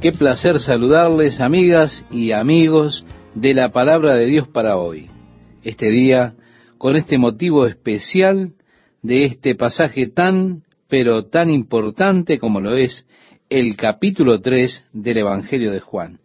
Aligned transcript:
Qué 0.00 0.12
placer 0.12 0.60
saludarles, 0.60 1.40
amigas 1.40 2.06
y 2.12 2.30
amigos 2.30 3.04
de 3.34 3.52
la 3.52 3.72
palabra 3.72 4.14
de 4.14 4.26
Dios 4.26 4.46
para 4.46 4.76
hoy. 4.76 5.10
Este 5.64 5.90
día, 5.90 6.34
con 6.78 6.94
este 6.94 7.18
motivo 7.18 7.66
especial 7.66 8.52
de 9.02 9.24
este 9.24 9.56
pasaje 9.56 10.06
tan, 10.06 10.62
pero 10.86 11.24
tan 11.24 11.50
importante 11.50 12.38
como 12.38 12.60
lo 12.60 12.76
es 12.76 13.08
el 13.50 13.74
capítulo 13.74 14.40
3 14.40 14.84
del 14.92 15.18
Evangelio 15.18 15.72
de 15.72 15.80
Juan. 15.80 16.20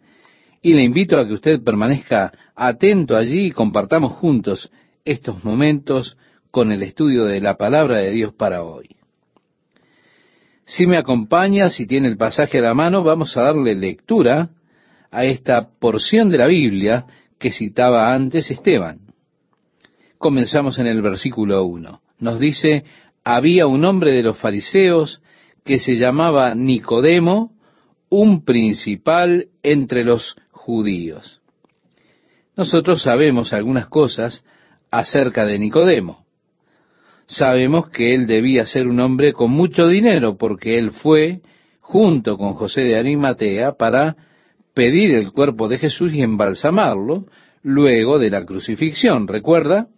Y 0.62 0.74
le 0.74 0.84
invito 0.84 1.18
a 1.18 1.26
que 1.26 1.34
usted 1.34 1.60
permanezca 1.60 2.30
atento 2.54 3.16
allí 3.16 3.46
y 3.46 3.50
compartamos 3.50 4.12
juntos 4.12 4.70
estos 5.04 5.42
momentos 5.42 6.16
con 6.52 6.70
el 6.70 6.84
estudio 6.84 7.24
de 7.24 7.40
la 7.40 7.56
palabra 7.56 7.98
de 7.98 8.12
Dios 8.12 8.32
para 8.34 8.62
hoy. 8.62 8.94
Si 10.64 10.86
me 10.86 10.96
acompaña, 10.96 11.68
si 11.68 11.86
tiene 11.86 12.08
el 12.08 12.16
pasaje 12.16 12.58
a 12.58 12.62
la 12.62 12.74
mano, 12.74 13.02
vamos 13.02 13.36
a 13.36 13.42
darle 13.42 13.74
lectura 13.74 14.48
a 15.10 15.24
esta 15.24 15.68
porción 15.78 16.30
de 16.30 16.38
la 16.38 16.46
Biblia 16.46 17.04
que 17.38 17.52
citaba 17.52 18.14
antes 18.14 18.50
Esteban. 18.50 19.00
Comenzamos 20.16 20.78
en 20.78 20.86
el 20.86 21.02
versículo 21.02 21.64
1. 21.64 22.00
Nos 22.20 22.40
dice, 22.40 22.84
había 23.24 23.66
un 23.66 23.84
hombre 23.84 24.12
de 24.12 24.22
los 24.22 24.38
fariseos 24.38 25.20
que 25.64 25.78
se 25.78 25.96
llamaba 25.96 26.54
Nicodemo, 26.54 27.52
un 28.08 28.44
principal 28.44 29.48
entre 29.62 30.04
los 30.04 30.36
judíos. 30.50 31.42
Nosotros 32.56 33.02
sabemos 33.02 33.52
algunas 33.52 33.88
cosas 33.88 34.44
acerca 34.90 35.44
de 35.44 35.58
Nicodemo 35.58 36.23
sabemos 37.26 37.90
que 37.90 38.14
él 38.14 38.26
debía 38.26 38.66
ser 38.66 38.86
un 38.86 39.00
hombre 39.00 39.32
con 39.32 39.50
mucho 39.50 39.88
dinero, 39.88 40.36
porque 40.36 40.78
él 40.78 40.90
fue 40.90 41.40
junto 41.80 42.36
con 42.36 42.54
José 42.54 42.82
de 42.82 42.96
Arimatea 42.96 43.72
para 43.72 44.16
pedir 44.74 45.14
el 45.14 45.32
cuerpo 45.32 45.68
de 45.68 45.78
Jesús 45.78 46.12
y 46.14 46.22
embalsamarlo 46.22 47.26
luego 47.62 48.18
de 48.18 48.30
la 48.30 48.44
crucifixión. 48.44 49.28
¿Recuerda? 49.28 49.88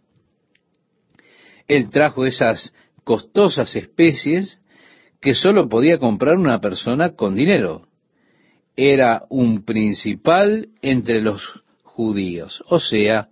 Él 1.68 1.90
trajo 1.90 2.24
esas 2.24 2.72
costosas 3.04 3.74
especies 3.76 4.60
que 5.20 5.34
sólo 5.34 5.68
podía 5.68 5.98
comprar 5.98 6.36
una 6.36 6.60
persona 6.60 7.14
con 7.14 7.34
dinero. 7.34 7.86
Era 8.76 9.24
un 9.30 9.64
principal 9.64 10.68
entre 10.82 11.20
los 11.20 11.62
judíos, 11.82 12.62
o 12.68 12.78
sea, 12.78 13.28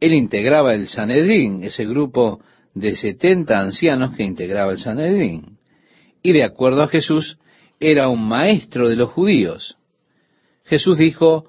él 0.00 0.14
integraba 0.14 0.74
el 0.74 0.88
Sanedrín, 0.88 1.62
ese 1.62 1.84
grupo 1.84 2.40
de 2.74 2.96
setenta 2.96 3.58
ancianos 3.58 4.14
que 4.16 4.24
integraba 4.24 4.72
el 4.72 4.78
Sanedrín. 4.78 5.58
Y 6.22 6.32
de 6.32 6.44
acuerdo 6.44 6.82
a 6.82 6.88
Jesús, 6.88 7.38
era 7.78 8.08
un 8.08 8.26
maestro 8.28 8.88
de 8.88 8.96
los 8.96 9.10
judíos. 9.10 9.76
Jesús 10.64 10.98
dijo, 10.98 11.46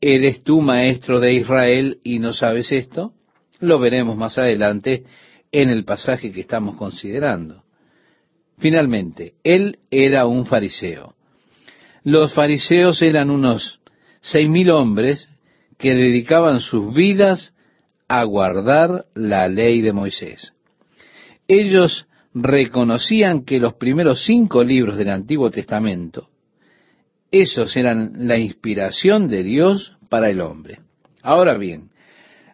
¿eres 0.00 0.42
tú 0.42 0.60
maestro 0.60 1.20
de 1.20 1.34
Israel 1.34 1.98
y 2.02 2.18
no 2.18 2.32
sabes 2.32 2.72
esto? 2.72 3.12
Lo 3.60 3.78
veremos 3.78 4.16
más 4.16 4.38
adelante 4.38 5.04
en 5.52 5.70
el 5.70 5.84
pasaje 5.84 6.30
que 6.30 6.40
estamos 6.40 6.76
considerando. 6.76 7.62
Finalmente, 8.58 9.34
él 9.44 9.78
era 9.90 10.26
un 10.26 10.46
fariseo. 10.46 11.14
Los 12.02 12.34
fariseos 12.34 13.00
eran 13.02 13.30
unos 13.30 13.80
seis 14.20 14.48
mil 14.48 14.70
hombres 14.70 15.28
que 15.78 15.94
dedicaban 15.94 16.60
sus 16.60 16.92
vidas 16.92 17.54
a 18.08 18.24
guardar 18.24 19.06
la 19.14 19.48
ley 19.48 19.80
de 19.80 19.92
Moisés 19.92 20.54
ellos 21.48 22.06
reconocían 22.34 23.44
que 23.44 23.58
los 23.58 23.74
primeros 23.74 24.24
cinco 24.24 24.62
libros 24.62 24.98
del 24.98 25.08
Antiguo 25.08 25.50
Testamento, 25.50 26.28
esos 27.30 27.76
eran 27.76 28.28
la 28.28 28.38
inspiración 28.38 29.28
de 29.28 29.42
Dios 29.42 29.96
para 30.08 30.30
el 30.30 30.40
hombre. 30.40 30.80
Ahora 31.22 31.56
bien, 31.56 31.90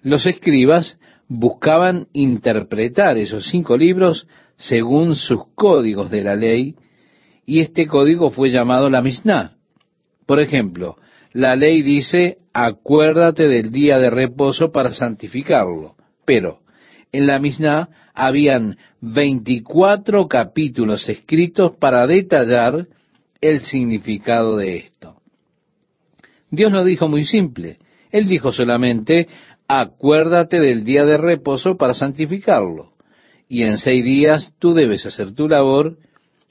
los 0.02 0.26
escribas 0.26 0.98
buscaban 1.28 2.06
interpretar 2.12 3.18
esos 3.18 3.46
cinco 3.48 3.76
libros 3.76 4.26
según 4.56 5.16
sus 5.16 5.48
códigos 5.54 6.10
de 6.10 6.22
la 6.22 6.36
ley, 6.36 6.76
y 7.46 7.60
este 7.60 7.86
código 7.86 8.30
fue 8.30 8.50
llamado 8.50 8.88
la 8.88 9.02
Mishnah. 9.02 9.56
Por 10.24 10.40
ejemplo, 10.40 10.96
la 11.32 11.56
ley 11.56 11.82
dice, 11.82 12.38
acuérdate 12.52 13.48
del 13.48 13.70
día 13.70 13.98
de 13.98 14.10
reposo 14.10 14.70
para 14.70 14.94
santificarlo, 14.94 15.96
pero 16.24 16.60
en 17.14 17.28
la 17.28 17.38
Mishnah 17.38 17.88
habían 18.12 18.76
24 19.00 20.26
capítulos 20.26 21.08
escritos 21.08 21.76
para 21.76 22.08
detallar 22.08 22.88
el 23.40 23.60
significado 23.60 24.56
de 24.56 24.78
esto. 24.78 25.20
Dios 26.50 26.72
lo 26.72 26.82
dijo 26.82 27.06
muy 27.06 27.24
simple. 27.24 27.78
Él 28.10 28.26
dijo 28.26 28.50
solamente, 28.50 29.28
acuérdate 29.68 30.58
del 30.58 30.82
día 30.82 31.04
de 31.04 31.16
reposo 31.16 31.76
para 31.76 31.94
santificarlo. 31.94 32.94
Y 33.48 33.62
en 33.62 33.78
seis 33.78 34.04
días 34.04 34.52
tú 34.58 34.74
debes 34.74 35.06
hacer 35.06 35.34
tu 35.34 35.48
labor, 35.48 35.96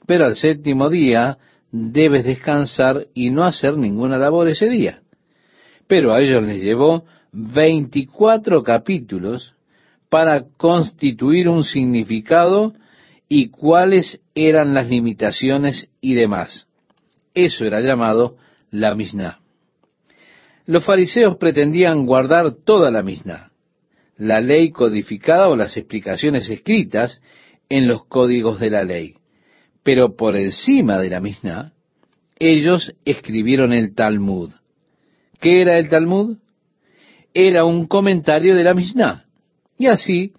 pero 0.06 0.24
al 0.24 0.34
séptimo 0.34 0.88
día 0.88 1.36
debes 1.72 2.24
descansar 2.24 3.08
y 3.12 3.28
no 3.28 3.44
hacer 3.44 3.76
ninguna 3.76 4.16
labor 4.16 4.48
ese 4.48 4.70
día. 4.70 5.02
Pero 5.86 6.14
a 6.14 6.22
ellos 6.22 6.42
les 6.42 6.62
llevó 6.62 7.04
24 7.32 8.62
capítulos 8.62 9.53
para 10.14 10.44
constituir 10.56 11.48
un 11.48 11.64
significado 11.64 12.72
y 13.28 13.48
cuáles 13.48 14.20
eran 14.36 14.72
las 14.72 14.88
limitaciones 14.88 15.88
y 16.00 16.14
demás. 16.14 16.68
Eso 17.34 17.64
era 17.64 17.80
llamado 17.80 18.36
la 18.70 18.94
Mishnah. 18.94 19.40
Los 20.66 20.84
fariseos 20.84 21.36
pretendían 21.36 22.06
guardar 22.06 22.52
toda 22.64 22.92
la 22.92 23.02
Mishnah, 23.02 23.50
la 24.16 24.40
ley 24.40 24.70
codificada 24.70 25.48
o 25.48 25.56
las 25.56 25.76
explicaciones 25.76 26.48
escritas 26.48 27.20
en 27.68 27.88
los 27.88 28.04
códigos 28.04 28.60
de 28.60 28.70
la 28.70 28.84
ley. 28.84 29.16
Pero 29.82 30.14
por 30.14 30.36
encima 30.36 31.00
de 31.00 31.10
la 31.10 31.18
Mishnah, 31.18 31.72
ellos 32.38 32.94
escribieron 33.04 33.72
el 33.72 33.96
Talmud. 33.96 34.52
¿Qué 35.40 35.60
era 35.60 35.76
el 35.76 35.88
Talmud? 35.88 36.36
Era 37.34 37.64
un 37.64 37.88
comentario 37.88 38.54
de 38.54 38.62
la 38.62 38.74
Mishnah. 38.74 39.23
Y 39.84 39.86
así 39.86 40.32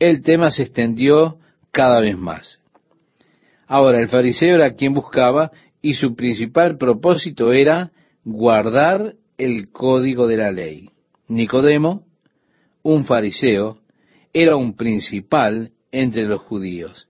el 0.00 0.22
tema 0.22 0.50
se 0.50 0.64
extendió 0.64 1.38
cada 1.70 2.00
vez 2.00 2.18
más. 2.18 2.58
Ahora, 3.68 4.00
el 4.00 4.08
fariseo 4.08 4.56
era 4.56 4.74
quien 4.74 4.92
buscaba 4.92 5.52
y 5.80 5.94
su 5.94 6.16
principal 6.16 6.78
propósito 6.78 7.52
era 7.52 7.92
guardar 8.24 9.14
el 9.36 9.70
código 9.70 10.26
de 10.26 10.36
la 10.36 10.50
ley. 10.50 10.90
Nicodemo, 11.28 12.06
un 12.82 13.04
fariseo, 13.04 13.78
era 14.32 14.56
un 14.56 14.74
principal 14.74 15.70
entre 15.92 16.24
los 16.24 16.40
judíos. 16.40 17.06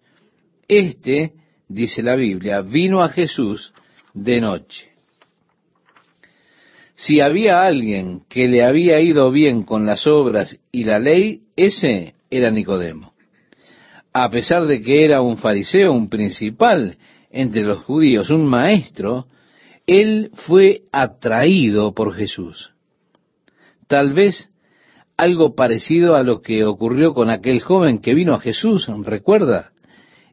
Este, 0.69 1.33
dice 1.69 2.03
la 2.03 2.17
Biblia, 2.17 2.61
vino 2.61 3.03
a 3.03 3.09
Jesús 3.09 3.73
de 4.13 4.43
noche. 4.43 4.91
Si 6.97 7.21
había 7.21 7.63
alguien 7.63 8.25
que 8.29 8.47
le 8.47 8.63
había 8.63 9.01
ido 9.01 9.31
bien 9.31 9.63
con 9.63 9.87
las 9.87 10.07
obras 10.07 10.59
y 10.71 10.85
la 10.85 10.99
ley, 10.99 11.48
ese 11.59 12.15
era 12.31 12.53
Nicodemo. 12.53 13.13
A 14.13 14.31
pesar 14.31 14.67
de 14.67 14.81
que 14.81 15.05
era 15.05 15.21
un 15.21 15.39
fariseo, 15.39 15.93
un 15.93 16.09
principal 16.09 16.97
entre 17.31 17.63
los 17.63 17.79
judíos, 17.79 18.31
un 18.31 18.47
maestro, 18.47 19.27
él 19.85 20.31
fue 20.35 20.83
atraído 20.93 21.93
por 21.95 22.15
Jesús. 22.15 22.71
Tal 23.89 24.13
vez 24.13 24.51
algo 25.17 25.57
parecido 25.57 26.15
a 26.15 26.23
lo 26.23 26.43
que 26.43 26.65
ocurrió 26.65 27.13
con 27.13 27.29
aquel 27.29 27.61
joven 27.61 27.99
que 27.99 28.15
vino 28.15 28.35
a 28.35 28.41
Jesús, 28.41 28.87
¿recuerda? 29.05 29.73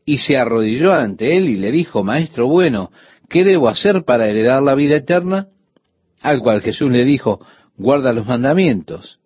Y 0.06 0.20
se 0.20 0.38
arrodilló 0.38 0.94
ante 0.94 1.36
él 1.38 1.50
y 1.50 1.56
le 1.56 1.72
dijo, 1.72 2.04
Maestro 2.04 2.48
bueno, 2.48 2.92
¿qué 3.30 3.44
debo 3.44 3.68
hacer 3.68 4.04
para 4.04 4.28
heredar 4.28 4.62
la 4.62 4.76
vida 4.76 4.98
eterna? 4.98 5.48
Al 6.22 6.40
cual 6.42 6.62
Jesús 6.62 6.92
le 6.92 7.04
dijo, 7.04 7.42
guarda 7.78 8.14
los 8.14 8.28
mandamientos. 8.28 9.18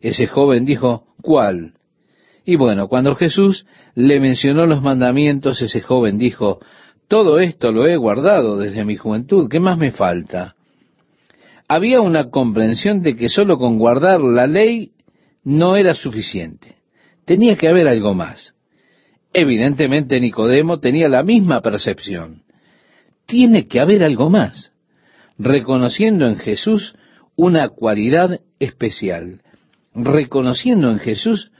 Ese 0.00 0.26
joven 0.26 0.64
dijo, 0.64 1.13
¿cuál? 1.24 1.72
Y 2.44 2.56
bueno, 2.56 2.88
cuando 2.88 3.16
Jesús 3.16 3.66
le 3.94 4.20
mencionó 4.20 4.66
los 4.66 4.82
mandamientos, 4.82 5.62
ese 5.62 5.80
joven 5.80 6.18
dijo, 6.18 6.60
todo 7.08 7.40
esto 7.40 7.72
lo 7.72 7.86
he 7.86 7.96
guardado 7.96 8.58
desde 8.58 8.84
mi 8.84 8.96
juventud, 8.96 9.48
¿qué 9.48 9.58
más 9.58 9.78
me 9.78 9.90
falta? 9.90 10.54
Había 11.66 12.02
una 12.02 12.28
comprensión 12.30 13.02
de 13.02 13.16
que 13.16 13.30
sólo 13.30 13.58
con 13.58 13.78
guardar 13.78 14.20
la 14.20 14.46
ley 14.46 14.92
no 15.42 15.76
era 15.76 15.94
suficiente. 15.94 16.76
Tenía 17.24 17.56
que 17.56 17.68
haber 17.68 17.88
algo 17.88 18.14
más. 18.14 18.54
Evidentemente 19.32 20.20
Nicodemo 20.20 20.78
tenía 20.78 21.08
la 21.08 21.22
misma 21.22 21.62
percepción. 21.62 22.42
Tiene 23.26 23.66
que 23.66 23.80
haber 23.80 24.04
algo 24.04 24.28
más 24.28 24.74
reconociendo 25.38 26.26
en 26.26 26.36
Jesús 26.36 26.94
una 27.36 27.68
cualidad 27.68 28.40
especial, 28.58 29.40
reconociendo 29.94 30.90
en 30.90 30.98
Jesús 30.98 31.50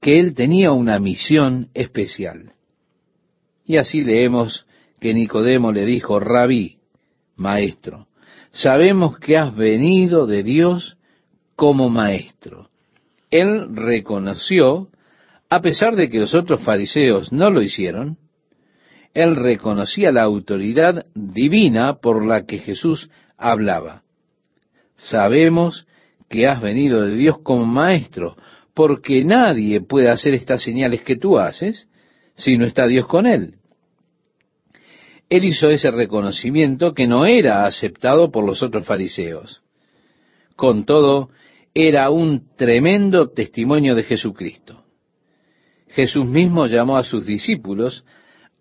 que 0.00 0.18
él 0.18 0.34
tenía 0.34 0.72
una 0.72 0.98
misión 0.98 1.68
especial. 1.74 2.52
Y 3.64 3.76
así 3.76 4.02
leemos 4.02 4.66
que 5.00 5.14
Nicodemo 5.14 5.72
le 5.72 5.84
dijo, 5.84 6.20
rabí, 6.20 6.78
maestro, 7.36 8.08
sabemos 8.52 9.18
que 9.18 9.36
has 9.36 9.54
venido 9.54 10.26
de 10.26 10.42
Dios 10.42 10.96
como 11.56 11.88
maestro. 11.88 12.68
Él 13.30 13.74
reconoció, 13.74 14.88
a 15.48 15.60
pesar 15.60 15.96
de 15.96 16.08
que 16.08 16.20
los 16.20 16.34
otros 16.34 16.62
fariseos 16.62 17.32
no 17.32 17.50
lo 17.50 17.62
hicieron, 17.62 18.18
él 19.14 19.36
reconocía 19.36 20.10
la 20.10 20.22
autoridad 20.22 21.06
divina 21.14 21.94
por 21.94 22.26
la 22.26 22.44
que 22.46 22.58
Jesús 22.58 23.08
hablaba. 23.38 24.02
Sabemos 24.96 25.86
que 26.34 26.48
has 26.48 26.60
venido 26.60 27.02
de 27.02 27.14
Dios 27.14 27.38
como 27.44 27.64
maestro, 27.64 28.36
porque 28.74 29.24
nadie 29.24 29.80
puede 29.80 30.10
hacer 30.10 30.34
estas 30.34 30.64
señales 30.64 31.02
que 31.02 31.14
tú 31.14 31.38
haces 31.38 31.88
si 32.34 32.58
no 32.58 32.66
está 32.66 32.88
Dios 32.88 33.06
con 33.06 33.24
él. 33.24 33.54
Él 35.30 35.44
hizo 35.44 35.70
ese 35.70 35.92
reconocimiento 35.92 36.92
que 36.92 37.06
no 37.06 37.24
era 37.24 37.64
aceptado 37.66 38.32
por 38.32 38.44
los 38.44 38.64
otros 38.64 38.84
fariseos. 38.84 39.62
Con 40.56 40.84
todo, 40.84 41.30
era 41.72 42.10
un 42.10 42.48
tremendo 42.56 43.30
testimonio 43.30 43.94
de 43.94 44.02
Jesucristo. 44.02 44.82
Jesús 45.90 46.26
mismo 46.26 46.66
llamó 46.66 46.96
a 46.96 47.04
sus 47.04 47.26
discípulos 47.26 48.04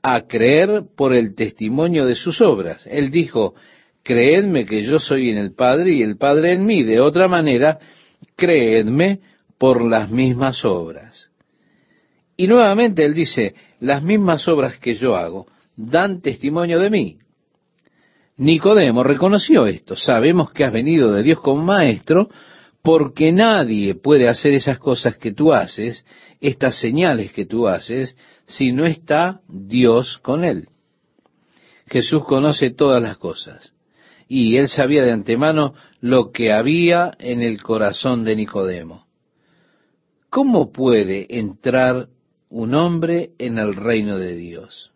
a 0.03 0.27
creer 0.27 0.83
por 0.95 1.15
el 1.15 1.33
testimonio 1.33 2.05
de 2.05 2.13
sus 2.13 2.39
obras. 2.39 2.85
Él 2.85 3.09
dijo, 3.09 3.55
creedme 4.03 4.65
que 4.65 4.83
yo 4.83 4.99
soy 4.99 5.29
en 5.29 5.37
el 5.37 5.53
Padre 5.53 5.93
y 5.93 6.03
el 6.03 6.17
Padre 6.17 6.53
en 6.53 6.65
mí. 6.65 6.83
De 6.83 6.99
otra 6.99 7.27
manera, 7.27 7.79
creedme 8.35 9.21
por 9.57 9.83
las 9.89 10.11
mismas 10.11 10.63
obras. 10.65 11.31
Y 12.35 12.47
nuevamente 12.47 13.05
él 13.05 13.13
dice, 13.13 13.55
las 13.79 14.03
mismas 14.03 14.47
obras 14.47 14.77
que 14.77 14.95
yo 14.95 15.15
hago 15.15 15.47
dan 15.75 16.21
testimonio 16.21 16.79
de 16.79 16.89
mí. 16.89 17.17
Nicodemo 18.37 19.03
reconoció 19.03 19.67
esto. 19.67 19.95
Sabemos 19.95 20.51
que 20.51 20.65
has 20.65 20.73
venido 20.73 21.11
de 21.13 21.23
Dios 21.23 21.39
como 21.39 21.63
maestro, 21.63 22.29
porque 22.81 23.31
nadie 23.31 23.95
puede 23.95 24.27
hacer 24.27 24.53
esas 24.53 24.79
cosas 24.79 25.15
que 25.17 25.31
tú 25.31 25.53
haces, 25.53 26.05
estas 26.41 26.79
señales 26.79 27.31
que 27.31 27.45
tú 27.45 27.67
haces, 27.67 28.17
si 28.45 28.73
no 28.73 28.85
está 28.85 29.39
Dios 29.47 30.17
con 30.17 30.43
él. 30.43 30.67
Jesús 31.87 32.25
conoce 32.25 32.71
todas 32.71 33.01
las 33.01 33.17
cosas 33.17 33.73
y 34.35 34.57
él 34.57 34.67
sabía 34.67 35.03
de 35.03 35.11
antemano 35.11 35.75
lo 36.01 36.31
que 36.31 36.51
había 36.51 37.11
en 37.19 37.43
el 37.43 37.61
corazón 37.61 38.23
de 38.23 38.35
Nicodemo. 38.35 39.05
¿Cómo 40.31 40.71
puede 40.71 41.37
entrar 41.37 42.07
un 42.49 42.73
hombre 42.73 43.29
en 43.37 43.59
el 43.59 43.75
reino 43.75 44.17
de 44.17 44.35
Dios? 44.35 44.91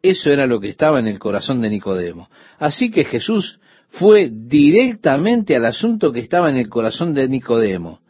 Eso 0.00 0.30
era 0.30 0.46
lo 0.46 0.58
que 0.58 0.70
estaba 0.70 1.00
en 1.00 1.06
el 1.06 1.18
corazón 1.18 1.60
de 1.60 1.68
Nicodemo. 1.68 2.30
Así 2.58 2.90
que 2.90 3.04
Jesús 3.04 3.60
fue 3.90 4.30
directamente 4.32 5.54
al 5.54 5.66
asunto 5.66 6.10
que 6.10 6.20
estaba 6.20 6.48
en 6.48 6.56
el 6.56 6.70
corazón 6.70 7.12
de 7.12 7.28
Nicodemo. 7.28 8.00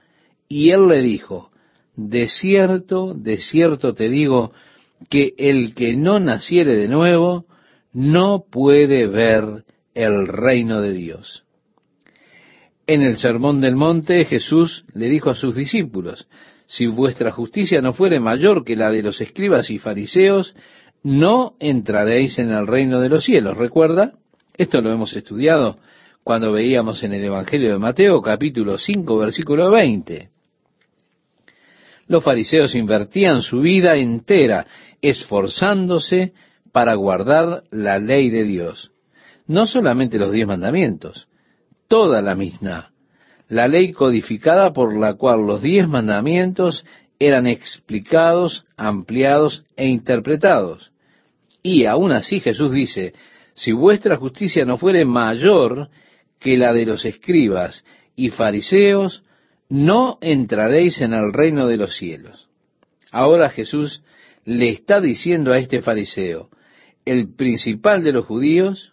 Y 0.49 0.71
él 0.71 0.87
le 0.87 1.03
dijo, 1.03 1.51
de 1.97 2.29
cierto, 2.29 3.15
de 3.15 3.39
cierto 3.39 3.95
te 3.95 4.09
digo, 4.09 4.53
que 5.11 5.35
el 5.39 5.75
que 5.75 5.97
no 5.97 6.21
naciere 6.21 6.77
de 6.77 6.87
nuevo 6.87 7.47
no 7.93 8.45
puede 8.49 9.09
ver 9.09 9.66
el 9.97 10.29
reino 10.29 10.83
de 10.83 10.93
Dios. 10.93 11.45
En 12.87 13.03
el 13.03 13.17
Sermón 13.17 13.61
del 13.61 13.75
Monte 13.75 14.27
Jesús 14.27 14.85
le 14.93 15.09
dijo 15.09 15.31
a 15.31 15.35
sus 15.35 15.57
discípulos, 15.57 16.29
si 16.67 16.87
vuestra 16.87 17.33
justicia 17.33 17.81
no 17.81 17.93
fuere 17.93 18.21
mayor 18.21 18.63
que 18.65 18.77
la 18.77 18.91
de 18.91 19.03
los 19.03 19.21
escribas 19.21 19.71
y 19.71 19.79
fariseos, 19.79 20.55
no 21.03 21.55
entraréis 21.61 22.39
en 22.39 22.51
el 22.51 22.67
reino 22.67 23.01
de 23.01 23.09
los 23.09 23.25
cielos. 23.25 23.57
¿Recuerda? 23.57 24.13
Esto 24.57 24.81
lo 24.81 24.93
hemos 24.93 25.17
estudiado 25.17 25.79
cuando 26.23 26.53
veíamos 26.53 27.03
en 27.03 27.15
el 27.15 27.25
Evangelio 27.25 27.73
de 27.73 27.79
Mateo 27.79 28.21
capítulo 28.21 28.77
5 28.77 29.19
versículo 29.19 29.71
20. 29.71 30.29
Los 32.09 32.23
fariseos 32.23 32.75
invertían 32.75 33.41
su 33.41 33.61
vida 33.61 33.97
entera 33.97 34.67
esforzándose 35.01 36.35
para 36.71 36.95
guardar 36.95 37.65
la 37.71 37.99
ley 37.99 38.29
de 38.29 38.45
Dios. 38.45 38.93
No 39.47 39.67
solamente 39.67 40.19
los 40.19 40.33
diez 40.33 40.47
mandamientos, 40.47 41.29
toda 41.89 42.23
la 42.23 42.35
misma, 42.35 42.93
la 43.49 43.69
ley 43.69 43.93
codificada 43.93 44.73
por 44.73 44.97
la 44.99 45.15
cual 45.15 45.47
los 45.47 45.63
diez 45.63 45.89
mandamientos 45.89 46.85
eran 47.19 47.47
explicados, 47.47 48.65
ampliados 48.77 49.65
e 49.77 49.87
interpretados. 49.87 50.91
Y 51.63 51.87
aún 51.87 52.13
así 52.13 52.41
Jesús 52.41 52.73
dice, 52.73 53.15
si 53.55 53.73
vuestra 53.73 54.17
justicia 54.17 54.65
no 54.65 54.77
fuere 54.77 55.05
mayor 55.05 55.89
que 56.39 56.57
la 56.57 56.73
de 56.73 56.87
los 56.87 57.05
escribas 57.05 57.85
y 58.15 58.31
fariseos, 58.31 59.23
no 59.69 60.19
entraréis 60.21 61.01
en 61.01 61.13
el 61.13 61.33
reino 61.33 61.67
de 61.67 61.77
los 61.77 61.97
cielos. 61.97 62.49
Ahora 63.11 63.51
Jesús 63.51 64.03
le 64.45 64.71
está 64.71 65.01
diciendo 65.01 65.53
a 65.53 65.59
este 65.59 65.81
fariseo, 65.81 66.51
el 67.05 67.35
principal 67.35 68.05
de 68.05 68.13
los 68.13 68.27
judíos, 68.27 68.93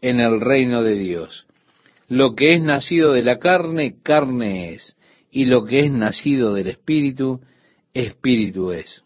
en 0.00 0.20
el 0.20 0.40
reino 0.40 0.82
de 0.82 0.94
Dios. 0.94 1.46
Lo 2.08 2.34
que 2.34 2.50
es 2.50 2.62
nacido 2.62 3.12
de 3.12 3.22
la 3.22 3.38
carne, 3.38 3.96
carne 4.02 4.72
es, 4.72 4.96
y 5.30 5.44
lo 5.44 5.64
que 5.64 5.80
es 5.80 5.92
nacido 5.92 6.54
del 6.54 6.66
Espíritu, 6.66 7.40
Espíritu 7.94 8.72
es. 8.72 9.04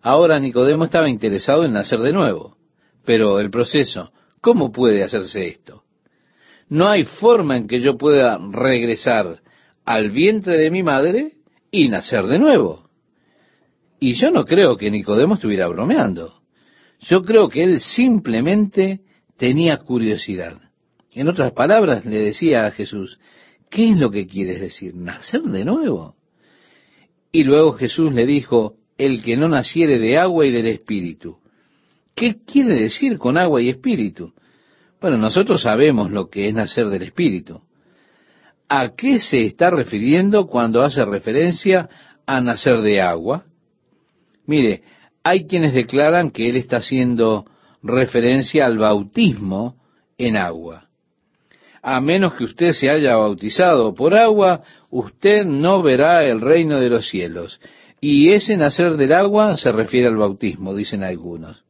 Ahora 0.00 0.40
Nicodemo 0.40 0.84
estaba 0.84 1.08
interesado 1.08 1.64
en 1.64 1.72
nacer 1.72 2.00
de 2.00 2.12
nuevo, 2.12 2.56
pero 3.04 3.38
el 3.38 3.50
proceso, 3.50 4.12
¿cómo 4.40 4.72
puede 4.72 5.04
hacerse 5.04 5.46
esto? 5.46 5.84
No 6.68 6.88
hay 6.88 7.04
forma 7.04 7.56
en 7.56 7.68
que 7.68 7.80
yo 7.80 7.96
pueda 7.96 8.38
regresar 8.50 9.40
al 9.84 10.10
vientre 10.10 10.58
de 10.58 10.70
mi 10.70 10.82
madre 10.82 11.34
y 11.70 11.88
nacer 11.88 12.24
de 12.26 12.38
nuevo. 12.38 12.88
Y 14.00 14.14
yo 14.14 14.32
no 14.32 14.44
creo 14.44 14.76
que 14.76 14.90
Nicodemo 14.90 15.34
estuviera 15.34 15.68
bromeando. 15.68 16.32
Yo 17.00 17.22
creo 17.22 17.48
que 17.48 17.62
él 17.62 17.80
simplemente 17.80 19.00
tenía 19.36 19.78
curiosidad. 19.78 20.58
En 21.12 21.28
otras 21.28 21.52
palabras, 21.52 22.04
le 22.06 22.18
decía 22.18 22.66
a 22.66 22.70
Jesús, 22.70 23.18
¿qué 23.70 23.90
es 23.90 23.96
lo 23.96 24.10
que 24.10 24.26
quieres 24.26 24.60
decir? 24.60 24.94
¿Nacer 24.94 25.42
de 25.42 25.64
nuevo? 25.64 26.16
Y 27.30 27.44
luego 27.44 27.72
Jesús 27.72 28.12
le 28.12 28.26
dijo, 28.26 28.76
el 28.98 29.22
que 29.22 29.36
no 29.36 29.48
naciere 29.48 29.98
de 29.98 30.18
agua 30.18 30.46
y 30.46 30.50
del 30.50 30.66
espíritu. 30.66 31.38
¿Qué 32.14 32.36
quiere 32.44 32.74
decir 32.74 33.18
con 33.18 33.36
agua 33.36 33.62
y 33.62 33.68
espíritu? 33.68 34.32
Bueno, 35.00 35.16
nosotros 35.16 35.62
sabemos 35.62 36.10
lo 36.10 36.28
que 36.28 36.48
es 36.48 36.54
nacer 36.54 36.88
del 36.88 37.02
espíritu. 37.02 37.62
¿A 38.68 38.94
qué 38.94 39.18
se 39.18 39.42
está 39.42 39.70
refiriendo 39.70 40.46
cuando 40.46 40.82
hace 40.82 41.04
referencia 41.04 41.88
a 42.26 42.40
nacer 42.40 42.80
de 42.82 43.00
agua? 43.00 43.44
Mire, 44.46 44.82
hay 45.24 45.46
quienes 45.46 45.72
declaran 45.74 46.30
que 46.30 46.48
él 46.48 46.56
está 46.56 46.78
haciendo 46.78 47.46
referencia 47.82 48.66
al 48.66 48.78
bautismo 48.78 49.76
en 50.18 50.36
agua. 50.36 50.88
A 51.82 52.00
menos 52.00 52.34
que 52.34 52.44
usted 52.44 52.70
se 52.70 52.90
haya 52.90 53.16
bautizado 53.16 53.94
por 53.94 54.14
agua, 54.14 54.62
usted 54.90 55.44
no 55.44 55.82
verá 55.82 56.24
el 56.24 56.40
reino 56.40 56.78
de 56.78 56.90
los 56.90 57.08
cielos. 57.08 57.60
Y 58.00 58.32
ese 58.32 58.56
nacer 58.56 58.96
del 58.96 59.12
agua 59.12 59.56
se 59.56 59.72
refiere 59.72 60.06
al 60.06 60.16
bautismo, 60.16 60.74
dicen 60.74 61.02
algunos. 61.02 61.64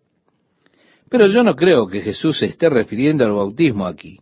Pero 1.09 1.27
yo 1.27 1.43
no 1.43 1.57
creo 1.57 1.89
que 1.89 2.01
Jesús 2.01 2.39
se 2.39 2.47
esté 2.47 2.69
refiriendo 2.69 3.25
al 3.25 3.33
bautismo 3.33 3.87
aquí 3.87 4.19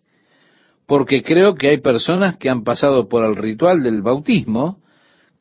porque 0.91 1.23
creo 1.23 1.55
que 1.55 1.69
hay 1.69 1.79
personas 1.79 2.37
que 2.37 2.51
han 2.51 2.65
pasado 2.65 3.09
por 3.09 3.25
el 3.25 3.37
ritual 3.37 3.85
del 3.85 4.03
bautismo 4.03 4.83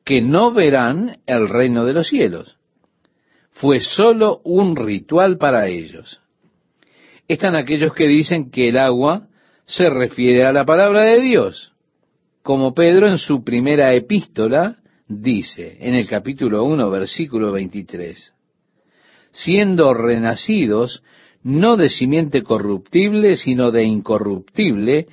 que 0.05 0.21
no 0.21 0.53
verán 0.53 1.17
el 1.25 1.49
reino 1.49 1.85
de 1.85 1.93
los 1.93 2.07
cielos. 2.07 2.55
Fue 3.53 3.79
solo 3.79 4.41
un 4.43 4.75
ritual 4.75 5.39
para 5.39 5.65
ellos. 5.65 6.21
Están 7.29 7.55
aquellos 7.55 7.93
que 7.93 8.07
dicen 8.07 8.49
que 8.49 8.69
el 8.69 8.77
agua 8.79 9.27
se 9.65 9.87
refiere 9.87 10.45
a 10.45 10.51
la 10.51 10.65
palabra 10.65 11.03
de 11.03 11.21
Dios, 11.21 11.71
como 12.41 12.73
Pedro 12.73 13.07
en 13.07 13.19
su 13.19 13.43
primera 13.43 13.93
epístola 13.93 14.77
dice 15.07 15.77
en 15.79 15.93
el 15.93 16.07
capítulo 16.07 16.63
1, 16.63 16.89
versículo 16.89 17.51
23, 17.51 18.33
siendo 19.29 19.93
renacidos 19.93 21.03
no 21.43 21.77
de 21.77 21.89
simiente 21.89 22.41
corruptible, 22.41 23.37
sino 23.37 23.69
de 23.69 23.83
incorruptible, 23.83 25.05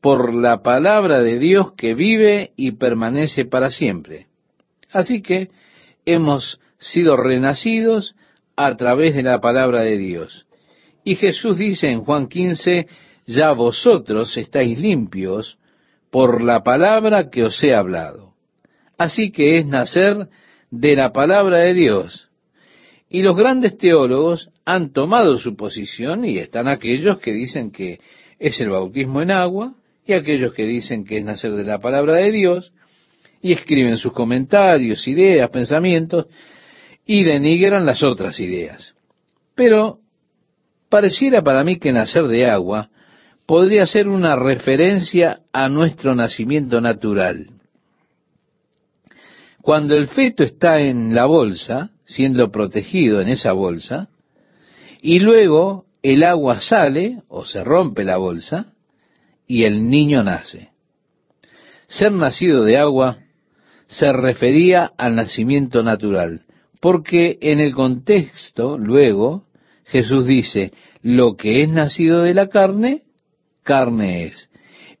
por 0.00 0.32
la 0.32 0.62
palabra 0.62 1.22
de 1.22 1.40
Dios 1.40 1.72
que 1.72 1.94
vive 1.94 2.52
y 2.56 2.72
permanece 2.72 3.46
para 3.46 3.70
siempre. 3.70 4.28
Así 4.92 5.22
que 5.22 5.50
hemos 6.06 6.60
sido 6.78 7.16
renacidos 7.16 8.14
a 8.54 8.76
través 8.76 9.16
de 9.16 9.24
la 9.24 9.40
palabra 9.40 9.80
de 9.80 9.98
Dios. 9.98 10.46
Y 11.04 11.16
Jesús 11.16 11.58
dice 11.58 11.90
en 11.90 12.00
Juan 12.00 12.28
15, 12.28 12.86
ya 13.26 13.52
vosotros 13.52 14.36
estáis 14.36 14.78
limpios 14.78 15.58
por 16.10 16.42
la 16.42 16.62
palabra 16.62 17.30
que 17.30 17.44
os 17.44 17.62
he 17.62 17.74
hablado. 17.74 18.34
Así 18.96 19.30
que 19.30 19.58
es 19.58 19.66
nacer 19.66 20.28
de 20.70 20.96
la 20.96 21.12
palabra 21.12 21.58
de 21.58 21.74
Dios. 21.74 22.28
Y 23.08 23.22
los 23.22 23.36
grandes 23.36 23.76
teólogos 23.76 24.50
han 24.64 24.92
tomado 24.92 25.38
su 25.38 25.56
posición 25.56 26.24
y 26.24 26.38
están 26.38 26.68
aquellos 26.68 27.18
que 27.18 27.32
dicen 27.32 27.70
que 27.70 28.00
es 28.38 28.60
el 28.60 28.70
bautismo 28.70 29.20
en 29.20 29.30
agua 29.30 29.74
y 30.06 30.14
aquellos 30.14 30.54
que 30.54 30.64
dicen 30.64 31.04
que 31.04 31.18
es 31.18 31.24
nacer 31.24 31.52
de 31.52 31.64
la 31.64 31.78
palabra 31.78 32.14
de 32.14 32.32
Dios 32.32 32.72
y 33.40 33.52
escriben 33.52 33.98
sus 33.98 34.12
comentarios, 34.12 35.06
ideas, 35.06 35.50
pensamientos 35.50 36.26
y 37.04 37.24
denigran 37.24 37.84
las 37.84 38.02
otras 38.02 38.40
ideas. 38.40 38.94
Pero 39.54 39.98
pareciera 40.94 41.42
para 41.42 41.64
mí 41.64 41.80
que 41.80 41.90
nacer 41.90 42.28
de 42.28 42.48
agua 42.48 42.88
podría 43.46 43.84
ser 43.84 44.06
una 44.06 44.36
referencia 44.36 45.40
a 45.52 45.68
nuestro 45.68 46.14
nacimiento 46.14 46.80
natural. 46.80 47.48
Cuando 49.60 49.96
el 49.96 50.06
feto 50.06 50.44
está 50.44 50.78
en 50.78 51.12
la 51.12 51.24
bolsa, 51.24 51.90
siendo 52.04 52.52
protegido 52.52 53.20
en 53.20 53.28
esa 53.28 53.50
bolsa, 53.50 54.08
y 55.02 55.18
luego 55.18 55.86
el 56.00 56.22
agua 56.22 56.60
sale 56.60 57.22
o 57.26 57.44
se 57.44 57.64
rompe 57.64 58.04
la 58.04 58.18
bolsa 58.18 58.66
y 59.48 59.64
el 59.64 59.90
niño 59.90 60.22
nace. 60.22 60.70
Ser 61.88 62.12
nacido 62.12 62.62
de 62.62 62.78
agua 62.78 63.18
se 63.88 64.12
refería 64.12 64.92
al 64.96 65.16
nacimiento 65.16 65.82
natural, 65.82 66.42
porque 66.80 67.36
en 67.40 67.58
el 67.58 67.74
contexto 67.74 68.78
luego 68.78 69.43
Jesús 69.84 70.26
dice, 70.26 70.72
lo 71.02 71.36
que 71.36 71.62
es 71.62 71.70
nacido 71.70 72.22
de 72.22 72.34
la 72.34 72.48
carne, 72.48 73.02
carne 73.62 74.24
es, 74.24 74.50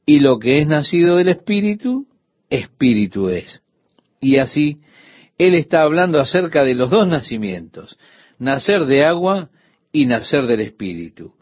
y 0.06 0.20
lo 0.20 0.38
que 0.38 0.58
es 0.58 0.68
nacido 0.68 1.16
del 1.16 1.28
espíritu, 1.28 2.06
espíritu 2.50 3.28
es. 3.28 3.62
Y 4.20 4.36
así, 4.36 4.78
Él 5.38 5.54
está 5.54 5.82
hablando 5.82 6.20
acerca 6.20 6.62
de 6.64 6.74
los 6.74 6.90
dos 6.90 7.08
nacimientos, 7.08 7.98
nacer 8.38 8.84
de 8.86 9.04
agua 9.04 9.50
y 9.92 10.06
nacer 10.06 10.46
del 10.46 10.60
espíritu. 10.60 11.32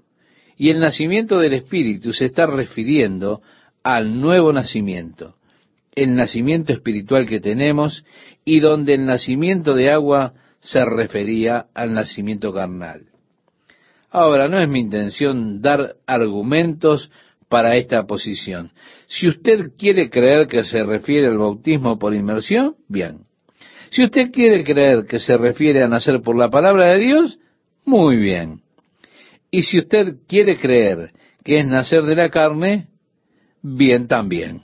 Y 0.57 0.71
el 0.71 0.81
nacimiento 0.81 1.39
del 1.39 1.55
espíritu 1.55 2.13
se 2.13 2.27
está 2.27 2.47
refiriendo 2.47 3.43
al 3.83 4.21
nuevo 4.21 4.53
nacimiento, 4.53 5.37
el 5.95 6.15
nacimiento 6.15 6.73
espiritual 6.73 7.27
que 7.27 7.41
tenemos 7.41 8.05
y 8.45 8.61
donde 8.61 8.95
el 8.95 9.05
nacimiento 9.07 9.75
de 9.75 9.91
agua 9.91 10.35
se 10.61 10.85
refería 10.85 11.67
al 11.75 11.93
nacimiento 11.93 12.53
carnal. 12.53 13.12
Ahora, 14.13 14.47
no 14.47 14.61
es 14.61 14.69
mi 14.69 14.81
intención 14.81 15.63
dar 15.63 15.97
argumentos 16.07 17.11
para 17.49 17.77
esta 17.77 18.07
posición. 18.07 18.71
Si 19.07 19.27
usted 19.27 19.73
quiere 19.79 20.11
creer 20.11 20.47
que 20.49 20.65
se 20.65 20.85
refiere 20.85 21.29
al 21.29 21.39
bautismo 21.39 21.99
por 21.99 22.15
inmersión, 22.15 22.77
bien. 22.89 23.21
Si 23.91 24.05
usted 24.05 24.31
quiere 24.31 24.65
creer 24.65 25.07
que 25.07 25.19
se 25.19 25.37
refiere 25.39 25.83
a 25.83 25.89
nacer 25.89 26.21
por 26.21 26.37
la 26.37 26.51
palabra 26.51 26.93
de 26.93 26.99
Dios, 26.99 27.39
muy 27.87 28.17
bien. 28.17 28.61
Y 29.51 29.63
si 29.63 29.79
usted 29.79 30.17
quiere 30.29 30.59
creer 30.59 31.11
que 31.43 31.61
es 31.61 31.67
nacer 31.67 32.03
de 32.05 32.17
la 32.17 32.29
carne, 32.29 32.89
bien 33.63 34.09
también. 34.09 34.63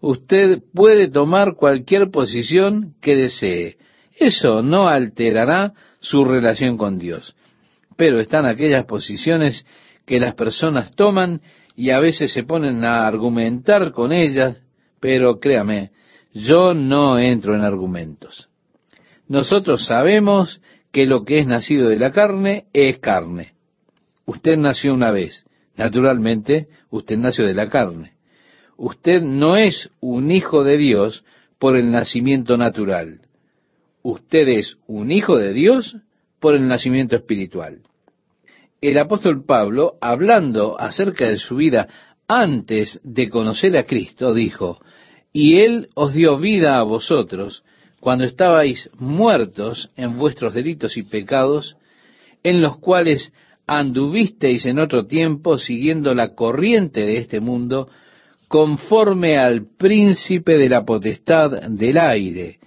Usted 0.00 0.62
puede 0.72 1.08
tomar 1.08 1.54
cualquier 1.54 2.10
posición 2.10 2.94
que 3.00 3.16
desee. 3.16 3.76
Eso 4.16 4.62
no 4.62 4.86
alterará 4.86 5.72
su 6.00 6.24
relación 6.24 6.76
con 6.76 6.98
Dios. 6.98 7.34
Pero 7.96 8.20
están 8.20 8.46
aquellas 8.46 8.84
posiciones 8.86 9.66
que 10.06 10.20
las 10.20 10.34
personas 10.34 10.94
toman 10.94 11.40
y 11.76 11.90
a 11.90 11.98
veces 11.98 12.32
se 12.32 12.44
ponen 12.44 12.84
a 12.84 13.06
argumentar 13.06 13.92
con 13.92 14.12
ellas, 14.12 14.60
pero 15.00 15.38
créame, 15.40 15.90
yo 16.32 16.74
no 16.74 17.18
entro 17.18 17.54
en 17.54 17.62
argumentos. 17.62 18.48
Nosotros 19.28 19.86
sabemos 19.86 20.60
que 20.92 21.06
lo 21.06 21.24
que 21.24 21.40
es 21.40 21.46
nacido 21.46 21.88
de 21.88 21.98
la 21.98 22.12
carne 22.12 22.66
es 22.72 22.98
carne. 22.98 23.54
Usted 24.26 24.56
nació 24.56 24.94
una 24.94 25.10
vez, 25.10 25.44
naturalmente 25.76 26.68
usted 26.90 27.16
nació 27.16 27.46
de 27.46 27.54
la 27.54 27.68
carne. 27.68 28.12
Usted 28.76 29.22
no 29.22 29.56
es 29.56 29.90
un 30.00 30.30
hijo 30.30 30.64
de 30.64 30.76
Dios 30.76 31.24
por 31.58 31.76
el 31.76 31.90
nacimiento 31.90 32.56
natural. 32.56 33.20
Usted 34.02 34.48
es 34.48 34.76
un 34.86 35.10
hijo 35.10 35.36
de 35.36 35.52
Dios 35.52 35.96
por 36.44 36.56
el 36.56 36.68
nacimiento 36.68 37.16
espiritual. 37.16 37.78
El 38.82 38.98
apóstol 38.98 39.46
Pablo, 39.46 39.94
hablando 40.02 40.78
acerca 40.78 41.26
de 41.26 41.38
su 41.38 41.56
vida 41.56 41.88
antes 42.28 43.00
de 43.02 43.30
conocer 43.30 43.74
a 43.78 43.84
Cristo, 43.84 44.34
dijo, 44.34 44.78
y 45.32 45.60
Él 45.60 45.88
os 45.94 46.12
dio 46.12 46.36
vida 46.38 46.78
a 46.78 46.82
vosotros 46.82 47.64
cuando 47.98 48.24
estabais 48.24 48.90
muertos 48.98 49.88
en 49.96 50.18
vuestros 50.18 50.52
delitos 50.52 50.98
y 50.98 51.04
pecados, 51.04 51.78
en 52.42 52.60
los 52.60 52.76
cuales 52.76 53.32
anduvisteis 53.66 54.66
en 54.66 54.80
otro 54.80 55.06
tiempo 55.06 55.56
siguiendo 55.56 56.12
la 56.14 56.34
corriente 56.34 57.06
de 57.06 57.16
este 57.16 57.40
mundo, 57.40 57.88
conforme 58.48 59.38
al 59.38 59.64
príncipe 59.78 60.58
de 60.58 60.68
la 60.68 60.84
potestad 60.84 61.70
del 61.70 61.96
aire, 61.96 62.58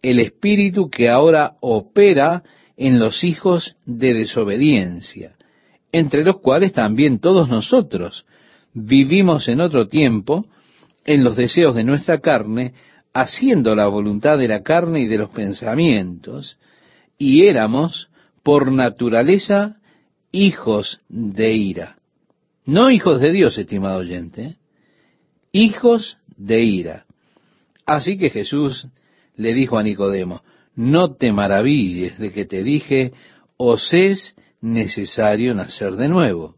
el 0.00 0.18
espíritu 0.18 0.88
que 0.88 1.10
ahora 1.10 1.58
opera 1.60 2.42
en 2.78 2.98
los 2.98 3.24
hijos 3.24 3.76
de 3.84 4.14
desobediencia 4.14 5.34
entre 5.92 6.24
los 6.24 6.40
cuales 6.40 6.72
también 6.72 7.18
todos 7.18 7.48
nosotros 7.48 8.26
vivimos 8.74 9.48
en 9.48 9.60
otro 9.60 9.88
tiempo 9.88 10.46
en 11.04 11.24
los 11.24 11.36
deseos 11.36 11.74
de 11.74 11.84
nuestra 11.84 12.18
carne, 12.18 12.74
haciendo 13.14 13.74
la 13.74 13.86
voluntad 13.88 14.36
de 14.36 14.48
la 14.48 14.62
carne 14.62 15.00
y 15.00 15.06
de 15.06 15.16
los 15.16 15.30
pensamientos, 15.30 16.58
y 17.16 17.46
éramos, 17.46 18.10
por 18.42 18.70
naturaleza, 18.70 19.76
hijos 20.30 21.00
de 21.08 21.54
ira. 21.54 21.96
No 22.66 22.90
hijos 22.90 23.20
de 23.20 23.32
Dios, 23.32 23.56
estimado 23.56 24.00
oyente, 24.00 24.56
hijos 25.50 26.18
de 26.36 26.62
ira. 26.62 27.06
Así 27.86 28.18
que 28.18 28.28
Jesús 28.28 28.86
le 29.34 29.54
dijo 29.54 29.78
a 29.78 29.82
Nicodemo, 29.82 30.42
no 30.78 31.16
te 31.16 31.32
maravilles 31.32 32.18
de 32.18 32.32
que 32.32 32.44
te 32.44 32.62
dije, 32.62 33.12
os 33.56 33.92
es 33.92 34.36
necesario 34.60 35.52
nacer 35.52 35.96
de 35.96 36.08
nuevo. 36.08 36.54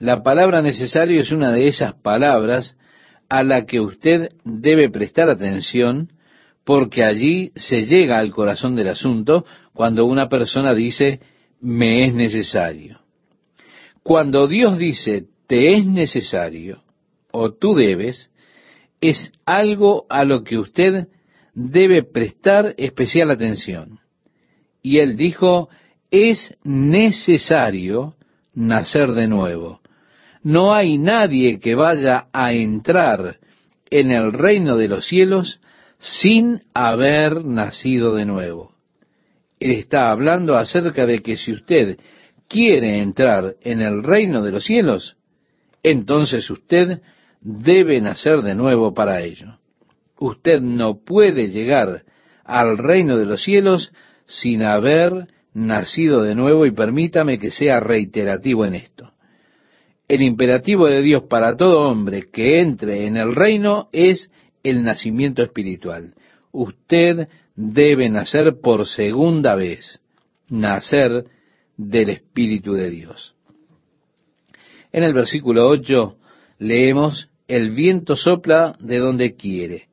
La 0.00 0.24
palabra 0.24 0.60
necesario 0.60 1.20
es 1.20 1.30
una 1.30 1.52
de 1.52 1.68
esas 1.68 1.94
palabras 1.94 2.76
a 3.28 3.44
la 3.44 3.66
que 3.66 3.78
usted 3.78 4.30
debe 4.44 4.90
prestar 4.90 5.30
atención 5.30 6.10
porque 6.64 7.04
allí 7.04 7.52
se 7.54 7.86
llega 7.86 8.18
al 8.18 8.32
corazón 8.32 8.74
del 8.74 8.88
asunto 8.88 9.46
cuando 9.72 10.04
una 10.04 10.28
persona 10.28 10.74
dice, 10.74 11.20
me 11.60 12.06
es 12.06 12.14
necesario. 12.14 12.98
Cuando 14.02 14.48
Dios 14.48 14.78
dice, 14.78 15.26
te 15.46 15.76
es 15.76 15.86
necesario, 15.86 16.82
o 17.30 17.52
tú 17.52 17.74
debes, 17.74 18.32
es 19.00 19.30
algo 19.46 20.06
a 20.08 20.24
lo 20.24 20.42
que 20.42 20.58
usted 20.58 21.06
debe 21.54 22.02
prestar 22.02 22.74
especial 22.78 23.30
atención. 23.30 24.00
Y 24.82 24.98
él 24.98 25.16
dijo, 25.16 25.68
es 26.10 26.56
necesario 26.64 28.14
nacer 28.54 29.12
de 29.12 29.28
nuevo. 29.28 29.80
No 30.42 30.72
hay 30.72 30.98
nadie 30.98 31.60
que 31.60 31.74
vaya 31.74 32.26
a 32.32 32.52
entrar 32.52 33.38
en 33.90 34.10
el 34.10 34.32
reino 34.32 34.76
de 34.76 34.88
los 34.88 35.06
cielos 35.06 35.60
sin 35.98 36.62
haber 36.72 37.44
nacido 37.44 38.14
de 38.14 38.24
nuevo. 38.24 38.72
Él 39.58 39.72
está 39.72 40.10
hablando 40.10 40.56
acerca 40.56 41.04
de 41.04 41.20
que 41.20 41.36
si 41.36 41.52
usted 41.52 41.98
quiere 42.48 43.00
entrar 43.00 43.56
en 43.60 43.82
el 43.82 44.02
reino 44.02 44.42
de 44.42 44.52
los 44.52 44.64
cielos, 44.64 45.16
entonces 45.82 46.48
usted 46.50 47.00
debe 47.40 48.00
nacer 48.00 48.40
de 48.40 48.54
nuevo 48.54 48.94
para 48.94 49.20
ello. 49.20 49.59
Usted 50.20 50.60
no 50.60 51.02
puede 51.02 51.48
llegar 51.48 52.04
al 52.44 52.76
reino 52.76 53.16
de 53.16 53.24
los 53.24 53.42
cielos 53.42 53.90
sin 54.26 54.62
haber 54.62 55.28
nacido 55.54 56.22
de 56.22 56.34
nuevo 56.34 56.66
y 56.66 56.72
permítame 56.72 57.38
que 57.38 57.50
sea 57.50 57.80
reiterativo 57.80 58.66
en 58.66 58.74
esto. 58.74 59.12
El 60.08 60.20
imperativo 60.20 60.88
de 60.88 61.00
Dios 61.00 61.22
para 61.22 61.56
todo 61.56 61.88
hombre 61.88 62.28
que 62.30 62.60
entre 62.60 63.06
en 63.06 63.16
el 63.16 63.34
reino 63.34 63.88
es 63.92 64.30
el 64.62 64.82
nacimiento 64.82 65.42
espiritual. 65.42 66.12
Usted 66.52 67.28
debe 67.56 68.10
nacer 68.10 68.60
por 68.60 68.86
segunda 68.86 69.54
vez, 69.54 70.00
nacer 70.50 71.24
del 71.78 72.10
Espíritu 72.10 72.74
de 72.74 72.90
Dios. 72.90 73.34
En 74.92 75.02
el 75.02 75.14
versículo 75.14 75.66
8 75.66 76.16
leemos, 76.58 77.30
el 77.48 77.70
viento 77.70 78.16
sopla 78.16 78.76
de 78.80 78.98
donde 78.98 79.34
quiere 79.34 79.89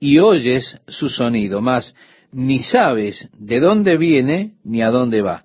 y 0.00 0.18
oyes 0.18 0.78
su 0.86 1.08
sonido, 1.08 1.60
mas 1.60 1.94
ni 2.32 2.60
sabes 2.60 3.28
de 3.38 3.60
dónde 3.60 3.96
viene 3.96 4.54
ni 4.64 4.82
a 4.82 4.90
dónde 4.90 5.22
va. 5.22 5.44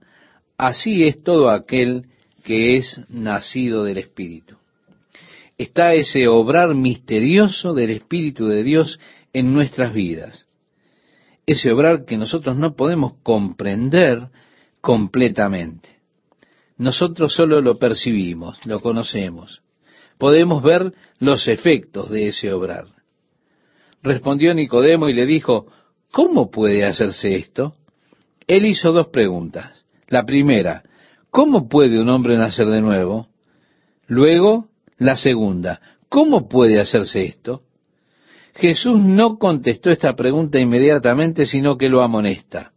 Así 0.57 1.03
es 1.03 1.23
todo 1.23 1.49
aquel 1.49 2.05
que 2.43 2.77
es 2.77 3.01
nacido 3.09 3.83
del 3.83 3.97
Espíritu. 3.97 4.57
Está 5.57 5.93
ese 5.93 6.27
obrar 6.27 6.75
misterioso 6.75 7.73
del 7.73 7.91
Espíritu 7.91 8.47
de 8.47 8.63
Dios 8.63 8.99
en 9.33 9.53
nuestras 9.53 9.93
vidas. 9.93 10.47
Ese 11.45 11.71
obrar 11.71 12.05
que 12.05 12.17
nosotros 12.17 12.57
no 12.57 12.75
podemos 12.75 13.13
comprender 13.23 14.29
completamente. 14.81 15.89
Nosotros 16.77 17.33
solo 17.33 17.61
lo 17.61 17.77
percibimos, 17.77 18.65
lo 18.65 18.79
conocemos. 18.79 19.61
Podemos 20.17 20.63
ver 20.63 20.93
los 21.19 21.47
efectos 21.47 22.09
de 22.09 22.27
ese 22.27 22.51
obrar. 22.51 22.92
Respondió 24.03 24.53
Nicodemo 24.53 25.07
y 25.07 25.13
le 25.13 25.25
dijo, 25.25 25.67
¿cómo 26.11 26.51
puede 26.51 26.85
hacerse 26.85 27.35
esto? 27.35 27.75
Él 28.47 28.65
hizo 28.65 28.91
dos 28.91 29.07
preguntas. 29.07 29.71
La 30.09 30.25
primera, 30.25 30.83
¿cómo 31.31 31.69
puede 31.69 31.99
un 31.99 32.09
hombre 32.09 32.37
nacer 32.37 32.67
de 32.67 32.81
nuevo? 32.81 33.29
Luego, 34.07 34.67
la 34.97 35.15
segunda, 35.15 35.79
¿cómo 36.09 36.49
puede 36.49 36.81
hacerse 36.81 37.23
esto? 37.23 37.61
Jesús 38.55 38.99
no 38.99 39.37
contestó 39.37 39.89
esta 39.89 40.13
pregunta 40.15 40.59
inmediatamente, 40.59 41.45
sino 41.45 41.77
que 41.77 41.89
lo 41.89 42.01
amonesta. 42.03 42.73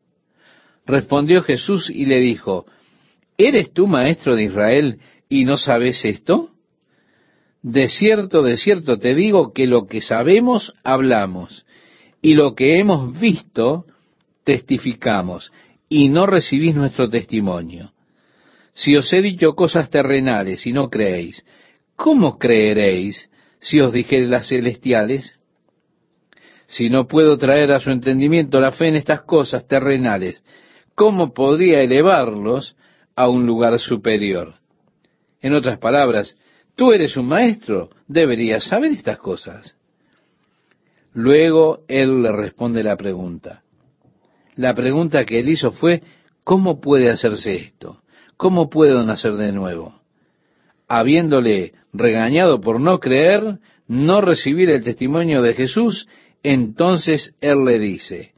Respondió 0.87 1.42
Jesús 1.42 1.90
y 1.90 2.06
le 2.06 2.21
dijo, 2.21 2.66
¿eres 3.37 3.73
tú 3.73 3.88
maestro 3.88 4.37
de 4.37 4.45
Israel 4.45 5.00
y 5.28 5.45
no 5.45 5.56
sabes 5.56 6.04
esto? 6.04 6.50
De 7.68 7.88
cierto, 7.88 8.44
de 8.44 8.56
cierto 8.56 8.96
te 9.00 9.12
digo 9.12 9.52
que 9.52 9.66
lo 9.66 9.88
que 9.88 10.00
sabemos 10.00 10.73
hablamos 10.85 11.66
y 12.23 12.35
lo 12.35 12.54
que 12.54 12.78
hemos 12.78 13.18
visto 13.18 13.87
testificamos 14.44 15.50
y 15.88 16.08
no 16.08 16.26
recibís 16.26 16.76
nuestro 16.76 17.08
testimonio. 17.08 17.92
Si 18.73 18.94
os 18.94 19.12
he 19.12 19.20
dicho 19.20 19.56
cosas 19.56 19.90
terrenales 19.90 20.64
y 20.64 20.73
no 20.73 20.90
creéis, 20.90 21.44
¿cómo 21.96 22.38
creeréis 22.38 23.28
si 23.58 23.80
os 23.80 23.92
dijere 23.92 24.28
las 24.28 24.49
celestiales? 24.49 25.40
Si 26.66 26.88
no 26.88 27.08
puedo 27.08 27.37
traer 27.37 27.73
a 27.73 27.80
su 27.80 27.90
entendimiento 27.90 28.61
la 28.61 28.70
fe 28.70 28.87
en 28.87 28.94
estas 28.94 29.23
cosas 29.23 29.66
terrenales, 29.66 30.40
¿cómo 30.94 31.35
podría 31.35 31.80
elevarlos 31.80 32.76
a 33.16 33.28
un 33.28 33.44
lugar 33.44 33.76
superior? 33.80 34.54
En 35.40 35.52
otras 35.52 35.78
palabras, 35.78 36.37
Tú 36.76 36.92
eres 36.92 37.16
un 37.16 37.26
maestro, 37.26 37.88
deberías 38.06 38.64
saber 38.64 38.92
estas 38.92 39.18
cosas. 39.18 39.75
Luego 41.14 41.80
él 41.88 42.23
le 42.23 42.30
responde 42.33 42.83
la 42.83 42.97
pregunta. 42.99 43.62
La 44.56 44.75
pregunta 44.75 45.25
que 45.25 45.40
él 45.40 45.49
hizo 45.49 45.73
fue, 45.73 46.02
¿cómo 46.45 46.78
puede 46.83 47.11
hacerse 47.11 47.56
esto? 47.56 48.02
¿Cómo 48.37 48.68
puedo 48.68 49.02
nacer 49.04 49.37
de 49.37 49.52
nuevo? 49.52 50.02
Habiéndole 50.87 51.73
regañado 51.95 52.61
por 52.61 52.78
no 52.78 53.00
creer, 53.00 53.59
no 53.88 54.21
recibir 54.21 54.68
el 54.68 54.85
testimonio 54.85 55.40
de 55.40 55.54
Jesús, 55.54 56.06
entonces 56.42 57.35
él 57.40 57.64
le 57.64 57.78
dice, 57.78 58.33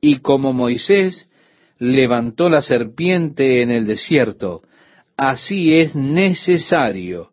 y 0.00 0.20
como 0.20 0.54
Moisés 0.54 1.30
levantó 1.78 2.48
la 2.48 2.62
serpiente 2.62 3.60
en 3.60 3.70
el 3.70 3.86
desierto, 3.86 4.62
así 5.18 5.74
es 5.74 5.94
necesario 5.94 7.30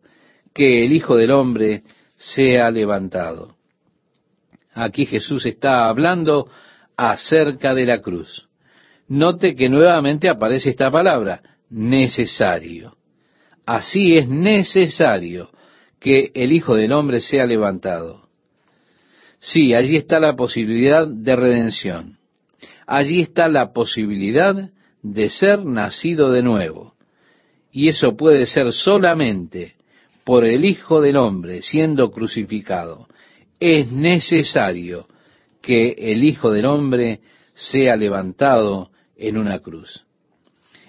que 0.56 0.86
el 0.86 0.94
Hijo 0.94 1.16
del 1.16 1.32
Hombre 1.32 1.82
sea 2.16 2.70
levantado. 2.70 3.56
Aquí 4.72 5.04
Jesús 5.04 5.44
está 5.44 5.86
hablando 5.86 6.48
acerca 6.96 7.74
de 7.74 7.84
la 7.84 8.00
cruz. 8.00 8.48
Note 9.06 9.54
que 9.54 9.68
nuevamente 9.68 10.30
aparece 10.30 10.70
esta 10.70 10.90
palabra, 10.90 11.42
necesario. 11.68 12.96
Así 13.66 14.16
es 14.16 14.30
necesario 14.30 15.50
que 16.00 16.30
el 16.32 16.52
Hijo 16.52 16.74
del 16.74 16.92
Hombre 16.92 17.20
sea 17.20 17.44
levantado. 17.44 18.26
Sí, 19.38 19.74
allí 19.74 19.96
está 19.96 20.18
la 20.20 20.36
posibilidad 20.36 21.06
de 21.06 21.36
redención. 21.36 22.16
Allí 22.86 23.20
está 23.20 23.48
la 23.48 23.74
posibilidad 23.74 24.70
de 25.02 25.28
ser 25.28 25.66
nacido 25.66 26.32
de 26.32 26.42
nuevo. 26.42 26.94
Y 27.70 27.88
eso 27.88 28.16
puede 28.16 28.46
ser 28.46 28.72
solamente 28.72 29.75
por 30.26 30.44
el 30.44 30.64
Hijo 30.64 31.00
del 31.00 31.18
Hombre 31.18 31.62
siendo 31.62 32.10
crucificado, 32.10 33.06
es 33.60 33.92
necesario 33.92 35.06
que 35.62 35.94
el 35.96 36.24
Hijo 36.24 36.50
del 36.50 36.66
Hombre 36.66 37.20
sea 37.52 37.94
levantado 37.94 38.90
en 39.16 39.38
una 39.38 39.60
cruz. 39.60 40.04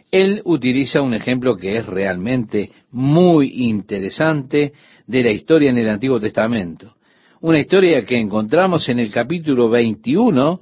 Él 0.10 0.42
utiliza 0.44 1.04
un 1.04 1.14
ejemplo 1.14 1.56
que 1.56 1.78
es 1.78 1.86
realmente 1.86 2.72
muy 2.90 3.68
interesante 3.68 4.74
de 5.06 5.24
la 5.24 5.30
historia 5.30 5.70
en 5.70 5.78
el 5.78 5.90
Antiguo 5.90 6.20
Testamento. 6.20 6.96
Una 7.40 7.60
historia 7.60 8.04
que 8.08 8.18
encontramos 8.18 8.90
en 8.90 8.98
el 8.98 9.12
capítulo 9.12 9.70
21 9.70 10.62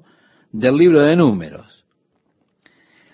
del 0.51 0.75
libro 0.75 0.99
de 0.99 1.15
Números. 1.15 1.85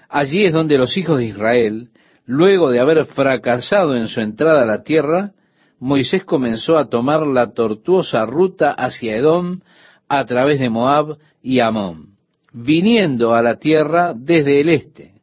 Allí 0.10 0.44
es 0.44 0.54
donde 0.54 0.80
los 0.80 0.98
hijos 0.98 1.20
de 1.20 1.26
Israel, 1.26 1.90
luego 2.26 2.72
de 2.72 2.80
haber 2.80 3.06
fracasado 3.06 3.96
en 3.96 4.08
su 4.08 4.22
entrada 4.22 4.64
a 4.64 4.66
la 4.66 4.82
tierra, 4.82 5.34
Moisés 5.82 6.24
comenzó 6.24 6.78
a 6.78 6.90
tomar 6.90 7.26
la 7.26 7.54
tortuosa 7.54 8.24
ruta 8.28 8.72
hacia 8.72 9.16
Edom 9.16 9.62
a 10.08 10.24
través 10.26 10.60
de 10.60 10.70
Moab 10.70 11.18
y 11.42 11.60
Amón, 11.60 12.18
viniendo 12.54 13.34
a 13.34 13.42
la 13.42 13.58
tierra 13.58 14.14
desde 14.16 14.62
el 14.62 14.70
este. 14.70 15.16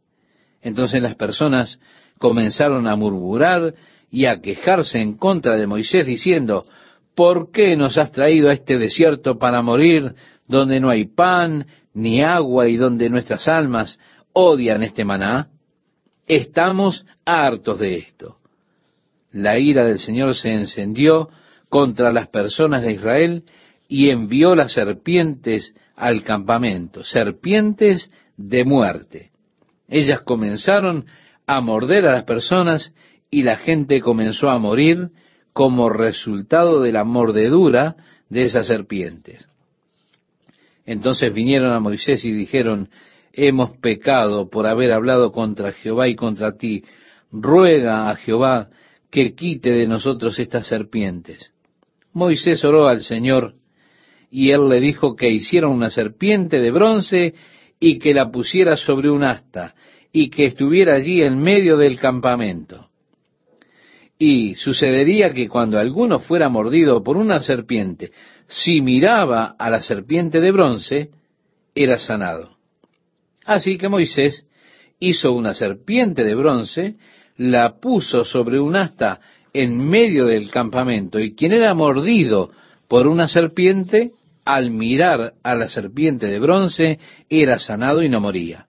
Entonces 0.61 1.01
las 1.01 1.15
personas 1.15 1.79
comenzaron 2.19 2.89
a 2.89 2.97
murmurar 2.97 3.73
y 4.11 4.25
a 4.25 4.41
quejarse 4.41 4.99
en 4.99 5.17
contra 5.17 5.57
de 5.57 5.69
Moisés 5.69 6.05
diciendo, 6.05 6.65
¿por 7.15 7.53
qué 7.53 7.77
nos 7.77 7.97
has 7.97 8.11
traído 8.11 8.49
a 8.49 8.53
este 8.53 8.79
desierto 8.79 9.39
para 9.39 9.63
morir 9.63 10.13
donde 10.49 10.81
no 10.81 10.91
hay 10.91 11.05
pan 11.05 11.67
ni 11.95 12.21
agua 12.21 12.67
y 12.67 12.77
donde 12.77 13.09
nuestras 13.09 13.47
almas 13.47 14.01
odian 14.33 14.83
este 14.83 15.05
maná? 15.05 15.51
Estamos 16.27 17.07
hartos 17.25 17.79
de 17.79 17.99
esto 17.99 18.38
la 19.33 19.59
ira 19.59 19.85
del 19.85 19.99
Señor 19.99 20.35
se 20.35 20.53
encendió 20.53 21.29
contra 21.69 22.13
las 22.13 22.29
personas 22.29 22.83
de 22.83 22.93
Israel 22.93 23.45
y 23.89 24.11
envió 24.11 24.55
las 24.55 24.73
serpientes 24.73 25.75
al 25.97 26.23
campamento, 26.23 27.05
serpientes 27.05 28.11
de 28.37 28.65
muerte. 28.65 29.31
Ellas 29.89 30.21
comenzaron 30.21 31.07
a 31.47 31.61
morder 31.61 32.07
a 32.07 32.13
las 32.13 32.25
personas 32.25 32.95
y 33.31 33.43
la 33.43 33.57
gente 33.57 34.01
comenzó 34.01 34.51
a 34.51 34.59
morir 34.59 35.11
como 35.53 35.89
resultado 35.89 36.83
de 36.83 36.93
la 36.93 37.05
mordedura 37.05 37.97
de 38.29 38.43
esas 38.43 38.67
serpientes. 38.67 39.49
Entonces 40.87 41.33
vinieron 41.35 41.73
a 41.73 41.81
Moisés 41.81 42.25
y 42.25 42.33
dijeron, 42.33 42.89
hemos 43.33 43.77
pecado 43.79 44.49
por 44.49 44.67
haber 44.67 44.93
hablado 44.93 45.33
contra 45.33 45.73
Jehová 45.73 46.09
y 46.09 46.17
contra 46.17 46.57
ti. 46.57 46.85
Ruega 47.31 48.11
a 48.11 48.17
Jehová 48.17 48.69
que 49.11 49.35
quite 49.35 49.71
de 49.71 49.87
nosotros 49.87 50.39
estas 50.39 50.67
serpientes. 50.67 51.53
Moisés 52.13 52.65
oró 52.65 52.89
al 52.89 53.01
Señor 53.01 53.55
y 54.31 54.51
él 54.51 54.69
le 54.69 54.81
dijo 54.81 55.17
que 55.17 55.31
hiciera 55.31 55.69
una 55.69 55.91
serpiente 55.91 56.61
de 56.61 56.71
bronce 56.71 57.35
y 57.81 57.99
que 57.99 58.13
la 58.13 58.31
pusiera 58.31 58.77
sobre 58.77 59.11
un 59.11 59.25
asta 59.25 59.75
y 60.13 60.31
que 60.31 60.47
estuviera 60.47 60.95
allí 60.95 61.23
en 61.23 61.39
medio 61.39 61.77
del 61.77 61.99
campamento. 61.99 62.89
Y 64.19 64.57
sucedería 64.57 65.33
que 65.33 65.49
cuando 65.49 65.79
alguno 65.79 66.19
fuera 66.19 66.49
mordido 66.49 67.03
por 67.05 67.17
una 67.17 67.39
serpiente, 67.39 68.11
si 68.49 68.81
miraba 68.81 69.55
a 69.59 69.71
la 69.71 69.81
serpiente 69.81 70.41
de 70.41 70.51
bronce, 70.51 71.11
era 71.75 71.99
sanado. 71.99 72.57
Así 73.45 73.79
que 73.79 73.89
Moisés 73.89 74.45
hizo 74.99 75.33
una 75.33 75.55
serpiente 75.55 76.25
de 76.25 76.35
bronce 76.35 76.97
la 77.39 77.79
puso 77.81 78.25
sobre 78.25 78.61
un 78.61 78.77
asta 78.77 79.21
en 79.55 79.79
medio 79.79 80.27
del 80.27 80.51
campamento 80.51 81.19
y 81.19 81.35
quien 81.35 81.53
era 81.53 81.73
mordido 81.73 82.51
por 82.89 83.07
una 83.07 83.29
serpiente, 83.29 84.13
al 84.45 84.71
mirar 84.71 85.35
a 85.43 85.55
la 85.55 85.69
serpiente 85.69 86.27
de 86.27 86.39
bronce, 86.39 86.99
era 87.29 87.59
sanado 87.59 88.03
y 88.03 88.09
no 88.09 88.21
moría. 88.21 88.67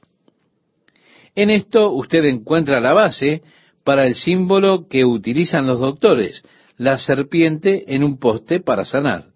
En 1.35 1.49
esto 1.49 1.91
usted 1.91 2.25
encuentra 2.25 2.79
la 2.79 2.93
base 2.93 3.41
para 3.83 4.05
el 4.05 4.15
símbolo 4.15 4.87
que 4.87 5.05
utilizan 5.05 5.65
los 5.67 5.79
doctores, 5.79 6.43
la 6.77 6.97
serpiente 6.97 7.95
en 7.95 8.03
un 8.03 8.19
poste 8.19 8.59
para 8.59 8.85
sanar. 8.85 9.27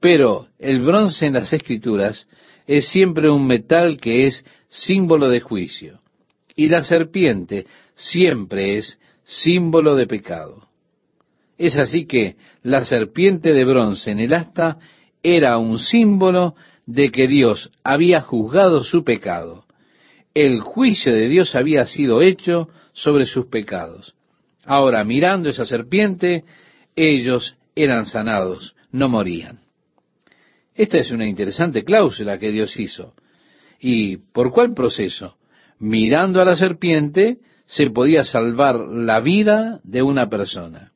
Pero 0.00 0.48
el 0.58 0.80
bronce 0.80 1.26
en 1.26 1.34
las 1.34 1.52
escrituras 1.52 2.28
es 2.66 2.88
siempre 2.88 3.30
un 3.30 3.46
metal 3.46 3.98
que 3.98 4.26
es 4.26 4.44
símbolo 4.68 5.28
de 5.28 5.40
juicio. 5.40 6.03
Y 6.56 6.68
la 6.68 6.84
serpiente 6.84 7.66
siempre 7.94 8.76
es 8.76 8.98
símbolo 9.24 9.96
de 9.96 10.06
pecado. 10.06 10.68
Es 11.58 11.76
así 11.76 12.06
que 12.06 12.36
la 12.62 12.84
serpiente 12.84 13.52
de 13.52 13.64
bronce 13.64 14.10
en 14.10 14.20
el 14.20 14.34
asta 14.34 14.78
era 15.22 15.58
un 15.58 15.78
símbolo 15.78 16.54
de 16.86 17.10
que 17.10 17.28
Dios 17.28 17.70
había 17.82 18.20
juzgado 18.20 18.82
su 18.82 19.04
pecado. 19.04 19.64
El 20.34 20.60
juicio 20.60 21.12
de 21.12 21.28
Dios 21.28 21.54
había 21.54 21.86
sido 21.86 22.20
hecho 22.20 22.68
sobre 22.92 23.24
sus 23.24 23.46
pecados. 23.46 24.14
Ahora, 24.66 25.04
mirando 25.04 25.48
esa 25.48 25.64
serpiente, 25.64 26.44
ellos 26.96 27.56
eran 27.74 28.06
sanados, 28.06 28.74
no 28.90 29.08
morían. 29.08 29.60
Esta 30.74 30.98
es 30.98 31.10
una 31.10 31.26
interesante 31.26 31.84
cláusula 31.84 32.38
que 32.38 32.50
Dios 32.50 32.78
hizo. 32.78 33.14
¿Y 33.78 34.16
por 34.16 34.50
cuál 34.50 34.74
proceso? 34.74 35.36
Mirando 35.84 36.40
a 36.40 36.46
la 36.46 36.56
serpiente 36.56 37.40
se 37.66 37.90
podía 37.90 38.24
salvar 38.24 38.74
la 38.76 39.20
vida 39.20 39.80
de 39.84 40.00
una 40.00 40.30
persona. 40.30 40.92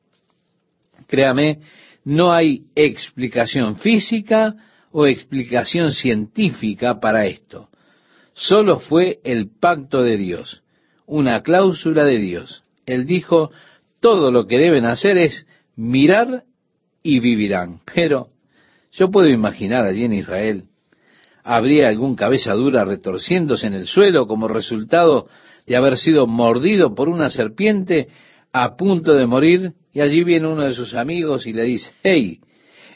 Créame, 1.05 1.59
no 2.05 2.33
hay 2.33 2.63
explicación 2.73 3.75
física 3.75 4.55
o 4.91 5.05
explicación 5.05 5.91
científica 5.91 6.99
para 6.99 7.27
esto. 7.27 7.69
Solo 8.33 8.79
fue 8.79 9.19
el 9.23 9.51
pacto 9.59 10.01
de 10.01 10.17
Dios, 10.17 10.63
una 11.05 11.43
cláusula 11.43 12.03
de 12.03 12.17
Dios. 12.17 12.63
Él 12.87 13.05
dijo, 13.05 13.51
todo 13.99 14.31
lo 14.31 14.47
que 14.47 14.57
deben 14.57 14.85
hacer 14.85 15.19
es 15.19 15.45
mirar 15.75 16.45
y 17.03 17.19
vivirán. 17.19 17.81
Pero 17.93 18.29
yo 18.91 19.11
puedo 19.11 19.29
imaginar 19.29 19.85
allí 19.85 20.05
en 20.05 20.13
Israel, 20.13 20.68
habría 21.43 21.89
algún 21.89 22.15
cabeza 22.15 22.53
dura 22.53 22.85
retorciéndose 22.85 23.67
en 23.67 23.73
el 23.73 23.87
suelo 23.87 24.27
como 24.27 24.47
resultado 24.47 25.27
de 25.65 25.75
haber 25.75 25.97
sido 25.97 26.27
mordido 26.27 26.95
por 26.95 27.09
una 27.09 27.29
serpiente 27.29 28.07
a 28.51 28.75
punto 28.75 29.13
de 29.13 29.27
morir, 29.27 29.73
y 29.93 30.01
allí 30.01 30.23
viene 30.23 30.47
uno 30.47 30.63
de 30.63 30.73
sus 30.73 30.95
amigos 30.95 31.45
y 31.45 31.53
le 31.53 31.63
dice, 31.63 31.91
hey, 32.03 32.39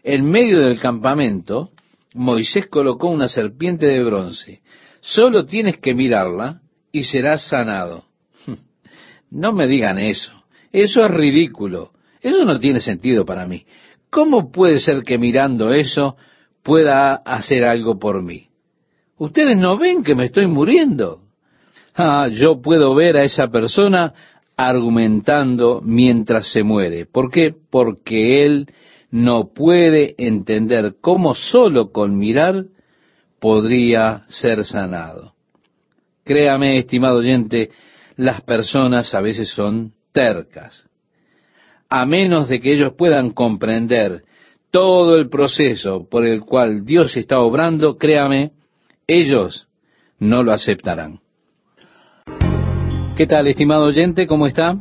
en 0.04 0.26
medio 0.26 0.60
del 0.60 0.80
campamento, 0.80 1.70
Moisés 2.14 2.68
colocó 2.68 3.10
una 3.10 3.28
serpiente 3.28 3.86
de 3.86 4.04
bronce, 4.04 4.62
solo 5.00 5.46
tienes 5.46 5.78
que 5.78 5.94
mirarla 5.94 6.62
y 6.92 7.04
serás 7.04 7.48
sanado. 7.48 8.06
No 9.30 9.52
me 9.52 9.68
digan 9.68 9.98
eso, 9.98 10.32
eso 10.72 11.04
es 11.04 11.12
ridículo, 11.12 11.92
eso 12.22 12.46
no 12.46 12.60
tiene 12.60 12.80
sentido 12.80 13.26
para 13.26 13.48
mí. 13.48 13.66
¿Cómo 14.12 14.52
puede 14.52 14.80
ser 14.80 15.02
que 15.04 15.18
mirando 15.18 15.74
eso 15.74 16.18
pueda 16.64 17.16
hacer 17.16 17.64
algo 17.64 18.00
por 18.00 18.22
mí? 18.22 18.48
Ustedes 19.18 19.58
no 19.58 19.78
ven 19.78 20.04
que 20.04 20.16
me 20.16 20.26
estoy 20.26 20.48
muriendo. 20.48 21.22
Ah, 21.96 22.28
yo 22.32 22.62
puedo 22.62 22.96
ver 22.96 23.18
a 23.18 23.24
esa 23.24 23.50
persona 23.50 24.14
argumentando 24.58 25.82
mientras 25.84 26.48
se 26.48 26.64
muere. 26.64 27.06
¿Por 27.06 27.30
qué? 27.30 27.54
Porque 27.70 28.46
él 28.46 28.68
no 29.12 29.50
puede 29.54 30.16
entender 30.18 30.96
cómo 31.00 31.36
solo 31.36 31.92
con 31.92 32.18
mirar 32.18 32.66
podría 33.40 34.24
ser 34.28 34.64
sanado. 34.64 35.34
Créame, 36.24 36.78
estimado 36.78 37.18
oyente, 37.18 37.70
las 38.16 38.42
personas 38.42 39.14
a 39.14 39.22
veces 39.22 39.50
son 39.50 39.92
tercas 40.12 40.88
a 41.96 42.08
menos 42.08 42.50
de 42.50 42.60
que 42.60 42.74
ellos 42.74 42.94
puedan 42.98 43.30
comprender 43.30 44.24
todo 44.74 45.18
el 45.18 45.30
proceso 45.30 46.10
por 46.10 46.26
el 46.26 46.42
cual 46.42 46.84
Dios 46.84 47.16
está 47.16 47.40
obrando, 47.40 48.00
créame, 48.00 48.54
ellos 49.06 49.68
no 50.18 50.42
lo 50.42 50.52
aceptarán. 50.52 51.20
¿Qué 53.16 53.28
tal, 53.28 53.46
estimado 53.46 53.86
oyente? 53.86 54.26
¿Cómo 54.26 54.48
está? 54.48 54.76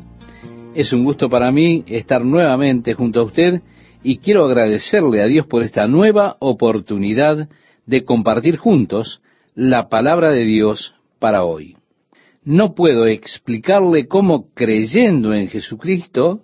Es 0.74 0.94
un 0.94 1.04
gusto 1.04 1.28
para 1.28 1.52
mí 1.52 1.84
estar 1.86 2.24
nuevamente 2.24 2.94
junto 2.94 3.20
a 3.20 3.24
usted 3.24 3.60
y 4.02 4.16
quiero 4.16 4.46
agradecerle 4.46 5.20
a 5.20 5.26
Dios 5.26 5.46
por 5.46 5.62
esta 5.62 5.86
nueva 5.86 6.38
oportunidad 6.40 7.50
de 7.84 8.04
compartir 8.06 8.56
juntos 8.56 9.20
la 9.54 9.90
palabra 9.90 10.30
de 10.30 10.44
Dios 10.44 10.94
para 11.18 11.44
hoy. 11.44 11.76
No 12.44 12.74
puedo 12.74 13.06
explicarle 13.06 14.08
cómo 14.08 14.54
creyendo 14.54 15.34
en 15.34 15.48
Jesucristo 15.48 16.40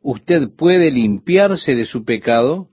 usted 0.00 0.48
puede 0.56 0.90
limpiarse 0.90 1.74
de 1.74 1.84
su 1.84 2.06
pecado 2.06 2.69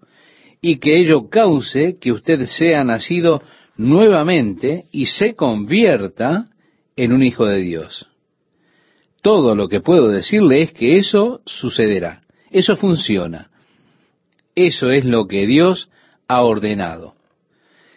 y 0.62 0.80
que 0.80 1.00
ello 1.00 1.30
cause 1.30 1.98
que 2.00 2.12
usted 2.12 2.46
sea 2.46 2.84
nacido 2.84 3.42
nuevamente 3.78 4.86
y 4.92 5.06
se 5.06 5.36
convierta 5.36 6.50
en 6.96 7.14
un 7.14 7.24
hijo 7.24 7.46
de 7.46 7.60
Dios. 7.60 8.08
Todo 9.22 9.56
lo 9.56 9.68
que 9.68 9.82
puedo 9.82 10.10
decirle 10.10 10.62
es 10.62 10.72
que 10.72 10.98
eso 10.98 11.42
sucederá, 11.46 12.22
eso 12.50 12.76
funciona, 12.76 13.50
eso 14.56 14.90
es 14.90 15.06
lo 15.06 15.28
que 15.28 15.46
Dios 15.46 15.90
ha 16.28 16.42
ordenado. 16.42 17.16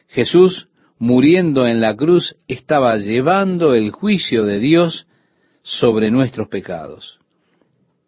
Jesús, 0.09 0.69
muriendo 0.99 1.67
en 1.67 1.81
la 1.81 1.97
cruz, 1.97 2.37
estaba 2.49 2.97
llevando 2.97 3.75
el 3.75 3.91
juicio 3.91 4.45
de 4.45 4.59
Dios 4.59 5.07
sobre 5.63 6.11
nuestros 6.11 6.49
pecados. 6.49 7.19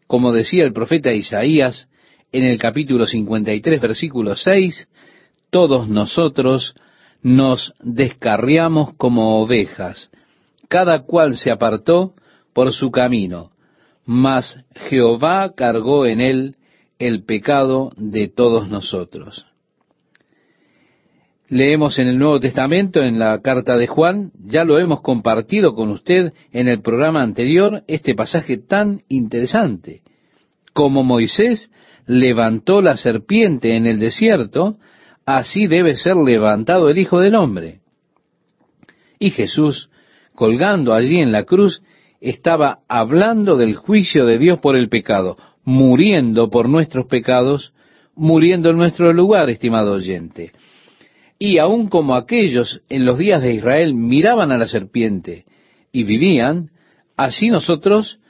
Como 0.06 0.32
decía 0.32 0.64
el 0.64 0.72
profeta 0.72 1.12
Isaías 1.12 1.88
en 2.32 2.44
el 2.44 2.58
capítulo 2.58 3.06
53, 3.06 3.80
versículo 3.80 4.34
6, 4.36 4.88
todos 5.50 5.88
nosotros 5.88 6.74
nos 7.22 7.74
descarriamos 7.80 8.94
como 8.94 9.40
ovejas, 9.40 10.10
cada 10.68 11.02
cual 11.02 11.36
se 11.36 11.50
apartó 11.50 12.14
por 12.54 12.72
su 12.72 12.90
camino, 12.90 13.50
mas 14.04 14.58
Jehová 14.88 15.52
cargó 15.54 16.06
en 16.06 16.20
él 16.20 16.56
el 16.98 17.24
pecado 17.24 17.90
de 17.96 18.28
todos 18.28 18.68
nosotros. 18.70 19.46
Leemos 21.48 21.98
en 21.98 22.08
el 22.08 22.18
Nuevo 22.18 22.40
Testamento, 22.40 23.02
en 23.02 23.18
la 23.18 23.42
carta 23.42 23.76
de 23.76 23.86
Juan, 23.86 24.32
ya 24.42 24.64
lo 24.64 24.78
hemos 24.78 25.02
compartido 25.02 25.74
con 25.74 25.90
usted 25.90 26.32
en 26.50 26.66
el 26.66 26.80
programa 26.80 27.22
anterior, 27.22 27.82
este 27.88 28.14
pasaje 28.14 28.56
tan 28.56 29.02
interesante. 29.08 30.00
Como 30.72 31.02
Moisés 31.02 31.70
levantó 32.06 32.82
la 32.82 32.96
serpiente 32.96 33.76
en 33.76 33.86
el 33.86 33.98
desierto, 33.98 34.76
así 35.24 35.66
debe 35.66 35.96
ser 35.96 36.16
levantado 36.16 36.88
el 36.88 36.98
Hijo 36.98 37.20
del 37.20 37.34
Hombre. 37.34 37.80
Y 39.18 39.30
Jesús, 39.30 39.90
colgando 40.34 40.94
allí 40.94 41.18
en 41.18 41.32
la 41.32 41.44
cruz, 41.44 41.82
estaba 42.20 42.80
hablando 42.88 43.56
del 43.56 43.76
juicio 43.76 44.26
de 44.26 44.38
Dios 44.38 44.58
por 44.60 44.76
el 44.76 44.88
pecado, 44.88 45.36
muriendo 45.64 46.50
por 46.50 46.68
nuestros 46.68 47.06
pecados, 47.06 47.72
muriendo 48.14 48.70
en 48.70 48.78
nuestro 48.78 49.12
lugar, 49.12 49.50
estimado 49.50 49.92
oyente. 49.92 50.52
Y 51.38 51.58
aun 51.58 51.88
como 51.88 52.14
aquellos 52.14 52.82
en 52.88 53.04
los 53.04 53.18
días 53.18 53.42
de 53.42 53.54
Israel 53.54 53.94
miraban 53.94 54.52
a 54.52 54.58
la 54.58 54.68
serpiente 54.68 55.44
y 55.90 56.04
vivían, 56.04 56.70
así 57.16 57.50
nosotros, 57.50 58.20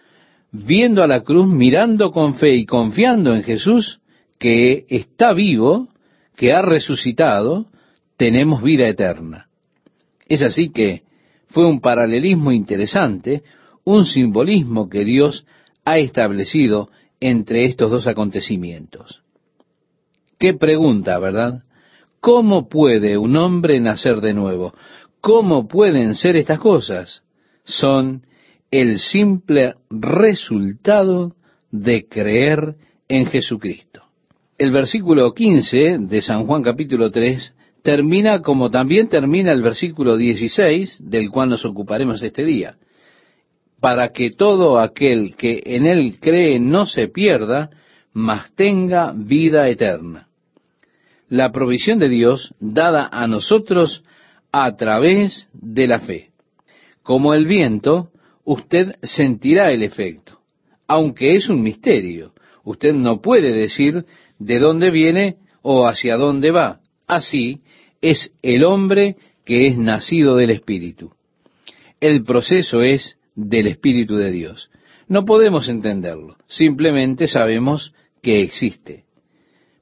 viendo 0.52 1.02
a 1.02 1.06
la 1.06 1.22
cruz, 1.22 1.48
mirando 1.48 2.12
con 2.12 2.34
fe 2.34 2.54
y 2.54 2.66
confiando 2.66 3.34
en 3.34 3.42
Jesús, 3.42 4.00
que 4.38 4.84
está 4.88 5.32
vivo, 5.32 5.88
que 6.36 6.52
ha 6.52 6.62
resucitado, 6.62 7.66
tenemos 8.16 8.62
vida 8.62 8.86
eterna. 8.86 9.48
Es 10.28 10.42
así 10.42 10.70
que 10.70 11.02
fue 11.46 11.66
un 11.66 11.80
paralelismo 11.80 12.52
interesante, 12.52 13.42
un 13.84 14.04
simbolismo 14.04 14.88
que 14.88 15.04
Dios 15.04 15.46
ha 15.84 15.98
establecido 15.98 16.90
entre 17.20 17.64
estos 17.64 17.90
dos 17.90 18.06
acontecimientos. 18.06 19.22
Qué 20.38 20.54
pregunta, 20.54 21.18
¿verdad? 21.18 21.62
¿Cómo 22.20 22.68
puede 22.68 23.16
un 23.16 23.36
hombre 23.36 23.80
nacer 23.80 24.20
de 24.20 24.34
nuevo? 24.34 24.74
¿Cómo 25.20 25.68
pueden 25.68 26.14
ser 26.14 26.36
estas 26.36 26.58
cosas? 26.58 27.22
Son 27.64 28.22
el 28.72 28.98
simple 28.98 29.74
resultado 29.88 31.36
de 31.70 32.08
creer 32.08 32.74
en 33.06 33.26
Jesucristo. 33.26 34.02
El 34.58 34.72
versículo 34.72 35.32
15 35.32 35.98
de 36.00 36.22
San 36.22 36.46
Juan 36.46 36.64
capítulo 36.64 37.12
3 37.12 37.54
termina 37.82 38.42
como 38.42 38.68
también 38.68 39.08
termina 39.08 39.52
el 39.52 39.62
versículo 39.62 40.16
16 40.16 41.08
del 41.08 41.30
cual 41.30 41.50
nos 41.50 41.64
ocuparemos 41.64 42.20
este 42.20 42.44
día, 42.44 42.74
para 43.80 44.08
que 44.08 44.30
todo 44.30 44.80
aquel 44.80 45.36
que 45.36 45.62
en 45.64 45.86
él 45.86 46.18
cree 46.20 46.58
no 46.58 46.86
se 46.86 47.06
pierda, 47.06 47.70
mas 48.12 48.52
tenga 48.56 49.12
vida 49.14 49.68
eterna 49.68 50.26
la 51.32 51.50
provisión 51.50 51.98
de 51.98 52.10
Dios 52.10 52.54
dada 52.60 53.08
a 53.10 53.26
nosotros 53.26 54.04
a 54.52 54.76
través 54.76 55.48
de 55.54 55.86
la 55.88 56.00
fe. 56.00 56.28
Como 57.02 57.32
el 57.32 57.46
viento, 57.46 58.10
usted 58.44 58.96
sentirá 59.02 59.72
el 59.72 59.82
efecto, 59.82 60.40
aunque 60.86 61.34
es 61.36 61.48
un 61.48 61.62
misterio. 61.62 62.32
Usted 62.64 62.94
no 62.94 63.20
puede 63.20 63.52
decir 63.52 64.04
de 64.38 64.58
dónde 64.58 64.90
viene 64.90 65.36
o 65.62 65.86
hacia 65.86 66.16
dónde 66.16 66.50
va. 66.50 66.80
Así 67.06 67.60
es 68.00 68.32
el 68.42 68.64
hombre 68.64 69.16
que 69.44 69.66
es 69.66 69.78
nacido 69.78 70.36
del 70.36 70.50
Espíritu. 70.50 71.12
El 72.00 72.24
proceso 72.24 72.82
es 72.82 73.16
del 73.34 73.66
Espíritu 73.66 74.16
de 74.16 74.30
Dios. 74.30 74.70
No 75.08 75.24
podemos 75.24 75.68
entenderlo, 75.68 76.36
simplemente 76.46 77.26
sabemos 77.26 77.92
que 78.22 78.42
existe. 78.42 79.04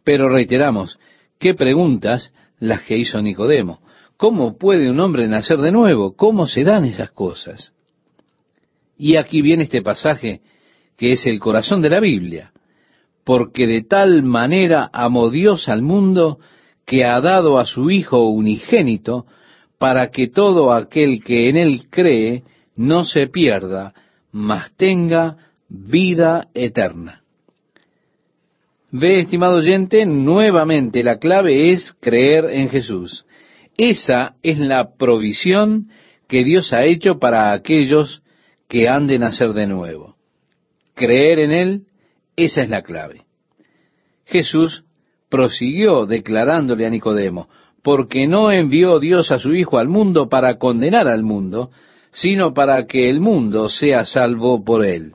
Pero 0.05 0.29
reiteramos, 0.29 0.99
¿qué 1.39 1.55
preguntas 1.55 2.33
las 2.59 2.83
que 2.83 2.97
hizo 2.99 3.21
Nicodemo? 3.21 3.81
¿Cómo 4.17 4.59
puede 4.59 4.91
un 4.91 5.01
hombre 5.01 5.29
nacer 5.29 5.59
de 5.59 5.73
nuevo? 5.73 6.15
¿Cómo 6.15 6.47
se 6.47 6.65
dan 6.65 6.85
esas 6.85 7.11
cosas? 7.11 7.73
Y 9.03 9.17
aquí 9.17 9.41
viene 9.41 9.63
este 9.63 9.81
pasaje 9.81 10.43
que 10.99 11.13
es 11.13 11.25
el 11.25 11.41
corazón 11.41 11.81
de 11.81 11.89
la 11.89 12.01
Biblia. 12.01 12.53
Porque 13.25 13.67
de 13.67 13.83
tal 13.83 14.23
manera 14.23 14.91
amó 14.93 15.31
Dios 15.31 15.71
al 15.71 15.81
mundo 15.81 16.39
que 16.85 17.07
ha 17.07 17.19
dado 17.23 17.59
a 17.59 17.65
su 17.65 17.91
Hijo 17.91 18.29
unigénito 18.29 19.25
para 19.79 20.11
que 20.11 20.29
todo 20.29 20.75
aquel 20.75 21.25
que 21.25 21.49
en 21.49 21.57
él 21.57 21.87
cree 21.89 22.43
no 22.77 23.07
se 23.07 23.29
pierda, 23.29 23.95
mas 24.33 24.77
tenga 24.77 25.39
vida 25.71 26.49
eterna. 26.53 27.23
Ve, 28.91 29.21
estimado 29.21 29.57
oyente, 29.57 30.05
nuevamente 30.05 31.03
la 31.03 31.19
clave 31.19 31.73
es 31.73 31.95
creer 32.01 32.45
en 32.51 32.69
Jesús. 32.69 33.25
Esa 33.79 34.35
es 34.43 34.59
la 34.59 34.95
provisión 34.99 35.89
que 36.29 36.45
Dios 36.45 36.75
ha 36.75 36.85
hecho 36.85 37.19
para 37.19 37.53
aquellos 37.53 38.21
que 38.71 38.89
han 38.89 39.09
de 39.09 39.19
nacer 39.19 39.53
de 39.53 39.67
nuevo. 39.67 40.15
Creer 40.95 41.41
en 41.41 41.51
Él, 41.51 41.83
esa 42.37 42.63
es 42.63 42.71
la 42.71 42.83
clave. 42.83 43.25
Jesús 44.25 44.85
prosiguió 45.29 46.07
declarándole 46.07 46.87
a 46.87 46.91
Nicodemo, 46.91 47.49
porque 47.83 48.29
no 48.29 48.53
envió 48.53 49.01
Dios 49.01 49.33
a 49.33 49.41
su 49.41 49.55
Hijo 49.55 49.79
al 49.79 49.89
mundo 49.89 50.29
para 50.29 50.57
condenar 50.57 51.09
al 51.09 51.25
mundo, 51.25 51.73
sino 52.13 52.55
para 52.55 52.87
que 52.87 53.11
el 53.11 53.21
mundo 53.21 53.69
sea 53.69 54.05
salvo 54.05 54.65
por 54.65 54.85
él. 54.85 55.15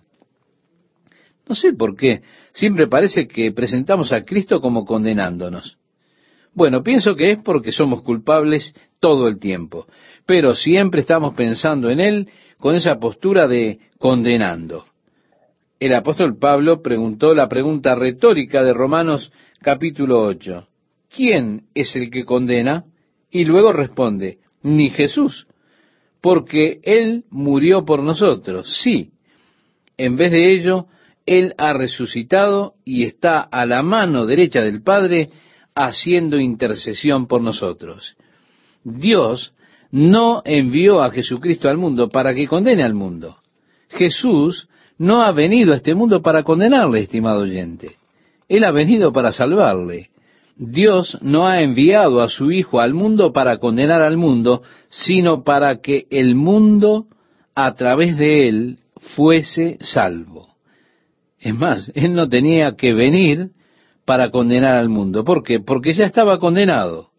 No 1.48 1.56
sé 1.56 1.72
por 1.72 1.96
qué, 1.96 2.24
siempre 2.52 2.88
parece 2.88 3.26
que 3.26 3.54
presentamos 3.54 4.12
a 4.12 4.26
Cristo 4.26 4.60
como 4.60 4.84
condenándonos. 4.84 5.78
Bueno, 6.54 6.84
pienso 6.84 7.15
que 7.15 7.32
es 7.32 7.39
porque 7.41 7.72
somos 7.72 8.02
culpables 8.02 8.74
todo 9.00 9.30
el 9.30 9.39
tiempo, 9.39 9.88
pero 10.26 10.56
siempre 10.56 11.00
estamos 11.02 11.36
pensando 11.36 11.89
en 11.89 12.00
Él 12.02 12.30
con 12.65 12.73
esa 12.73 12.99
postura 12.99 13.47
de 13.47 13.78
condenando. 13.99 14.86
El 15.80 15.93
apóstol 15.93 16.36
Pablo 16.39 16.82
preguntó 16.82 17.36
la 17.36 17.47
pregunta 17.47 17.93
retórica 17.93 18.63
de 18.63 18.73
Romanos 18.73 19.32
capítulo 19.62 20.23
8. 20.23 20.67
¿Quién 21.15 21.65
es 21.75 21.95
el 21.95 22.10
que 22.10 22.25
condena? 22.25 22.86
Y 23.30 23.45
luego 23.45 23.71
responde, 23.71 24.39
ni 24.63 24.89
Jesús, 24.89 25.45
porque 26.21 26.80
Él 26.82 27.25
murió 27.30 27.86
por 27.86 28.01
nosotros. 28.01 28.80
Sí, 28.82 29.12
en 29.95 30.15
vez 30.15 30.32
de 30.32 30.51
ello, 30.51 30.88
Él 31.28 31.54
ha 31.60 31.71
resucitado 31.73 32.73
y 32.84 33.04
está 33.04 33.41
a 33.41 33.67
la 33.67 33.84
mano 33.84 34.25
derecha 34.25 34.63
del 34.63 34.82
Padre 34.82 35.30
haciendo 35.75 36.39
intercesión 36.39 37.28
por 37.28 37.43
nosotros. 37.43 38.17
Dios 38.84 39.54
no 39.95 40.41
envió 40.43 41.01
a 41.01 41.10
Jesucristo 41.10 41.69
al 41.69 41.77
mundo 41.77 42.10
para 42.10 42.36
que 42.36 42.49
condene 42.49 42.84
al 42.84 42.93
mundo. 42.93 43.38
Jesús 43.88 44.67
no 44.97 45.21
ha 45.21 45.31
venido 45.31 45.71
a 45.71 45.77
este 45.77 45.95
mundo 45.95 46.21
para 46.21 46.43
condenarle, 46.43 46.99
estimado 46.99 47.43
oyente. 47.43 47.95
Él 48.49 48.65
ha 48.65 48.71
venido 48.71 49.13
para 49.13 49.31
salvarle. 49.31 50.10
Dios 50.58 51.17
no 51.21 51.47
ha 51.47 51.62
enviado 51.62 52.21
a 52.21 52.27
su 52.27 52.51
Hijo 52.51 52.81
al 52.81 52.93
mundo 52.93 53.31
para 53.31 53.58
condenar 53.60 54.01
al 54.01 54.17
mundo, 54.17 54.63
sino 54.89 55.45
para 55.45 55.77
que 55.77 56.08
el 56.10 56.36
mundo, 56.36 57.05
a 57.55 57.73
través 57.75 58.17
de 58.17 58.49
él, 58.49 58.79
fuese 58.97 59.77
salvo. 59.79 60.55
Es 61.39 61.55
más, 61.55 61.89
Él 61.95 62.15
no 62.15 62.27
tenía 62.27 62.75
que 62.75 62.93
venir 62.93 63.51
para 64.03 64.29
condenar 64.29 64.75
al 64.75 64.89
mundo. 64.89 65.23
¿Por 65.23 65.41
qué? 65.41 65.62
Porque 65.62 65.93
ya 65.93 66.03
estaba 66.03 66.38
condenado. 66.39 67.12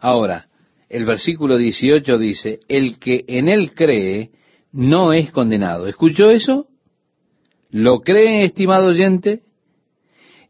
Ahora, 0.00 0.48
el 0.88 1.04
versículo 1.04 1.56
18 1.56 2.18
dice, 2.18 2.60
el 2.68 2.98
que 2.98 3.24
en 3.26 3.48
él 3.48 3.72
cree 3.74 4.30
no 4.72 5.12
es 5.12 5.30
condenado. 5.32 5.86
¿Escuchó 5.86 6.30
eso? 6.30 6.66
¿Lo 7.70 8.00
cree, 8.00 8.44
estimado 8.44 8.88
oyente? 8.88 9.42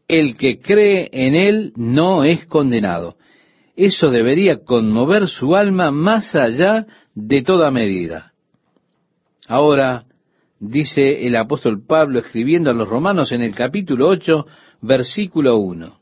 El 0.07 0.37
que 0.37 0.59
cree 0.59 1.09
en 1.11 1.35
él 1.35 1.73
no 1.75 2.23
es 2.23 2.45
condenado. 2.45 3.17
Eso 3.75 4.09
debería 4.09 4.63
conmover 4.63 5.27
su 5.27 5.55
alma 5.55 5.91
más 5.91 6.35
allá 6.35 6.85
de 7.13 7.41
toda 7.41 7.71
medida. 7.71 8.33
Ahora, 9.47 10.05
dice 10.59 11.27
el 11.27 11.35
apóstol 11.35 11.85
Pablo 11.85 12.19
escribiendo 12.19 12.69
a 12.69 12.73
los 12.73 12.87
romanos 12.87 13.31
en 13.31 13.41
el 13.41 13.53
capítulo 13.53 14.07
8, 14.09 14.45
versículo 14.81 15.57
1. 15.57 15.99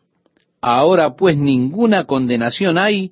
Ahora 0.62 1.16
pues 1.16 1.38
ninguna 1.38 2.06
condenación 2.06 2.78
hay 2.78 3.12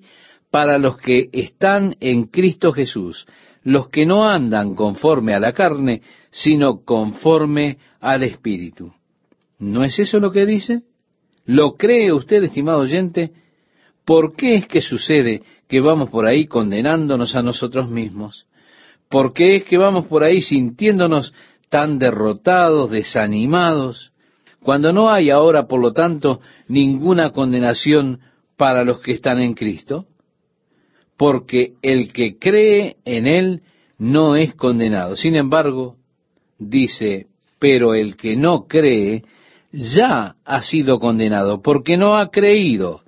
para 0.54 0.78
los 0.78 0.98
que 0.98 1.30
están 1.32 1.96
en 2.00 2.26
Cristo 2.26 2.74
Jesús, 2.74 3.26
los 3.64 3.90
que 3.90 4.06
no 4.06 4.30
andan 4.30 4.76
conforme 4.76 5.34
a 5.34 5.40
la 5.40 5.52
carne, 5.52 6.04
sino 6.30 6.84
conforme 6.86 7.80
al 8.00 8.22
Espíritu. 8.22 8.94
¿No 9.58 9.84
es 9.84 9.98
eso 9.98 10.20
lo 10.20 10.32
que 10.32 10.46
dice? 10.46 10.84
¿Lo 11.48 11.74
cree 11.76 12.14
usted, 12.14 12.44
estimado 12.44 12.82
oyente? 12.82 13.32
¿Por 14.06 14.36
qué 14.36 14.54
es 14.54 14.68
que 14.68 14.82
sucede 14.82 15.42
que 15.68 15.80
vamos 15.80 16.12
por 16.12 16.28
ahí 16.28 16.46
condenándonos 16.46 17.36
a 17.36 17.42
nosotros 17.42 17.90
mismos? 17.90 18.46
¿Por 19.10 19.34
qué 19.34 19.56
es 19.56 19.64
que 19.64 19.80
vamos 19.80 20.06
por 20.06 20.24
ahí 20.24 20.44
sintiéndonos 20.44 21.34
tan 21.70 21.98
derrotados, 21.98 22.92
desanimados? 22.92 24.12
cuando 24.62 24.94
no 24.94 25.10
hay 25.10 25.32
ahora, 25.32 25.68
por 25.68 25.82
lo 25.82 25.94
tanto, 25.94 26.42
ninguna 26.68 27.32
condenación 27.32 28.20
para 28.56 28.84
los 28.84 29.00
que 29.00 29.14
están 29.14 29.40
en 29.40 29.56
Cristo? 29.56 30.06
Porque 31.24 31.76
el 31.82 32.12
que 32.12 32.38
cree 32.38 32.98
en 33.06 33.28
Él 33.28 33.62
no 33.98 34.36
es 34.36 34.56
condenado. 34.56 35.16
Sin 35.16 35.38
embargo, 35.38 35.96
dice, 36.60 37.28
pero 37.60 37.94
el 37.94 38.18
que 38.18 38.36
no 38.36 38.68
cree 38.68 39.24
ya 39.72 40.36
ha 40.44 40.62
sido 40.64 41.00
condenado, 41.00 41.62
porque 41.62 41.96
no 41.96 42.18
ha 42.18 42.30
creído 42.30 43.04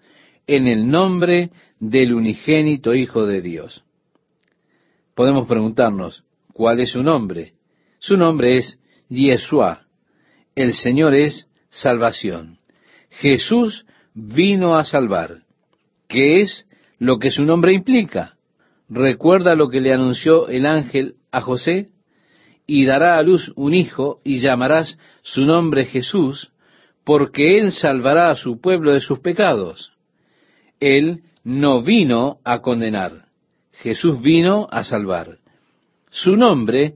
en 0.48 0.70
el 0.70 0.90
nombre 0.90 1.50
del 1.82 2.14
unigénito 2.14 2.96
Hijo 2.96 3.26
de 3.26 3.42
Dios. 3.42 3.84
Podemos 5.14 5.46
preguntarnos, 5.46 6.24
¿cuál 6.54 6.80
es 6.80 6.92
su 6.92 7.04
nombre? 7.04 7.52
Su 8.00 8.16
nombre 8.16 8.56
es 8.56 8.80
Yeshua, 9.10 9.88
el 10.56 10.74
Señor 10.74 11.16
es 11.16 11.50
salvación. 11.70 12.60
Jesús 13.10 13.86
vino 14.14 14.78
a 14.78 14.86
salvar. 14.86 15.42
¿Qué 16.08 16.44
es 16.44 16.66
lo 17.00 17.20
que 17.20 17.32
su 17.32 17.44
nombre 17.44 17.74
implica? 17.74 18.36
¿Recuerda 18.90 19.56
lo 19.56 19.70
que 19.70 19.82
le 19.82 19.94
anunció 19.94 20.48
el 20.48 20.66
ángel 20.66 21.16
a 21.32 21.42
José? 21.42 21.90
Y 22.68 22.86
dará 22.86 23.18
a 23.18 23.24
luz 23.24 23.52
un 23.56 23.74
hijo 23.74 24.20
y 24.24 24.40
llamarás 24.40 24.98
su 25.22 25.46
nombre 25.46 25.86
Jesús, 25.86 26.52
porque 27.04 27.60
él 27.60 27.72
salvará 27.72 28.32
a 28.32 28.36
su 28.36 28.60
pueblo 28.60 28.92
de 28.94 29.00
sus 29.00 29.20
pecados. 29.20 29.92
Él 30.80 31.22
no 31.44 31.84
vino 31.84 32.40
a 32.44 32.62
condenar, 32.62 33.26
Jesús 33.72 34.22
vino 34.22 34.68
a 34.72 34.84
salvar. 34.84 35.38
Su 36.10 36.36
nombre 36.38 36.96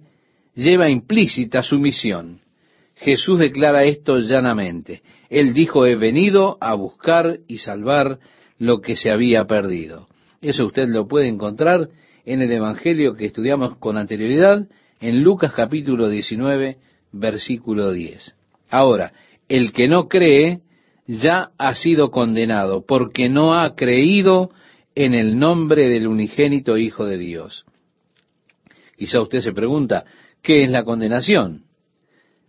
lleva 0.56 0.90
implícita 0.90 1.62
su 1.62 1.78
misión. 1.80 2.42
Jesús 2.96 3.40
declara 3.40 3.84
esto 3.84 4.18
llanamente. 4.18 5.02
Él 5.30 5.54
dijo, 5.54 5.86
he 5.86 5.96
venido 5.96 6.58
a 6.60 6.74
buscar 6.74 7.40
y 7.48 7.60
salvar 7.60 8.20
lo 8.60 8.82
que 8.82 8.96
se 8.96 9.10
había 9.10 9.46
perdido. 9.46 10.08
Eso 10.42 10.68
usted 10.68 10.88
lo 10.88 11.08
puede 11.08 11.28
encontrar 11.28 11.90
en 12.26 12.42
el 12.42 12.52
Evangelio 12.52 13.16
que 13.16 13.26
estudiamos 13.26 13.78
con 13.78 13.98
anterioridad, 13.98 14.68
en 15.02 15.24
Lucas 15.24 15.54
capítulo 15.56 16.10
19, 16.10 16.78
versículo 17.12 17.92
10. 17.92 18.36
Ahora, 18.70 19.14
el 19.48 19.72
que 19.72 19.88
no 19.88 20.08
cree 20.08 20.60
ya 21.08 21.52
ha 21.58 21.74
sido 21.74 22.12
condenado, 22.12 22.86
porque 22.86 23.30
no 23.30 23.56
ha 23.60 23.76
creído 23.76 24.52
en 24.94 25.16
el 25.16 25.40
nombre 25.40 25.90
del 25.90 26.08
unigénito 26.08 26.78
Hijo 26.78 27.06
de 27.06 27.18
Dios. 27.18 27.66
Quizá 28.98 29.22
usted 29.22 29.40
se 29.40 29.54
pregunta, 29.54 30.06
¿qué 30.44 30.64
es 30.64 30.70
la 30.70 30.84
condenación? 30.84 31.64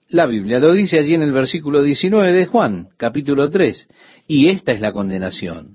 La 0.09 0.27
Biblia 0.27 0.59
lo 0.59 0.73
dice 0.73 0.99
allí 0.99 1.15
en 1.15 1.23
el 1.23 1.33
versículo 1.33 1.83
19 1.83 2.33
de 2.33 2.47
Juan, 2.47 2.89
capítulo 2.97 3.49
3. 3.49 3.89
Y 4.27 4.49
esta 4.49 4.73
es 4.73 4.81
la 4.81 4.93
condenación, 4.93 5.75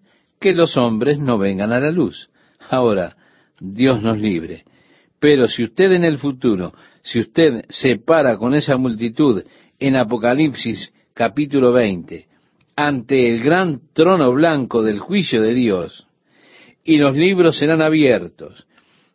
Que 0.41 0.53
los 0.53 0.75
hombres 0.75 1.19
no 1.19 1.37
vengan 1.37 1.71
a 1.71 1.79
la 1.79 1.91
luz. 1.91 2.29
Ahora, 2.71 3.15
Dios 3.59 4.01
nos 4.01 4.17
libre. 4.17 4.63
Pero 5.19 5.47
si 5.47 5.63
usted 5.63 5.91
en 5.91 6.03
el 6.03 6.17
futuro, 6.17 6.73
si 7.03 7.19
usted 7.19 7.63
se 7.69 7.97
para 7.97 8.37
con 8.37 8.55
esa 8.55 8.75
multitud 8.75 9.43
en 9.79 9.95
Apocalipsis 9.95 10.91
capítulo 11.13 11.71
20, 11.71 12.25
ante 12.75 13.29
el 13.29 13.43
gran 13.43 13.81
trono 13.93 14.31
blanco 14.31 14.81
del 14.81 14.97
juicio 14.97 15.43
de 15.43 15.53
Dios, 15.53 16.07
y 16.83 16.97
los 16.97 17.15
libros 17.15 17.59
serán 17.59 17.83
abiertos, 17.83 18.65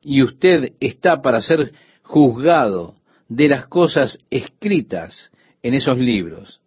y 0.02 0.22
usted 0.22 0.74
está 0.78 1.22
para 1.22 1.42
ser 1.42 1.72
juzgado 2.04 2.94
de 3.28 3.48
las 3.48 3.66
cosas 3.66 4.20
escritas 4.30 5.32
en 5.60 5.74
esos 5.74 5.98
libros. 5.98 6.60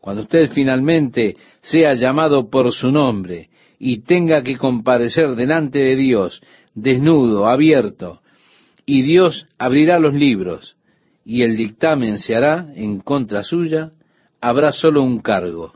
Cuando 0.00 0.22
usted 0.22 0.50
finalmente 0.52 1.36
sea 1.60 1.92
llamado 1.92 2.48
por 2.48 2.72
su 2.72 2.90
nombre 2.90 3.50
y 3.82 4.02
tenga 4.02 4.42
que 4.42 4.58
comparecer 4.58 5.34
delante 5.34 5.78
de 5.78 5.96
Dios, 5.96 6.42
desnudo, 6.74 7.48
abierto, 7.48 8.20
y 8.84 9.00
Dios 9.02 9.46
abrirá 9.58 9.98
los 9.98 10.12
libros, 10.12 10.76
y 11.24 11.42
el 11.42 11.56
dictamen 11.56 12.18
se 12.18 12.36
hará 12.36 12.66
en 12.76 13.00
contra 13.00 13.42
suya, 13.42 13.92
habrá 14.38 14.72
solo 14.72 15.02
un 15.02 15.20
cargo. 15.20 15.72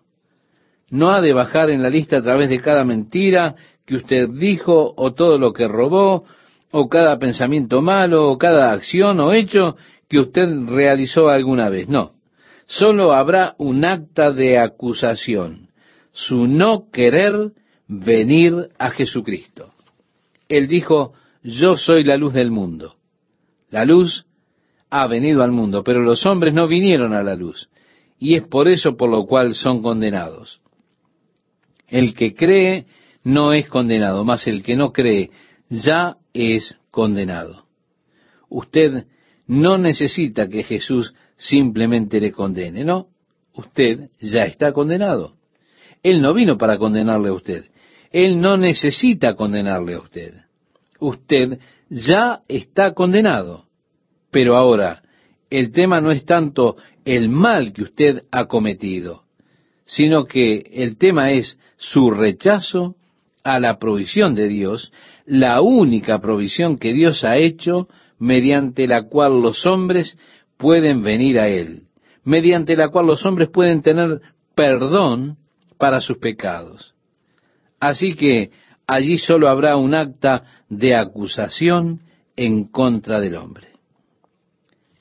No 0.91 1.11
ha 1.11 1.23
de 1.23 1.33
bajar 1.33 1.71
en 1.71 1.83
la 1.83 1.89
lista 1.89 2.19
a 2.19 2.23
través 2.23 2.51
de 2.51 2.61
cada 2.61 2.85
mentira 2.85 3.55
que 3.87 3.97
usted 3.97 4.29
dijo, 4.29 4.93
o 4.97 5.15
todo 5.15 5.39
lo 5.39 5.55
que 5.55 5.67
robó, 5.67 6.25
o 6.73 6.89
cada 6.91 7.19
pensamiento 7.19 7.81
malo, 7.81 8.31
o 8.31 8.37
cada 8.37 8.73
acción 8.73 9.19
o 9.21 9.33
hecho 9.33 9.77
que 10.09 10.19
usted 10.19 10.47
realizó 10.67 11.31
alguna 11.31 11.71
vez. 11.71 11.89
No, 11.89 12.13
solo 12.67 13.15
habrá 13.15 13.55
un 13.57 13.87
acta 13.87 14.31
de 14.31 14.59
acusación, 14.59 15.69
su 16.13 16.47
no 16.47 16.91
querer 16.93 17.53
venir 17.89 18.71
a 18.79 18.91
Jesucristo. 18.91 19.73
Él 20.49 20.69
dijo, 20.69 21.13
yo 21.43 21.77
soy 21.77 22.05
la 22.05 22.17
luz 22.17 22.33
del 22.33 22.51
mundo. 22.51 22.97
La 23.71 23.85
luz 23.85 24.27
ha 24.91 25.07
venido 25.07 25.43
al 25.43 25.51
mundo, 25.51 25.83
pero 25.83 26.01
los 26.01 26.25
hombres 26.27 26.55
no 26.55 26.69
vinieron 26.69 27.13
a 27.13 27.23
la 27.23 27.35
luz, 27.35 27.69
y 28.19 28.37
es 28.37 28.43
por 28.43 28.69
eso 28.69 28.97
por 28.97 29.11
lo 29.11 29.27
cual 29.27 29.55
son 29.55 29.83
condenados. 29.83 30.61
El 31.89 32.15
que 32.15 32.35
cree 32.35 32.87
no 33.25 33.53
es 33.53 33.69
condenado, 33.69 34.25
mas 34.25 34.47
el 34.47 34.63
que 34.63 34.77
no 34.77 34.93
cree 34.93 35.31
ya 35.69 36.17
es 36.33 36.79
condenado. 36.91 37.65
Usted 38.49 39.07
no 39.47 39.79
necesita 39.79 40.49
que 40.49 40.63
Jesús 40.63 41.15
simplemente 41.37 42.21
le 42.21 42.33
condene, 42.33 42.85
no, 42.85 43.09
usted 43.55 44.11
ya 44.21 44.45
está 44.45 44.73
condenado. 44.73 45.35
Él 46.03 46.23
no 46.23 46.35
vino 46.35 46.57
para 46.57 46.79
condenarle 46.79 47.31
a 47.31 47.33
usted, 47.33 47.65
Él 48.15 48.41
no 48.41 48.57
necesita 48.57 49.35
condenarle 49.35 49.95
a 49.95 49.99
usted. 49.99 50.35
Usted 51.01 51.59
ya 51.91 52.43
está 52.47 52.95
condenado. 52.95 53.65
Pero 54.31 54.57
ahora, 54.57 55.03
el 55.51 55.73
tema 55.73 56.01
no 56.01 56.13
es 56.13 56.25
tanto 56.25 56.77
el 57.05 57.29
mal 57.29 57.73
que 57.73 57.83
usted 57.83 58.23
ha 58.31 58.47
cometido, 58.47 59.25
sino 59.85 60.27
que 60.27 60.65
el 60.75 60.97
tema 60.97 61.33
es 61.33 61.59
su 61.77 62.13
rechazo 62.13 62.95
a 63.43 63.59
la 63.59 63.81
provisión 63.81 64.37
de 64.37 64.47
Dios, 64.47 64.93
la 65.27 65.61
única 65.61 66.21
provisión 66.21 66.79
que 66.79 66.93
Dios 66.93 67.25
ha 67.25 67.37
hecho 67.37 67.89
mediante 68.21 68.87
la 68.87 69.09
cual 69.09 69.43
los 69.43 69.67
hombres 69.67 70.17
pueden 70.57 71.03
venir 71.03 71.41
a 71.41 71.49
Él, 71.49 71.89
mediante 72.23 72.77
la 72.77 72.91
cual 72.91 73.07
los 73.07 73.27
hombres 73.27 73.49
pueden 73.49 73.83
tener 73.83 74.21
perdón 74.55 75.37
para 75.79 76.01
sus 76.01 76.19
pecados. 76.19 76.94
Así 77.81 78.15
que 78.15 78.51
allí 78.87 79.19
solo 79.19 79.49
habrá 79.49 79.77
un 79.77 79.95
acta 79.95 80.45
de 80.69 80.95
acusación 80.95 82.01
en 82.37 82.65
contra 82.65 83.21
del 83.21 83.37
hombre. 83.37 83.69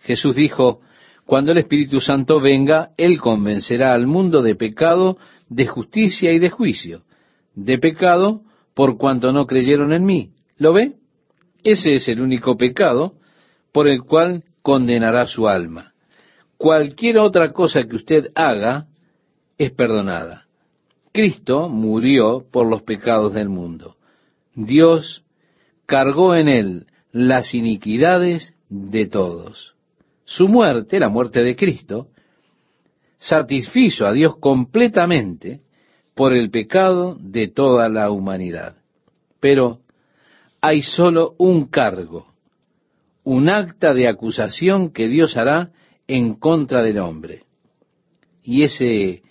Jesús 0.01 0.35
dijo, 0.35 0.81
cuando 1.25 1.51
el 1.51 1.57
Espíritu 1.59 2.01
Santo 2.01 2.39
venga, 2.39 2.89
Él 2.97 3.19
convencerá 3.19 3.93
al 3.93 4.07
mundo 4.07 4.41
de 4.41 4.55
pecado, 4.55 5.17
de 5.49 5.65
justicia 5.67 6.33
y 6.33 6.39
de 6.39 6.49
juicio. 6.49 7.03
De 7.55 7.77
pecado 7.77 8.41
por 8.73 8.97
cuanto 8.97 9.31
no 9.31 9.45
creyeron 9.45 9.93
en 9.93 10.05
mí. 10.05 10.31
¿Lo 10.57 10.73
ve? 10.73 10.93
Ese 11.63 11.93
es 11.93 12.07
el 12.09 12.19
único 12.19 12.57
pecado 12.57 13.13
por 13.71 13.87
el 13.87 14.03
cual 14.03 14.43
condenará 14.61 15.27
su 15.27 15.47
alma. 15.47 15.93
Cualquier 16.57 17.19
otra 17.19 17.51
cosa 17.51 17.83
que 17.83 17.95
usted 17.95 18.31
haga 18.35 18.87
es 19.57 19.71
perdonada. 19.71 20.47
Cristo 21.13 21.69
murió 21.69 22.43
por 22.51 22.67
los 22.67 22.81
pecados 22.81 23.33
del 23.33 23.47
mundo. 23.47 23.97
Dios 24.55 25.23
cargó 25.85 26.35
en 26.35 26.47
él 26.47 26.87
las 27.11 27.53
iniquidades 27.53 28.55
de 28.67 29.05
todos. 29.05 29.75
Su 30.25 30.47
muerte, 30.47 30.99
la 30.99 31.09
muerte 31.09 31.43
de 31.43 31.55
Cristo, 31.55 32.07
satisfizo 33.19 34.07
a 34.07 34.11
Dios 34.11 34.37
completamente 34.39 35.61
por 36.15 36.33
el 36.33 36.49
pecado 36.49 37.15
de 37.19 37.47
toda 37.47 37.89
la 37.89 38.09
humanidad. 38.09 38.77
Pero 39.39 39.81
hay 40.61 40.81
solo 40.81 41.35
un 41.37 41.67
cargo, 41.67 42.33
un 43.23 43.49
acta 43.49 43.93
de 43.93 44.07
acusación 44.07 44.91
que 44.91 45.07
Dios 45.07 45.37
hará 45.37 45.69
en 46.07 46.33
contra 46.33 46.81
del 46.81 46.97
hombre. 46.97 47.43
Y 48.41 48.63
ese 48.63 49.21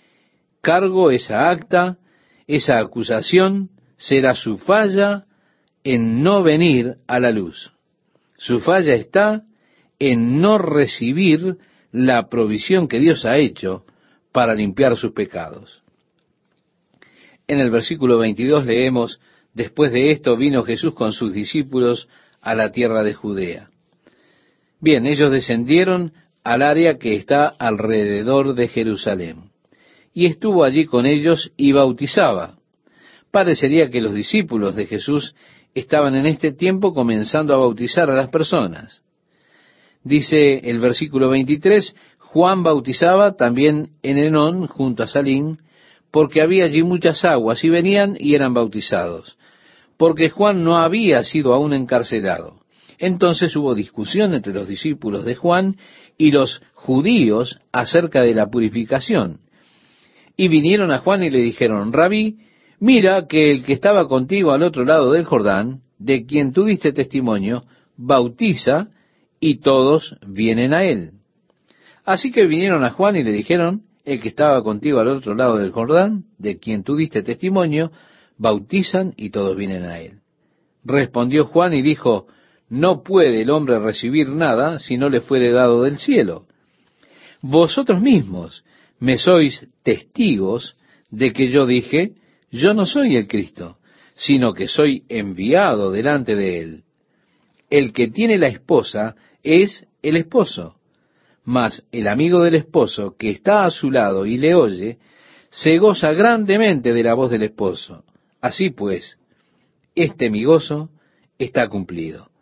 cargo, 0.63 1.11
esa 1.11 1.49
acta, 1.49 1.99
esa 2.47 2.79
acusación 2.79 3.69
será 3.97 4.33
su 4.33 4.57
falla 4.57 5.25
en 5.83 6.23
no 6.23 6.41
venir 6.41 6.95
a 7.05 7.19
la 7.19 7.31
luz. 7.31 7.71
Su 8.37 8.59
falla 8.61 8.95
está 8.95 9.43
en 9.99 10.41
no 10.41 10.57
recibir 10.57 11.57
la 11.91 12.29
provisión 12.29 12.87
que 12.87 12.99
Dios 12.99 13.25
ha 13.25 13.37
hecho 13.37 13.85
para 14.31 14.55
limpiar 14.55 14.95
sus 14.95 15.11
pecados. 15.11 15.83
En 17.47 17.59
el 17.59 17.69
versículo 17.69 18.17
22 18.17 18.65
leemos, 18.65 19.19
después 19.53 19.91
de 19.91 20.11
esto 20.11 20.35
vino 20.37 20.63
Jesús 20.63 20.93
con 20.95 21.11
sus 21.11 21.33
discípulos 21.33 22.07
a 22.41 22.55
la 22.55 22.71
tierra 22.71 23.03
de 23.03 23.13
Judea. 23.13 23.69
Bien, 24.79 25.05
ellos 25.05 25.29
descendieron 25.29 26.13
al 26.43 26.61
área 26.61 26.97
que 26.97 27.15
está 27.15 27.47
alrededor 27.47 28.55
de 28.55 28.67
Jerusalén. 28.69 29.52
Y 30.13 30.27
estuvo 30.27 30.63
allí 30.63 30.85
con 30.85 31.05
ellos 31.05 31.51
y 31.57 31.71
bautizaba. 31.71 32.57
Parecería 33.31 33.89
que 33.89 34.01
los 34.01 34.13
discípulos 34.13 34.75
de 34.75 34.85
Jesús 34.85 35.35
estaban 35.73 36.15
en 36.15 36.25
este 36.25 36.51
tiempo 36.51 36.93
comenzando 36.93 37.53
a 37.53 37.57
bautizar 37.57 38.09
a 38.09 38.15
las 38.15 38.29
personas. 38.29 39.01
Dice 40.03 40.69
el 40.69 40.79
versículo 40.79 41.29
23, 41.29 41.95
Juan 42.19 42.63
bautizaba 42.63 43.35
también 43.35 43.91
en 44.01 44.17
Enón, 44.17 44.67
junto 44.67 45.03
a 45.03 45.07
Salín, 45.07 45.59
porque 46.11 46.41
había 46.41 46.65
allí 46.65 46.83
muchas 46.83 47.23
aguas, 47.25 47.63
y 47.63 47.69
venían 47.69 48.17
y 48.19 48.35
eran 48.35 48.53
bautizados, 48.53 49.37
porque 49.97 50.29
Juan 50.29 50.63
no 50.63 50.77
había 50.77 51.23
sido 51.23 51.53
aún 51.53 51.73
encarcelado. 51.73 52.59
Entonces 52.97 53.55
hubo 53.55 53.75
discusión 53.75 54.33
entre 54.33 54.53
los 54.53 54.67
discípulos 54.67 55.25
de 55.25 55.35
Juan 55.35 55.77
y 56.17 56.31
los 56.31 56.61
judíos 56.73 57.59
acerca 57.71 58.21
de 58.21 58.35
la 58.35 58.47
purificación. 58.49 59.42
Y 60.35 60.47
vinieron 60.47 60.91
a 60.91 60.99
Juan 60.99 61.23
y 61.23 61.29
le 61.29 61.39
dijeron, 61.39 61.93
Rabí, 61.93 62.37
mira 62.79 63.27
que 63.27 63.51
el 63.51 63.63
que 63.63 63.73
estaba 63.73 64.07
contigo 64.07 64.51
al 64.51 64.63
otro 64.63 64.85
lado 64.85 65.11
del 65.11 65.25
Jordán, 65.25 65.81
de 65.99 66.25
quien 66.25 66.53
tú 66.53 66.65
diste 66.65 66.91
testimonio, 66.91 67.63
bautiza 67.97 68.89
y 69.39 69.59
todos 69.59 70.15
vienen 70.27 70.73
a 70.73 70.83
él. 70.83 71.11
Así 72.05 72.31
que 72.31 72.45
vinieron 72.45 72.83
a 72.83 72.91
Juan 72.91 73.15
y 73.15 73.23
le 73.23 73.31
dijeron, 73.31 73.83
el 74.03 74.19
que 74.19 74.27
estaba 74.27 74.61
contigo 74.63 74.99
al 74.99 75.07
otro 75.07 75.35
lado 75.35 75.57
del 75.57 75.71
Jordán, 75.71 76.25
de 76.37 76.57
quien 76.57 76.83
tú 76.83 76.95
diste 76.95 77.23
testimonio, 77.23 77.91
bautizan 78.37 79.13
y 79.15 79.29
todos 79.29 79.55
vienen 79.55 79.83
a 79.83 79.99
él. 79.99 80.19
Respondió 80.83 81.45
Juan 81.45 81.73
y 81.73 81.81
dijo, 81.81 82.27
no 82.69 83.03
puede 83.03 83.41
el 83.41 83.49
hombre 83.49 83.79
recibir 83.79 84.29
nada 84.29 84.79
si 84.79 84.97
no 84.97 85.09
le 85.09 85.21
fuere 85.21 85.51
dado 85.51 85.83
del 85.83 85.97
cielo. 85.97 86.45
Vosotros 87.41 88.01
mismos 88.01 88.65
me 88.99 89.17
sois 89.17 89.67
testigos 89.83 90.77
de 91.09 91.33
que 91.33 91.49
yo 91.49 91.65
dije, 91.65 92.13
yo 92.51 92.73
no 92.73 92.85
soy 92.85 93.15
el 93.15 93.27
Cristo, 93.27 93.77
sino 94.15 94.53
que 94.53 94.67
soy 94.67 95.03
enviado 95.09 95.91
delante 95.91 96.35
de 96.35 96.59
él. 96.59 96.83
El 97.69 97.93
que 97.93 98.07
tiene 98.07 98.37
la 98.37 98.47
esposa 98.47 99.15
es 99.41 99.85
el 100.01 100.17
esposo, 100.17 100.75
mas 101.43 101.85
el 101.91 102.07
amigo 102.07 102.43
del 102.43 102.55
esposo 102.55 103.15
que 103.17 103.29
está 103.29 103.65
a 103.65 103.71
su 103.71 103.91
lado 103.91 104.25
y 104.25 104.37
le 104.37 104.55
oye, 104.55 104.99
se 105.49 105.77
goza 105.77 106.13
grandemente 106.13 106.93
de 106.93 107.03
la 107.03 107.13
voz 107.13 107.31
del 107.31 107.43
esposo. 107.43 108.03
Así 108.41 108.69
pues, 108.69 109.17
este 109.95 110.29
mi 110.29 110.43
gozo 110.43 110.89
está 111.37 111.67
cumplido 111.67 112.33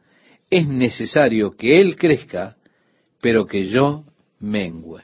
es 0.52 0.68
necesario 0.68 1.56
que 1.56 1.80
Él 1.80 1.96
crezca, 1.96 2.58
pero 3.22 3.48
que 3.48 3.66
yo 3.66 4.04
mengüe. 4.40 5.02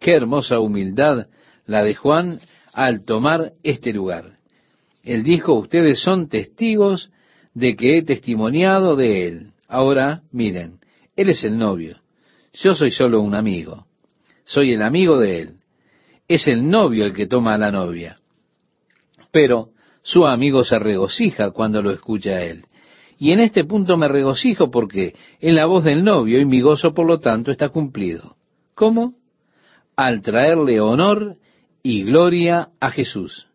Qué 0.00 0.14
hermosa 0.14 0.58
humildad 0.60 1.26
la 1.66 1.84
de 1.84 1.94
Juan 1.94 2.40
al 2.72 3.04
tomar 3.04 3.52
este 3.62 3.92
lugar. 3.92 4.38
Él 5.04 5.22
dijo, 5.22 5.52
ustedes 5.54 6.00
son 6.00 6.28
testigos 6.28 7.10
de 7.52 7.76
que 7.76 7.98
he 7.98 8.02
testimoniado 8.02 8.96
de 8.96 9.28
él. 9.28 9.52
Ahora, 9.68 10.22
miren, 10.32 10.78
él 11.16 11.28
es 11.28 11.44
el 11.44 11.58
novio. 11.58 11.98
Yo 12.54 12.74
soy 12.74 12.90
solo 12.90 13.20
un 13.20 13.34
amigo. 13.34 13.86
Soy 14.44 14.72
el 14.72 14.82
amigo 14.82 15.18
de 15.18 15.42
él. 15.42 15.56
Es 16.26 16.48
el 16.48 16.68
novio 16.68 17.04
el 17.04 17.12
que 17.12 17.26
toma 17.26 17.54
a 17.54 17.58
la 17.58 17.70
novia. 17.70 18.20
Pero 19.30 19.68
su 20.02 20.26
amigo 20.26 20.64
se 20.64 20.78
regocija 20.78 21.50
cuando 21.50 21.82
lo 21.82 21.90
escucha 21.90 22.30
a 22.30 22.42
él. 22.42 22.64
Y 23.18 23.32
en 23.32 23.40
este 23.40 23.64
punto 23.64 23.98
me 23.98 24.08
regocijo 24.08 24.70
porque 24.70 25.14
en 25.40 25.56
la 25.56 25.66
voz 25.66 25.84
del 25.84 26.04
novio 26.04 26.40
y 26.40 26.46
mi 26.46 26.62
gozo 26.62 26.94
por 26.94 27.06
lo 27.06 27.20
tanto 27.20 27.50
está 27.50 27.68
cumplido. 27.68 28.36
¿Cómo? 28.74 29.19
Al 30.00 30.22
traerle 30.22 30.80
honor 30.80 31.36
y 31.82 32.04
gloria 32.04 32.70
a 32.80 32.90
Jesús. 32.90 33.48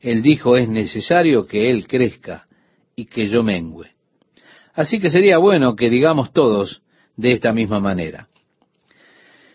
Él 0.00 0.20
dijo, 0.20 0.58
es 0.58 0.68
necesario 0.68 1.46
que 1.46 1.70
Él 1.70 1.88
crezca 1.88 2.46
y 2.94 3.06
que 3.06 3.24
yo 3.24 3.42
mengüe. 3.42 3.86
Así 4.74 5.00
que 5.00 5.10
sería 5.10 5.38
bueno 5.38 5.74
que 5.74 5.88
digamos 5.88 6.30
todos 6.34 6.82
de 7.16 7.32
esta 7.32 7.54
misma 7.54 7.80
manera. 7.80 8.28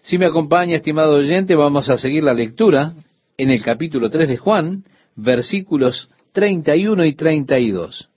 Si 0.02 0.18
me 0.18 0.26
acompaña, 0.26 0.78
estimado 0.78 1.18
oyente, 1.18 1.54
vamos 1.54 1.88
a 1.88 2.00
seguir 2.00 2.24
la 2.24 2.34
lectura 2.34 2.94
en 3.38 3.52
el 3.52 3.62
capítulo 3.62 4.10
3 4.10 4.28
de 4.28 4.38
Juan, 4.38 4.86
versículos 5.16 6.10
31 6.32 7.06
y 7.06 7.14
32. 7.14 8.10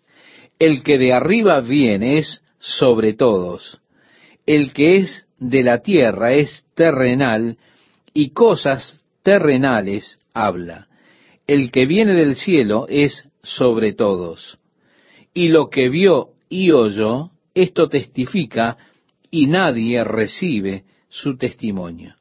El 0.59 0.83
que 0.83 0.97
de 0.97 1.13
arriba 1.13 1.61
viene 1.61 2.17
es 2.17 2.43
sobre 2.61 3.13
todos. 3.13 3.79
El 4.47 4.73
que 4.73 4.97
es 4.97 5.29
de 5.39 5.63
la 5.63 5.83
tierra 5.83 6.33
es 6.33 6.65
terrenal 6.73 7.59
y 8.15 8.31
cosas 8.31 9.05
terrenales 9.23 10.19
habla. 10.35 10.89
El 11.47 11.71
que 11.71 11.87
viene 11.87 12.15
del 12.15 12.37
cielo 12.37 12.87
es 12.89 13.29
sobre 13.43 13.93
todos. 13.93 14.59
Y 15.35 15.49
lo 15.49 15.71
que 15.71 15.89
vio 15.89 16.31
y 16.49 16.71
oyó, 16.71 17.31
esto 17.55 17.89
testifica 17.89 18.77
y 19.31 19.47
nadie 19.47 20.03
recibe 20.05 20.85
su 21.09 21.37
testimonio. 21.37 22.15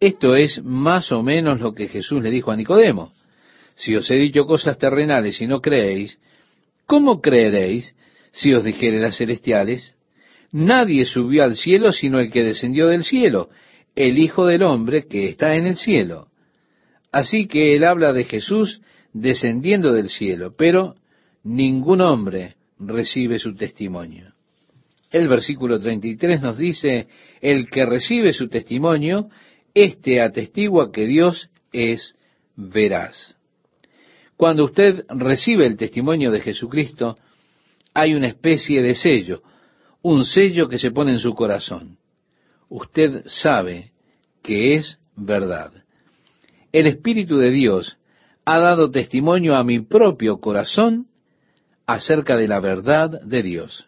Esto 0.00 0.34
es 0.34 0.62
más 0.64 1.12
o 1.12 1.22
menos 1.22 1.60
lo 1.60 1.74
que 1.74 1.88
Jesús 1.88 2.22
le 2.22 2.30
dijo 2.30 2.50
a 2.50 2.56
Nicodemo. 2.56 3.12
Si 3.74 3.94
os 3.94 4.10
he 4.10 4.16
dicho 4.16 4.46
cosas 4.46 4.78
terrenales 4.78 5.40
y 5.40 5.46
no 5.46 5.60
creéis, 5.60 6.18
¿cómo 6.86 7.20
creeréis 7.20 7.94
si 8.32 8.52
os 8.52 8.64
dijere 8.64 9.00
las 9.00 9.16
celestiales? 9.16 9.94
Nadie 10.50 11.04
subió 11.04 11.44
al 11.44 11.56
cielo 11.56 11.92
sino 11.92 12.20
el 12.20 12.30
que 12.30 12.42
descendió 12.42 12.88
del 12.88 13.04
cielo, 13.04 13.48
el 13.94 14.18
Hijo 14.18 14.46
del 14.46 14.62
Hombre 14.62 15.06
que 15.06 15.28
está 15.28 15.54
en 15.56 15.66
el 15.66 15.76
cielo. 15.76 16.28
Así 17.10 17.46
que 17.46 17.76
él 17.76 17.84
habla 17.84 18.12
de 18.12 18.24
Jesús 18.24 18.80
descendiendo 19.12 19.92
del 19.92 20.08
cielo, 20.08 20.54
pero 20.56 20.96
ningún 21.44 22.00
hombre 22.00 22.56
recibe 22.78 23.38
su 23.38 23.54
testimonio. 23.54 24.32
El 25.10 25.28
versículo 25.28 25.78
33 25.78 26.40
nos 26.40 26.56
dice, 26.56 27.06
el 27.42 27.68
que 27.68 27.84
recibe 27.84 28.32
su 28.32 28.48
testimonio, 28.48 29.28
éste 29.74 30.22
atestigua 30.22 30.90
que 30.90 31.06
Dios 31.06 31.50
es 31.70 32.14
veraz. 32.56 33.36
Cuando 34.36 34.64
usted 34.64 35.04
recibe 35.08 35.66
el 35.66 35.76
testimonio 35.76 36.30
de 36.30 36.40
Jesucristo, 36.40 37.18
hay 37.92 38.14
una 38.14 38.28
especie 38.28 38.80
de 38.80 38.94
sello, 38.94 39.42
un 40.00 40.24
sello 40.24 40.68
que 40.68 40.78
se 40.78 40.90
pone 40.90 41.12
en 41.12 41.18
su 41.18 41.34
corazón. 41.34 41.98
Usted 42.74 43.24
sabe 43.26 43.92
que 44.42 44.76
es 44.76 44.98
verdad. 45.14 45.84
El 46.72 46.86
Espíritu 46.86 47.36
de 47.36 47.50
Dios 47.50 47.98
ha 48.46 48.60
dado 48.60 48.90
testimonio 48.90 49.56
a 49.56 49.62
mi 49.62 49.80
propio 49.80 50.40
corazón 50.40 51.06
acerca 51.84 52.34
de 52.38 52.48
la 52.48 52.60
verdad 52.60 53.20
de 53.20 53.42
Dios. 53.42 53.86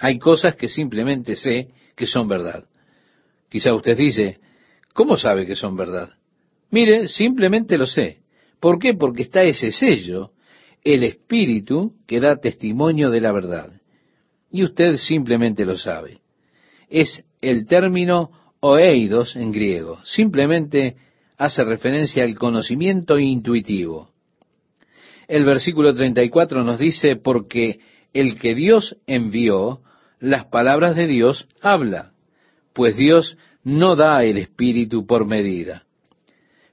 Hay 0.00 0.18
cosas 0.18 0.56
que 0.56 0.70
simplemente 0.70 1.36
sé 1.36 1.68
que 1.94 2.06
son 2.06 2.26
verdad. 2.26 2.64
Quizá 3.50 3.74
usted 3.74 3.98
dice, 3.98 4.40
¿cómo 4.94 5.18
sabe 5.18 5.44
que 5.44 5.54
son 5.54 5.76
verdad? 5.76 6.08
Mire, 6.70 7.06
simplemente 7.06 7.76
lo 7.76 7.84
sé. 7.84 8.22
¿Por 8.60 8.78
qué? 8.78 8.94
Porque 8.94 9.24
está 9.24 9.42
ese 9.42 9.72
sello, 9.72 10.30
el 10.82 11.04
Espíritu 11.04 11.92
que 12.06 12.18
da 12.18 12.40
testimonio 12.40 13.10
de 13.10 13.20
la 13.20 13.32
verdad. 13.32 13.78
Y 14.50 14.64
usted 14.64 14.96
simplemente 14.96 15.66
lo 15.66 15.76
sabe. 15.76 16.22
Es 16.88 17.24
el 17.40 17.66
término 17.66 18.30
oeidos 18.60 19.36
en 19.36 19.52
griego. 19.52 19.98
Simplemente 20.04 20.96
hace 21.36 21.64
referencia 21.64 22.24
al 22.24 22.34
conocimiento 22.34 23.18
intuitivo. 23.18 24.10
El 25.28 25.44
versículo 25.44 25.94
34 25.94 26.64
nos 26.64 26.78
dice, 26.78 27.16
porque 27.16 27.80
el 28.12 28.38
que 28.38 28.54
Dios 28.54 28.96
envió, 29.06 29.80
las 30.20 30.46
palabras 30.46 30.96
de 30.96 31.06
Dios 31.06 31.46
habla, 31.60 32.12
pues 32.72 32.96
Dios 32.96 33.36
no 33.62 33.94
da 33.94 34.24
el 34.24 34.38
Espíritu 34.38 35.06
por 35.06 35.26
medida. 35.26 35.84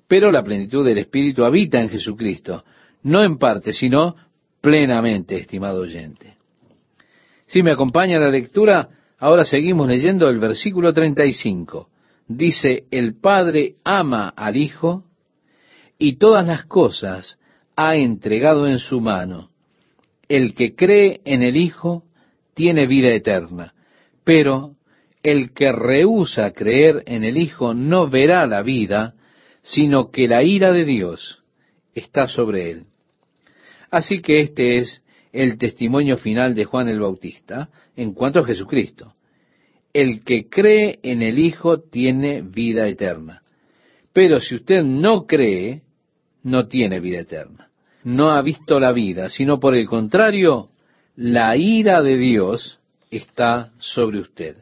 Pero 0.08 0.32
la 0.32 0.44
plenitud 0.44 0.86
del 0.86 1.00
Espíritu 1.00 1.44
habita 1.44 1.82
en 1.82 1.90
Jesucristo, 1.90 2.64
no 3.04 3.24
en 3.24 3.38
parte, 3.38 3.74
sino 3.74 4.16
plenamente, 4.62 5.36
estimado 5.38 5.82
oyente. 5.82 6.38
Si 7.48 7.62
me 7.62 7.72
acompaña 7.72 8.20
la 8.20 8.30
lectura, 8.30 8.90
ahora 9.26 9.44
seguimos 9.44 9.88
leyendo 9.88 10.30
el 10.30 10.38
versículo 10.38 10.94
35. 10.94 11.90
Dice, 12.28 12.84
el 12.92 13.20
Padre 13.20 13.78
ama 13.84 14.30
al 14.30 14.56
Hijo 14.56 15.04
y 15.98 16.18
todas 16.18 16.46
las 16.46 16.66
cosas 16.66 17.40
ha 17.76 17.96
entregado 17.96 18.68
en 18.68 18.78
su 18.78 19.02
mano. 19.02 19.50
El 20.30 20.54
que 20.54 20.76
cree 20.76 21.22
en 21.26 21.42
el 21.42 21.58
Hijo 21.58 22.04
tiene 22.54 22.86
vida 22.86 23.10
eterna, 23.10 23.74
pero 24.24 24.76
el 25.24 25.54
que 25.54 25.72
rehúsa 25.72 26.52
creer 26.52 27.02
en 27.08 27.24
el 27.24 27.38
Hijo 27.38 27.74
no 27.74 28.08
verá 28.08 28.46
la 28.46 28.62
vida, 28.62 29.16
sino 29.64 30.12
que 30.12 30.28
la 30.28 30.44
ira 30.44 30.72
de 30.72 30.86
Dios 30.86 31.42
está 31.96 32.28
sobre 32.28 32.70
él. 32.70 32.84
Así 33.90 34.22
que 34.22 34.42
este 34.42 34.78
es 34.78 35.04
el 35.34 35.58
testimonio 35.58 36.16
final 36.18 36.54
de 36.54 36.66
Juan 36.66 36.90
el 36.90 37.00
Bautista 37.00 37.70
en 37.96 38.14
cuanto 38.14 38.42
a 38.42 38.46
Jesucristo. 38.46 39.15
El 39.96 40.26
que 40.26 40.50
cree 40.50 41.00
en 41.04 41.22
el 41.22 41.40
Hijo 41.40 41.80
tiene 41.80 42.42
vida 42.42 42.86
eterna. 42.86 43.44
Pero 44.12 44.42
si 44.42 44.56
usted 44.56 44.84
no 44.84 45.26
cree, 45.26 45.84
no 46.44 46.68
tiene 46.68 47.00
vida 47.00 47.22
eterna. 47.22 47.70
No 48.04 48.32
ha 48.32 48.42
visto 48.42 48.78
la 48.78 48.92
vida, 48.92 49.30
sino 49.30 49.58
por 49.58 49.74
el 49.74 49.88
contrario, 49.88 50.68
la 51.16 51.56
ira 51.56 52.02
de 52.02 52.18
Dios 52.18 52.78
está 53.10 53.72
sobre 53.80 54.20
usted. 54.20 54.58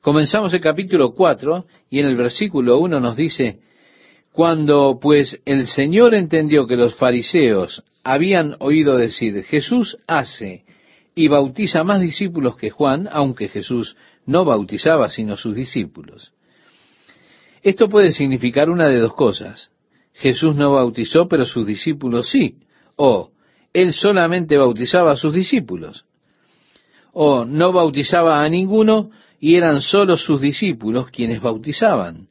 Comenzamos 0.00 0.54
el 0.54 0.62
capítulo 0.62 1.12
4 1.12 1.66
y 1.90 2.00
en 2.00 2.06
el 2.06 2.16
versículo 2.16 2.78
1 2.78 2.98
nos 2.98 3.14
dice, 3.14 3.58
cuando 4.32 4.98
pues 5.02 5.38
el 5.44 5.66
Señor 5.66 6.14
entendió 6.14 6.66
que 6.66 6.76
los 6.76 6.94
fariseos 6.94 7.84
habían 8.02 8.56
oído 8.58 8.96
decir, 8.96 9.44
Jesús 9.44 9.98
hace 10.06 10.64
y 11.14 11.28
bautiza 11.28 11.84
más 11.84 12.00
discípulos 12.00 12.56
que 12.56 12.70
Juan, 12.70 13.08
aunque 13.10 13.48
Jesús 13.48 13.96
no 14.26 14.44
bautizaba 14.44 15.08
sino 15.08 15.36
sus 15.36 15.54
discípulos. 15.54 16.32
Esto 17.62 17.88
puede 17.88 18.12
significar 18.12 18.70
una 18.70 18.88
de 18.88 18.98
dos 18.98 19.14
cosas. 19.14 19.70
Jesús 20.14 20.56
no 20.56 20.72
bautizó, 20.72 21.28
pero 21.28 21.44
sus 21.44 21.66
discípulos 21.66 22.28
sí. 22.28 22.56
O 22.96 23.30
él 23.72 23.92
solamente 23.92 24.56
bautizaba 24.56 25.12
a 25.12 25.16
sus 25.16 25.34
discípulos. 25.34 26.04
O 27.12 27.44
no 27.44 27.72
bautizaba 27.72 28.42
a 28.42 28.48
ninguno 28.48 29.10
y 29.38 29.56
eran 29.56 29.80
solo 29.80 30.16
sus 30.16 30.40
discípulos 30.40 31.10
quienes 31.10 31.40
bautizaban. 31.40 32.28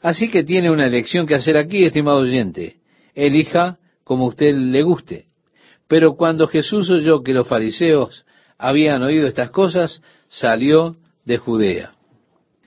Así 0.00 0.28
que 0.28 0.44
tiene 0.44 0.70
una 0.70 0.86
elección 0.86 1.26
que 1.26 1.34
hacer 1.34 1.56
aquí, 1.56 1.84
estimado 1.84 2.18
oyente. 2.18 2.76
Elija 3.14 3.78
como 4.04 4.26
usted 4.26 4.54
le 4.54 4.82
guste. 4.82 5.26
Pero 5.92 6.16
cuando 6.16 6.48
Jesús 6.48 6.88
oyó 6.88 7.22
que 7.22 7.34
los 7.34 7.46
fariseos 7.46 8.24
habían 8.56 9.02
oído 9.02 9.26
estas 9.26 9.50
cosas, 9.50 10.02
salió 10.26 10.96
de 11.26 11.36
Judea. 11.36 11.92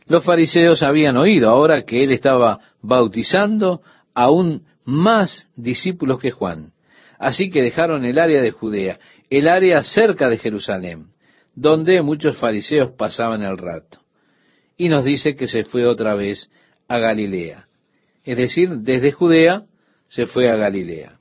Los 0.05 0.23
fariseos 0.23 0.84
habían 0.84 1.17
oído 1.17 1.49
ahora 1.49 1.86
que 1.86 2.03
él 2.03 2.11
estaba 2.11 2.59
bautizando 2.84 3.82
aún 4.13 4.67
más 4.84 5.49
discípulos 5.55 6.19
que 6.19 6.30
Juan. 6.30 6.73
Así 7.17 7.49
que 7.49 7.63
dejaron 7.63 8.05
el 8.05 8.19
área 8.19 8.43
de 8.43 8.51
Judea, 8.51 8.99
el 9.32 9.47
área 9.47 9.84
cerca 9.84 10.30
de 10.30 10.38
Jerusalén, 10.38 11.07
donde 11.55 12.03
muchos 12.03 12.38
fariseos 12.38 12.91
pasaban 12.91 13.41
el 13.41 13.57
rato. 13.57 14.01
Y 14.78 14.88
nos 14.88 15.03
dice 15.03 15.36
que 15.36 15.47
se 15.47 15.63
fue 15.63 15.88
otra 15.88 16.13
vez 16.13 16.51
a 16.88 16.99
Galilea. 16.99 17.65
Es 18.23 18.38
decir, 18.38 18.69
desde 18.82 19.13
Judea 19.13 19.63
se 20.09 20.28
fue 20.28 20.47
a 20.51 20.55
Galilea 20.57 21.14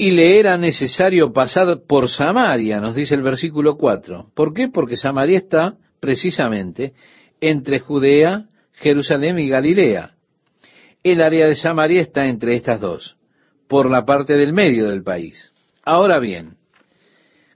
y 0.00 0.12
le 0.12 0.40
era 0.40 0.56
necesario 0.56 1.30
pasar 1.30 1.82
por 1.86 2.08
Samaria, 2.08 2.80
nos 2.80 2.94
dice 2.94 3.14
el 3.14 3.20
versículo 3.20 3.76
4. 3.76 4.30
¿Por 4.34 4.54
qué? 4.54 4.68
Porque 4.68 4.96
Samaria 4.96 5.36
está 5.36 5.74
precisamente 6.00 6.94
entre 7.38 7.80
Judea, 7.80 8.46
Jerusalén 8.72 9.38
y 9.38 9.50
Galilea. 9.50 10.12
El 11.04 11.20
área 11.20 11.46
de 11.46 11.54
Samaria 11.54 12.00
está 12.00 12.24
entre 12.24 12.54
estas 12.56 12.80
dos, 12.80 13.18
por 13.68 13.90
la 13.90 14.06
parte 14.06 14.38
del 14.38 14.54
medio 14.54 14.88
del 14.88 15.02
país. 15.02 15.52
Ahora 15.84 16.18
bien, 16.18 16.56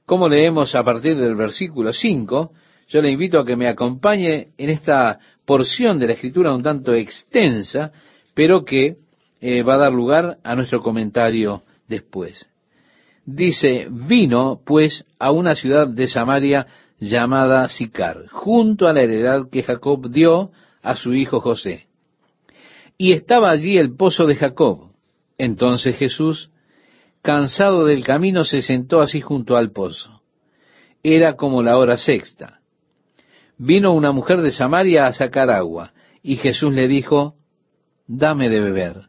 como 0.05 0.29
leemos 0.29 0.75
a 0.75 0.85
partir 0.85 1.17
del 1.17 1.37
versículo 1.37 1.95
5, 1.95 2.53
yo 2.89 3.01
le 3.01 3.11
invito 3.11 3.41
a 3.41 3.47
que 3.47 3.57
me 3.57 3.69
acompañe 3.69 4.49
en 4.59 4.69
esta 4.69 5.19
porción 5.47 5.99
de 5.99 6.09
la 6.09 6.13
escritura 6.13 6.55
un 6.55 6.63
tanto 6.63 6.93
extensa, 6.93 7.91
pero 8.35 8.67
que 8.67 8.97
eh, 9.41 9.63
va 9.63 9.77
a 9.77 9.79
dar 9.79 9.93
lugar 9.95 10.37
a 10.45 10.55
nuestro 10.55 10.83
comentario 10.83 11.63
después. 11.89 12.49
Dice, 13.27 13.87
vino 13.91 14.61
pues 14.65 15.05
a 15.19 15.31
una 15.31 15.55
ciudad 15.55 15.89
de 15.89 16.07
Samaria 16.09 16.67
llamada 16.99 17.69
Sicar, 17.69 18.29
junto 18.29 18.87
a 18.87 18.93
la 18.93 19.03
heredad 19.03 19.49
que 19.51 19.63
Jacob 19.63 20.11
dio 20.11 20.51
a 20.83 20.95
su 20.95 21.15
hijo 21.15 21.41
José. 21.41 21.87
Y 22.99 23.13
estaba 23.13 23.51
allí 23.51 23.79
el 23.79 23.97
pozo 23.97 24.27
de 24.27 24.37
Jacob. 24.37 24.93
Entonces 25.39 25.97
Jesús, 25.97 26.51
cansado 27.23 27.87
del 27.87 28.05
camino, 28.05 28.45
se 28.45 28.63
sentó 28.63 29.01
así 29.01 29.21
junto 29.21 29.57
al 29.57 29.73
pozo. 29.73 30.23
Era 31.03 31.35
como 31.37 31.63
la 31.63 31.77
hora 31.77 31.97
sexta. 31.97 32.61
Vino 33.57 33.93
una 33.93 34.13
mujer 34.13 34.41
de 34.43 34.53
Samaria 34.53 35.07
a 35.07 35.13
sacar 35.13 35.51
agua, 35.51 35.93
y 36.23 36.37
Jesús 36.37 36.73
le 36.73 36.89
dijo, 36.89 37.35
dame 38.07 38.49
de 38.49 38.61
beber. 38.61 39.09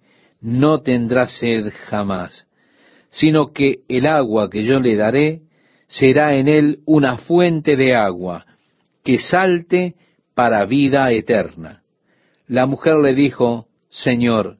no 0.41 0.81
tendrá 0.81 1.27
sed 1.27 1.71
jamás, 1.87 2.47
sino 3.11 3.53
que 3.53 3.81
el 3.87 4.07
agua 4.07 4.49
que 4.49 4.63
yo 4.63 4.79
le 4.79 4.95
daré 4.95 5.41
será 5.87 6.35
en 6.35 6.47
él 6.47 6.79
una 6.85 7.17
fuente 7.17 7.75
de 7.75 7.95
agua 7.95 8.45
que 9.03 9.17
salte 9.17 9.95
para 10.33 10.65
vida 10.65 11.11
eterna. 11.11 11.83
La 12.47 12.65
mujer 12.65 12.95
le 12.95 13.13
dijo, 13.13 13.67
Señor, 13.89 14.57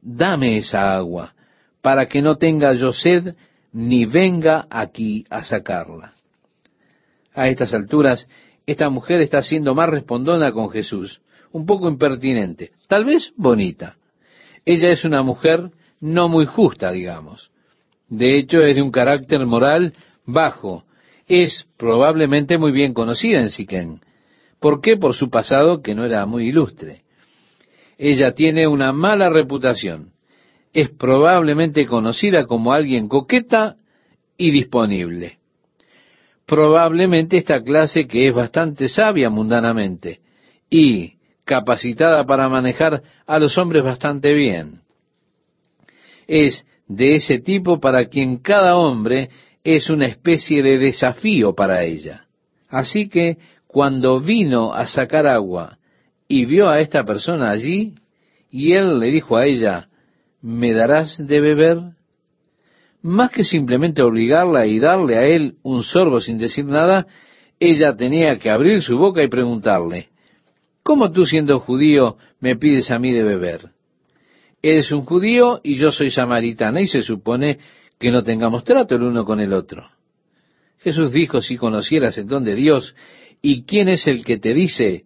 dame 0.00 0.58
esa 0.58 0.96
agua, 0.96 1.34
para 1.82 2.06
que 2.06 2.22
no 2.22 2.36
tenga 2.36 2.72
yo 2.72 2.92
sed, 2.92 3.34
ni 3.72 4.04
venga 4.04 4.66
aquí 4.70 5.24
a 5.30 5.44
sacarla. 5.44 6.14
A 7.34 7.48
estas 7.48 7.72
alturas, 7.74 8.28
esta 8.66 8.90
mujer 8.90 9.20
está 9.20 9.42
siendo 9.42 9.74
más 9.74 9.88
respondona 9.88 10.52
con 10.52 10.70
Jesús, 10.70 11.20
un 11.52 11.66
poco 11.66 11.88
impertinente, 11.88 12.72
tal 12.88 13.04
vez 13.04 13.32
bonita. 13.36 13.96
Ella 14.72 14.92
es 14.92 15.04
una 15.04 15.24
mujer 15.24 15.72
no 16.00 16.28
muy 16.28 16.46
justa, 16.46 16.92
digamos. 16.92 17.50
De 18.08 18.38
hecho, 18.38 18.58
es 18.58 18.76
de 18.76 18.82
un 18.82 18.92
carácter 18.92 19.44
moral 19.44 19.94
bajo. 20.24 20.84
Es 21.26 21.66
probablemente 21.76 22.56
muy 22.56 22.70
bien 22.70 22.94
conocida 22.94 23.40
en 23.40 23.48
Siquén. 23.48 24.00
¿Por 24.60 24.80
qué? 24.80 24.96
Por 24.96 25.14
su 25.14 25.28
pasado 25.28 25.82
que 25.82 25.96
no 25.96 26.04
era 26.04 26.24
muy 26.24 26.50
ilustre. 26.50 27.02
Ella 27.98 28.32
tiene 28.32 28.68
una 28.68 28.92
mala 28.92 29.28
reputación. 29.28 30.12
Es 30.72 30.88
probablemente 30.88 31.84
conocida 31.86 32.46
como 32.46 32.72
alguien 32.72 33.08
coqueta 33.08 33.74
y 34.36 34.52
disponible. 34.52 35.38
Probablemente 36.46 37.38
esta 37.38 37.60
clase 37.60 38.06
que 38.06 38.28
es 38.28 38.34
bastante 38.34 38.88
sabia 38.88 39.30
mundanamente 39.30 40.20
y 40.70 41.14
capacitada 41.50 42.24
para 42.24 42.48
manejar 42.48 43.02
a 43.26 43.38
los 43.40 43.58
hombres 43.58 43.82
bastante 43.82 44.32
bien. 44.34 44.82
Es 46.28 46.64
de 46.86 47.16
ese 47.16 47.40
tipo 47.40 47.80
para 47.80 48.04
quien 48.04 48.36
cada 48.36 48.76
hombre 48.76 49.30
es 49.64 49.90
una 49.90 50.06
especie 50.06 50.62
de 50.62 50.78
desafío 50.78 51.52
para 51.52 51.82
ella. 51.82 52.26
Así 52.68 53.08
que 53.08 53.38
cuando 53.66 54.20
vino 54.20 54.72
a 54.72 54.86
sacar 54.86 55.26
agua 55.26 55.78
y 56.28 56.44
vio 56.44 56.68
a 56.68 56.78
esta 56.78 57.02
persona 57.02 57.50
allí, 57.50 57.94
y 58.48 58.74
él 58.74 59.00
le 59.00 59.10
dijo 59.10 59.36
a 59.36 59.46
ella, 59.46 59.88
¿me 60.40 60.72
darás 60.72 61.18
de 61.18 61.40
beber? 61.40 61.78
Más 63.02 63.30
que 63.32 63.42
simplemente 63.42 64.02
obligarla 64.02 64.66
y 64.66 64.78
darle 64.78 65.16
a 65.16 65.24
él 65.24 65.56
un 65.64 65.82
sorbo 65.82 66.20
sin 66.20 66.38
decir 66.38 66.64
nada, 66.64 67.08
ella 67.58 67.96
tenía 67.96 68.38
que 68.38 68.50
abrir 68.50 68.82
su 68.82 68.96
boca 68.96 69.20
y 69.20 69.28
preguntarle, 69.28 70.09
¿cómo 70.82 71.10
tú 71.12 71.26
siendo 71.26 71.60
judío 71.60 72.16
me 72.40 72.56
pides 72.56 72.90
a 72.90 72.98
mí 72.98 73.12
de 73.12 73.22
beber? 73.22 73.70
Eres 74.62 74.92
un 74.92 75.04
judío 75.04 75.60
y 75.62 75.76
yo 75.76 75.90
soy 75.90 76.10
samaritana 76.10 76.80
y 76.80 76.86
se 76.86 77.02
supone 77.02 77.58
que 77.98 78.10
no 78.10 78.22
tengamos 78.22 78.64
trato 78.64 78.94
el 78.94 79.02
uno 79.02 79.24
con 79.24 79.40
el 79.40 79.52
otro. 79.52 79.88
Jesús 80.78 81.12
dijo, 81.12 81.42
si 81.42 81.56
conocieras 81.56 82.16
el 82.18 82.26
don 82.26 82.44
de 82.44 82.54
Dios 82.54 82.94
y 83.42 83.64
quién 83.64 83.88
es 83.88 84.06
el 84.06 84.24
que 84.24 84.38
te 84.38 84.54
dice, 84.54 85.04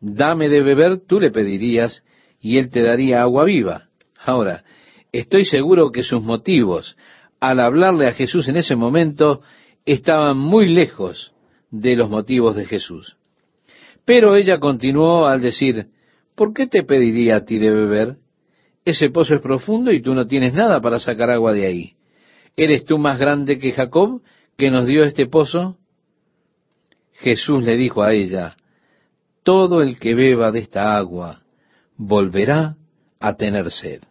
dame 0.00 0.48
de 0.48 0.60
beber, 0.60 0.98
tú 1.06 1.20
le 1.20 1.30
pedirías 1.30 2.02
y 2.40 2.58
él 2.58 2.70
te 2.70 2.82
daría 2.82 3.22
agua 3.22 3.44
viva. 3.44 3.88
Ahora, 4.24 4.64
estoy 5.12 5.44
seguro 5.44 5.90
que 5.92 6.02
sus 6.02 6.22
motivos 6.22 6.96
al 7.40 7.60
hablarle 7.60 8.08
a 8.08 8.12
Jesús 8.12 8.48
en 8.48 8.56
ese 8.56 8.74
momento 8.74 9.42
estaban 9.84 10.38
muy 10.38 10.68
lejos 10.68 11.32
de 11.70 11.96
los 11.96 12.08
motivos 12.08 12.56
de 12.56 12.66
Jesús. 12.66 13.16
Pero 14.04 14.36
ella 14.36 14.58
continuó 14.58 15.26
al 15.26 15.40
decir, 15.40 15.88
¿por 16.34 16.52
qué 16.52 16.66
te 16.66 16.82
pediría 16.82 17.36
a 17.36 17.44
ti 17.44 17.58
de 17.58 17.70
beber? 17.70 18.16
Ese 18.84 19.08
pozo 19.08 19.34
es 19.34 19.40
profundo 19.40 19.92
y 19.92 20.02
tú 20.02 20.14
no 20.14 20.26
tienes 20.26 20.52
nada 20.52 20.80
para 20.80 20.98
sacar 20.98 21.30
agua 21.30 21.52
de 21.52 21.66
ahí. 21.66 21.94
¿Eres 22.56 22.84
tú 22.84 22.98
más 22.98 23.18
grande 23.18 23.58
que 23.58 23.72
Jacob, 23.72 24.20
que 24.56 24.70
nos 24.70 24.86
dio 24.86 25.04
este 25.04 25.26
pozo? 25.26 25.78
Jesús 27.14 27.64
le 27.64 27.76
dijo 27.76 28.02
a 28.02 28.12
ella, 28.12 28.56
todo 29.42 29.82
el 29.82 29.98
que 29.98 30.14
beba 30.14 30.50
de 30.50 30.60
esta 30.60 30.96
agua 30.96 31.42
volverá 31.96 32.76
a 33.20 33.34
tener 33.36 33.70
sed. 33.70 34.02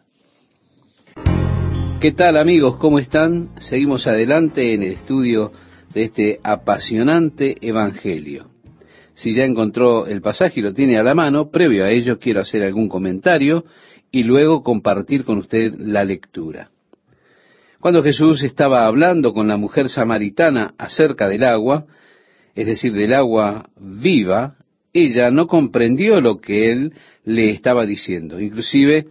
¿Qué 1.99 2.11
tal 2.11 2.37
amigos? 2.37 2.77
¿Cómo 2.77 2.99
están? 2.99 3.51
Seguimos 3.57 4.07
adelante 4.07 4.73
en 4.73 4.83
el 4.83 4.93
estudio 4.93 5.51
de 5.93 6.03
este 6.05 6.39
apasionante 6.43 7.55
Evangelio. 7.61 8.52
Si 9.15 9.33
ya 9.33 9.43
encontró 9.43 10.07
el 10.07 10.21
pasaje 10.21 10.59
y 10.59 10.63
lo 10.63 10.73
tiene 10.73 10.97
a 10.97 11.03
la 11.03 11.13
mano, 11.13 11.49
previo 11.51 11.85
a 11.85 11.91
ello 11.91 12.19
quiero 12.19 12.41
hacer 12.41 12.63
algún 12.63 12.89
comentario 12.89 13.63
y 14.11 14.23
luego 14.23 14.63
compartir 14.63 15.23
con 15.23 15.39
usted 15.39 15.73
la 15.77 16.03
lectura. 16.03 16.69
Cuando 17.79 18.01
Jesús 18.01 18.43
estaba 18.43 18.85
hablando 18.85 19.33
con 19.33 19.47
la 19.47 19.57
mujer 19.57 19.89
samaritana 19.89 20.73
acerca 20.77 21.27
del 21.27 21.43
agua, 21.43 21.85
es 22.55 22.65
decir, 22.65 22.93
del 22.93 23.13
agua 23.13 23.69
viva, 23.77 24.55
ella 24.93 25.31
no 25.31 25.47
comprendió 25.47 26.21
lo 26.21 26.39
que 26.39 26.71
él 26.71 26.93
le 27.25 27.49
estaba 27.49 27.85
diciendo. 27.85 28.39
Inclusive, 28.39 29.07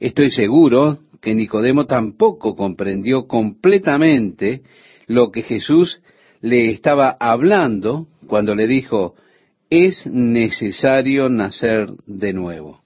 estoy 0.00 0.30
seguro 0.30 0.98
que 1.20 1.34
Nicodemo 1.34 1.86
tampoco 1.86 2.56
comprendió 2.56 3.26
completamente 3.26 4.62
lo 5.06 5.30
que 5.30 5.42
Jesús 5.42 6.02
le 6.40 6.70
estaba 6.70 7.16
hablando 7.20 8.06
cuando 8.26 8.54
le 8.54 8.66
dijo, 8.66 9.14
es 9.70 10.04
necesario 10.06 11.28
nacer 11.28 11.88
de 12.06 12.32
nuevo. 12.32 12.80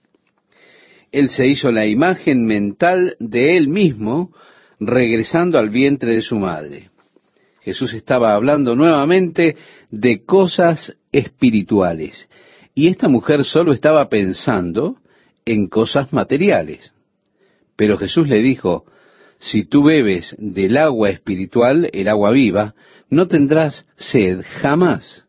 Él 1.10 1.30
se 1.30 1.46
hizo 1.48 1.72
la 1.72 1.86
imagen 1.86 2.44
mental 2.44 3.16
de 3.18 3.56
él 3.56 3.68
mismo 3.68 4.32
regresando 4.78 5.58
al 5.58 5.70
vientre 5.70 6.12
de 6.12 6.20
su 6.20 6.36
madre. 6.36 6.90
Jesús 7.62 7.94
estaba 7.94 8.34
hablando 8.34 8.76
nuevamente 8.76 9.56
de 9.90 10.24
cosas 10.24 10.94
espirituales 11.12 12.28
y 12.74 12.88
esta 12.88 13.08
mujer 13.08 13.44
solo 13.44 13.72
estaba 13.72 14.08
pensando 14.08 14.96
en 15.46 15.68
cosas 15.68 16.12
materiales. 16.12 16.92
Pero 17.76 17.96
Jesús 17.96 18.28
le 18.28 18.42
dijo, 18.42 18.84
si 19.38 19.64
tú 19.64 19.84
bebes 19.84 20.34
del 20.38 20.76
agua 20.76 21.10
espiritual, 21.10 21.88
el 21.92 22.08
agua 22.08 22.30
viva, 22.32 22.74
no 23.08 23.26
tendrás 23.28 23.86
sed 23.96 24.42
jamás. 24.60 25.24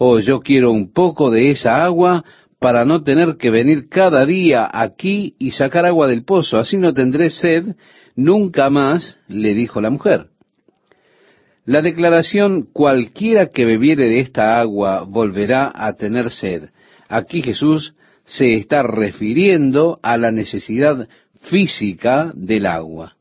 Oh, 0.00 0.20
yo 0.20 0.40
quiero 0.40 0.70
un 0.70 0.92
poco 0.92 1.28
de 1.28 1.50
esa 1.50 1.82
agua 1.82 2.24
para 2.60 2.84
no 2.84 3.02
tener 3.02 3.36
que 3.36 3.50
venir 3.50 3.88
cada 3.88 4.24
día 4.24 4.68
aquí 4.72 5.34
y 5.40 5.50
sacar 5.50 5.84
agua 5.86 6.06
del 6.06 6.24
pozo, 6.24 6.56
así 6.56 6.78
no 6.78 6.94
tendré 6.94 7.30
sed 7.30 7.74
nunca 8.14 8.70
más, 8.70 9.18
le 9.26 9.54
dijo 9.54 9.80
la 9.80 9.90
mujer. 9.90 10.28
La 11.64 11.82
declaración 11.82 12.68
cualquiera 12.72 13.48
que 13.48 13.64
bebiere 13.64 14.04
de 14.04 14.20
esta 14.20 14.60
agua 14.60 15.02
volverá 15.02 15.72
a 15.74 15.92
tener 15.94 16.30
sed. 16.30 16.70
Aquí 17.08 17.42
Jesús 17.42 17.94
se 18.24 18.54
está 18.54 18.84
refiriendo 18.84 19.98
a 20.02 20.16
la 20.16 20.30
necesidad 20.30 21.08
física 21.42 22.30
del 22.34 22.66
agua. 22.66 23.16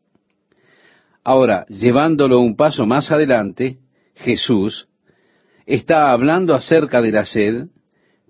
Ahora, 1.23 1.65
llevándolo 1.69 2.39
un 2.39 2.55
paso 2.55 2.85
más 2.85 3.11
adelante, 3.11 3.77
Jesús 4.15 4.87
está 5.67 6.11
hablando 6.11 6.55
acerca 6.55 7.01
de 7.01 7.11
la 7.11 7.25
sed, 7.25 7.67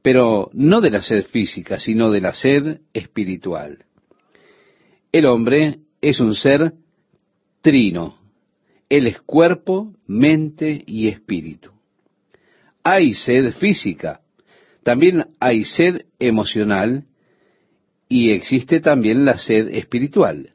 pero 0.02 0.50
no 0.54 0.82
de 0.82 0.90
la 0.90 1.02
sed 1.02 1.26
física, 1.28 1.80
sino 1.80 2.12
de 2.12 2.20
la 2.20 2.34
sed 2.34 2.82
espiritual. 2.94 3.78
El 5.12 5.26
hombre 5.28 5.80
es 6.02 6.20
un 6.20 6.34
ser 6.36 6.74
trino. 7.62 8.18
Él 8.90 9.08
es 9.08 9.22
cuerpo, 9.22 9.94
mente 10.08 10.84
y 10.86 11.08
espíritu. 11.08 11.72
Hay 12.84 13.14
sed 13.14 13.54
física, 13.54 14.22
también 14.84 15.26
hay 15.40 15.66
sed 15.66 16.06
emocional 16.20 17.04
y 18.08 18.32
existe 18.32 18.80
también 18.80 19.26
la 19.26 19.38
sed 19.38 19.68
espiritual. 19.68 20.52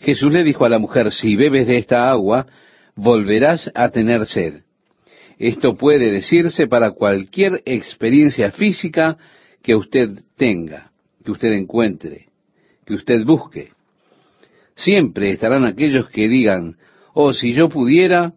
Jesús 0.00 0.32
le 0.32 0.42
dijo 0.42 0.64
a 0.64 0.70
la 0.70 0.78
mujer, 0.78 1.12
si 1.12 1.36
bebes 1.36 1.66
de 1.66 1.76
esta 1.76 2.10
agua, 2.10 2.46
volverás 2.94 3.70
a 3.74 3.90
tener 3.90 4.26
sed. 4.26 4.65
Esto 5.38 5.76
puede 5.76 6.10
decirse 6.10 6.66
para 6.66 6.92
cualquier 6.92 7.62
experiencia 7.66 8.50
física 8.50 9.18
que 9.62 9.74
usted 9.74 10.20
tenga, 10.36 10.92
que 11.24 11.32
usted 11.32 11.52
encuentre, 11.52 12.26
que 12.86 12.94
usted 12.94 13.24
busque. 13.24 13.72
Siempre 14.74 15.30
estarán 15.30 15.64
aquellos 15.64 16.08
que 16.10 16.28
digan, 16.28 16.76
oh, 17.12 17.32
si 17.32 17.52
yo 17.52 17.68
pudiera, 17.68 18.34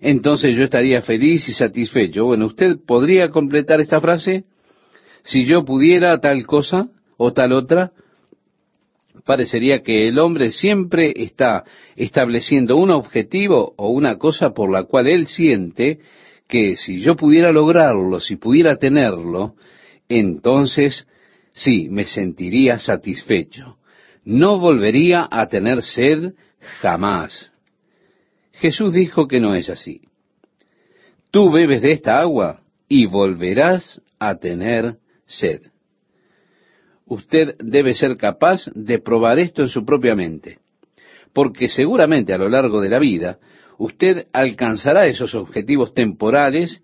entonces 0.00 0.54
yo 0.56 0.64
estaría 0.64 1.02
feliz 1.02 1.48
y 1.48 1.52
satisfecho. 1.52 2.26
Bueno, 2.26 2.46
¿usted 2.46 2.76
podría 2.86 3.30
completar 3.30 3.80
esta 3.80 4.00
frase? 4.00 4.44
Si 5.24 5.44
yo 5.44 5.64
pudiera 5.64 6.20
tal 6.20 6.46
cosa 6.46 6.88
o 7.16 7.32
tal 7.32 7.52
otra, 7.52 7.92
parecería 9.26 9.82
que 9.82 10.08
el 10.08 10.18
hombre 10.18 10.52
siempre 10.52 11.12
está 11.14 11.64
estableciendo 11.96 12.76
un 12.76 12.90
objetivo 12.90 13.74
o 13.76 13.90
una 13.90 14.16
cosa 14.16 14.50
por 14.50 14.70
la 14.70 14.84
cual 14.84 15.08
él 15.08 15.26
siente 15.26 15.98
que 16.48 16.76
si 16.76 17.00
yo 17.00 17.16
pudiera 17.16 17.50
lograrlo, 17.52 18.20
si 18.20 18.36
pudiera 18.36 18.76
tenerlo, 18.76 19.56
entonces 20.08 21.06
sí, 21.52 21.88
me 21.90 22.04
sentiría 22.04 22.78
satisfecho. 22.78 23.76
No 24.24 24.58
volvería 24.60 25.28
a 25.30 25.48
tener 25.48 25.82
sed 25.82 26.34
jamás. 26.80 27.52
Jesús 28.52 28.92
dijo 28.92 29.26
que 29.26 29.40
no 29.40 29.54
es 29.54 29.68
así. 29.68 30.02
Tú 31.32 31.50
bebes 31.50 31.82
de 31.82 31.92
esta 31.92 32.20
agua 32.20 32.62
y 32.88 33.06
volverás 33.06 34.00
a 34.20 34.36
tener 34.36 34.98
sed. 35.26 35.62
Usted 37.06 37.56
debe 37.58 37.94
ser 37.94 38.16
capaz 38.16 38.66
de 38.74 38.98
probar 38.98 39.38
esto 39.38 39.62
en 39.62 39.68
su 39.68 39.84
propia 39.84 40.16
mente, 40.16 40.58
porque 41.32 41.68
seguramente 41.68 42.34
a 42.34 42.38
lo 42.38 42.48
largo 42.48 42.80
de 42.80 42.88
la 42.88 42.98
vida 42.98 43.38
usted 43.78 44.26
alcanzará 44.32 45.06
esos 45.06 45.34
objetivos 45.34 45.94
temporales 45.94 46.82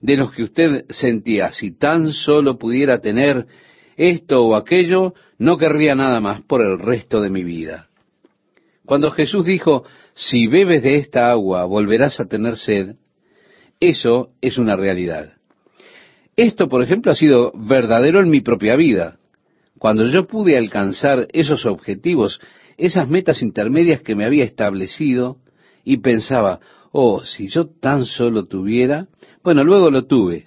de 0.00 0.16
los 0.16 0.32
que 0.32 0.44
usted 0.44 0.84
sentía, 0.90 1.52
si 1.52 1.72
tan 1.72 2.12
solo 2.12 2.58
pudiera 2.58 3.00
tener 3.00 3.46
esto 3.96 4.44
o 4.44 4.54
aquello, 4.54 5.14
no 5.38 5.56
querría 5.56 5.94
nada 5.94 6.20
más 6.20 6.42
por 6.42 6.60
el 6.60 6.78
resto 6.78 7.20
de 7.20 7.30
mi 7.30 7.42
vida. 7.42 7.88
Cuando 8.84 9.10
Jesús 9.10 9.44
dijo, 9.44 9.84
si 10.12 10.46
bebes 10.46 10.82
de 10.82 10.98
esta 10.98 11.30
agua 11.30 11.64
volverás 11.64 12.20
a 12.20 12.26
tener 12.26 12.56
sed, 12.56 12.96
eso 13.80 14.30
es 14.40 14.58
una 14.58 14.76
realidad. 14.76 15.32
Esto, 16.36 16.68
por 16.68 16.82
ejemplo, 16.82 17.10
ha 17.10 17.14
sido 17.14 17.52
verdadero 17.54 18.20
en 18.20 18.28
mi 18.28 18.40
propia 18.40 18.76
vida. 18.76 19.18
Cuando 19.84 20.06
yo 20.06 20.26
pude 20.26 20.56
alcanzar 20.56 21.28
esos 21.34 21.66
objetivos, 21.66 22.40
esas 22.78 23.10
metas 23.10 23.42
intermedias 23.42 24.00
que 24.00 24.14
me 24.14 24.24
había 24.24 24.42
establecido, 24.42 25.36
y 25.84 25.98
pensaba, 25.98 26.60
oh, 26.90 27.22
si 27.22 27.48
yo 27.50 27.68
tan 27.68 28.06
solo 28.06 28.46
tuviera, 28.46 29.08
bueno, 29.42 29.62
luego 29.62 29.90
lo 29.90 30.06
tuve. 30.06 30.46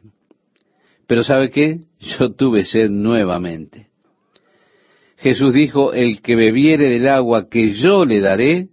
Pero 1.05 1.23
¿sabe 1.23 1.51
qué? 1.51 1.81
Yo 1.99 2.33
tuve 2.33 2.65
sed 2.65 2.89
nuevamente. 2.89 3.89
Jesús 5.17 5.53
dijo, 5.53 5.93
el 5.93 6.23
que 6.23 6.35
bebiere 6.35 6.89
del 6.89 7.07
agua 7.07 7.47
que 7.47 7.75
yo 7.75 8.05
le 8.05 8.21
daré, 8.21 8.69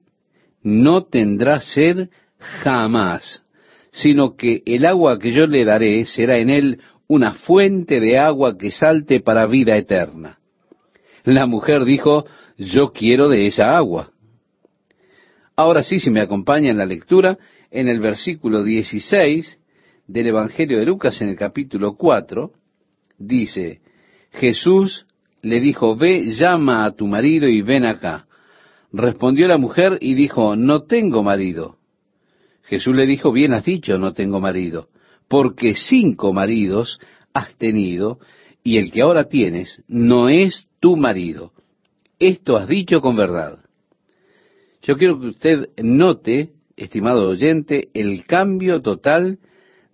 no 0.63 1.05
tendrá 1.05 1.61
sed 1.61 2.09
jamás, 2.39 3.43
sino 3.91 4.35
que 4.35 4.63
el 4.65 4.87
agua 4.87 5.19
que 5.19 5.31
yo 5.31 5.47
le 5.47 5.67
daré 5.67 6.07
será 6.07 6.39
en 6.39 6.49
él 6.49 6.81
una 7.07 7.35
fuente 7.35 8.01
de 8.01 8.19
agua 8.19 8.57
que 8.57 8.71
salte 8.71 9.21
para 9.21 9.45
vida 9.45 9.77
eterna. 9.77 10.39
La 11.25 11.47
mujer 11.47 11.85
dijo, 11.85 12.27
yo 12.59 12.93
quiero 12.93 13.29
de 13.29 13.47
esa 13.47 13.77
agua. 13.77 14.11
Ahora 15.57 15.83
sí, 15.83 15.99
si 15.99 16.11
me 16.11 16.21
acompaña 16.21 16.71
en 16.71 16.79
la 16.79 16.87
lectura, 16.87 17.39
en 17.71 17.89
el 17.89 17.99
versículo 17.99 18.63
16 18.63 19.59
del 20.07 20.27
Evangelio 20.27 20.79
de 20.79 20.85
Lucas, 20.85 21.21
en 21.23 21.31
el 21.31 21.37
capítulo 21.37 21.95
4, 21.97 22.53
dice, 23.19 23.81
Jesús 24.33 25.07
le 25.41 25.61
dijo, 25.61 25.97
ve, 25.97 26.27
llama 26.27 26.85
a 26.85 26.93
tu 26.93 27.07
marido 27.07 27.49
y 27.49 27.63
ven 27.63 27.85
acá. 27.85 28.27
Respondió 28.93 29.49
la 29.49 29.59
mujer 29.59 29.99
y 30.01 30.15
dijo, 30.15 30.57
no 30.57 30.83
tengo 30.83 31.23
marido. 31.23 31.79
Jesús 32.65 32.95
le 32.95 33.07
dijo, 33.07 33.33
bien 33.33 33.53
has 33.53 33.65
dicho, 33.65 33.99
no 33.99 34.13
tengo 34.13 34.41
marido, 34.41 34.89
porque 35.29 35.75
cinco 35.75 36.33
maridos 36.33 36.99
has 37.33 37.57
tenido, 37.57 38.19
y 38.63 38.79
el 38.79 38.91
que 38.91 39.03
ahora 39.03 39.25
tienes 39.25 39.83
no 39.89 40.29
es 40.29 40.69
tu 40.85 40.99
marido. 40.99 41.51
Esto 42.19 42.59
has 42.59 42.69
dicho 42.69 43.01
con 43.01 43.17
verdad. 43.17 43.59
Yo 44.83 44.99
quiero 44.99 45.19
que 45.19 45.29
usted 45.29 45.71
note, 45.79 46.51
estimado 46.77 47.27
oyente, 47.27 47.89
el 47.95 48.27
cambio 48.27 48.83
total 48.83 49.39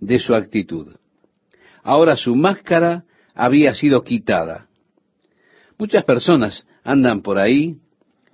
de 0.00 0.18
su 0.18 0.34
actitud. 0.34 0.96
Ahora 1.84 2.16
su 2.16 2.34
máscara 2.34 3.04
había 3.36 3.72
sido 3.72 4.02
quitada. 4.02 4.66
Muchas 5.78 6.02
personas 6.02 6.66
andan 6.82 7.22
por 7.22 7.38
ahí 7.38 7.76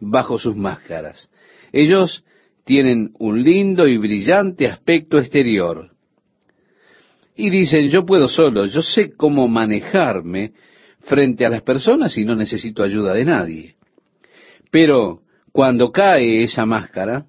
bajo 0.01 0.39
sus 0.39 0.57
máscaras. 0.57 1.29
Ellos 1.73 2.25
tienen 2.65 3.11
un 3.19 3.43
lindo 3.43 3.87
y 3.87 3.99
brillante 3.99 4.67
aspecto 4.67 5.19
exterior. 5.19 5.91
Y 7.37 7.51
dicen, 7.51 7.91
yo 7.91 8.07
puedo 8.07 8.29
solo, 8.29 8.65
yo 8.65 8.81
sé 8.81 9.15
cómo 9.15 9.47
manejarme 9.47 10.55
frente 11.07 11.47
a 11.47 11.49
las 11.49 11.63
personas 11.63 12.17
y 12.19 12.25
no 12.25 12.35
necesito 12.35 12.83
ayuda 12.83 13.15
de 13.15 13.25
nadie. 13.25 13.77
Pero 14.71 15.23
cuando 15.53 15.91
cae 15.91 16.43
esa 16.43 16.67
máscara, 16.67 17.27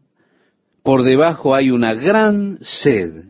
por 0.83 1.03
debajo 1.03 1.55
hay 1.55 1.69
una 1.69 1.93
gran 1.93 2.57
sed, 2.61 3.23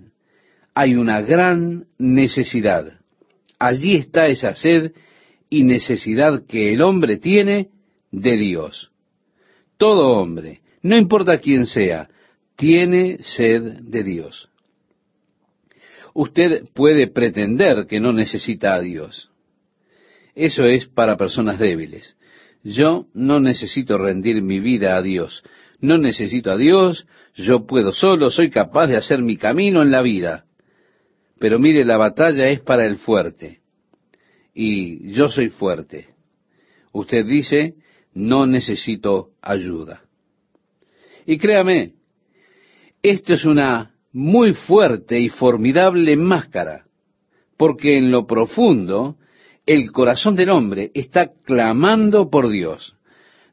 hay 0.73 0.95
una 0.95 1.21
gran 1.21 1.85
necesidad. 1.97 2.99
Allí 3.59 3.95
está 3.95 4.27
esa 4.27 4.55
sed 4.55 4.93
y 5.49 5.63
necesidad 5.63 6.45
que 6.45 6.73
el 6.73 6.81
hombre 6.81 7.17
tiene 7.17 7.69
de 8.11 8.37
Dios. 8.37 8.91
Todo 9.77 10.13
hombre, 10.13 10.61
no 10.81 10.95
importa 10.97 11.39
quién 11.39 11.65
sea, 11.65 12.09
tiene 12.55 13.17
sed 13.19 13.61
de 13.81 14.03
Dios. 14.03 14.49
Usted 16.13 16.63
puede 16.73 17.07
pretender 17.07 17.85
que 17.85 17.99
no 17.99 18.13
necesita 18.13 18.73
a 18.73 18.81
Dios. 18.81 19.29
Eso 20.37 20.65
es 20.65 20.85
para 20.85 21.17
personas 21.17 21.57
débiles. 21.57 22.15
Yo 22.63 23.07
no 23.15 23.39
necesito 23.39 23.97
rendir 23.97 24.43
mi 24.43 24.59
vida 24.59 24.95
a 24.95 25.01
Dios. 25.01 25.43
No 25.81 25.97
necesito 25.97 26.51
a 26.51 26.57
Dios, 26.57 27.07
yo 27.35 27.65
puedo 27.65 27.91
solo, 27.91 28.29
soy 28.29 28.51
capaz 28.51 28.85
de 28.85 28.97
hacer 28.97 29.23
mi 29.23 29.37
camino 29.37 29.81
en 29.81 29.89
la 29.89 30.03
vida. 30.03 30.45
Pero 31.39 31.57
mire, 31.57 31.83
la 31.85 31.97
batalla 31.97 32.49
es 32.49 32.59
para 32.59 32.85
el 32.85 32.97
fuerte. 32.97 33.61
Y 34.53 35.11
yo 35.11 35.27
soy 35.27 35.49
fuerte. 35.49 36.09
Usted 36.91 37.25
dice, 37.25 37.73
no 38.13 38.45
necesito 38.45 39.31
ayuda. 39.41 40.03
Y 41.25 41.39
créame, 41.39 41.93
esto 43.01 43.33
es 43.33 43.43
una 43.43 43.95
muy 44.11 44.53
fuerte 44.53 45.19
y 45.19 45.29
formidable 45.29 46.15
máscara, 46.15 46.85
porque 47.57 47.97
en 47.97 48.11
lo 48.11 48.27
profundo 48.27 49.17
el 49.67 49.91
corazón 49.91 50.35
del 50.35 50.49
hombre 50.49 50.91
está 50.95 51.29
clamando 51.43 52.29
por 52.29 52.49
Dios. 52.49 52.95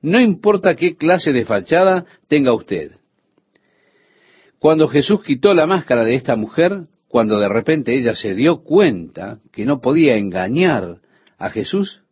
no 0.01 0.21
importa 0.21 0.77
qué 0.77 0.97
clase 0.97 1.33
de 1.33 1.47
fachada 1.47 2.05
tenga 2.29 2.53
usted. 2.53 2.93
Cuando 4.59 4.87
Jesús 4.87 5.23
quitó 5.25 5.55
la 5.55 5.67
máscara 5.67 6.05
de 6.05 6.15
esta 6.15 6.37
mujer, 6.37 6.83
cuando 7.09 7.39
de 7.39 7.49
repente 7.49 7.99
ella 7.99 8.15
se 8.15 8.35
dio 8.35 8.62
cuenta 8.62 9.39
que 9.51 9.65
no 9.65 9.81
podía 9.81 10.17
engañar 10.17 10.99
a 11.39 11.51
Jesús, 11.51 12.03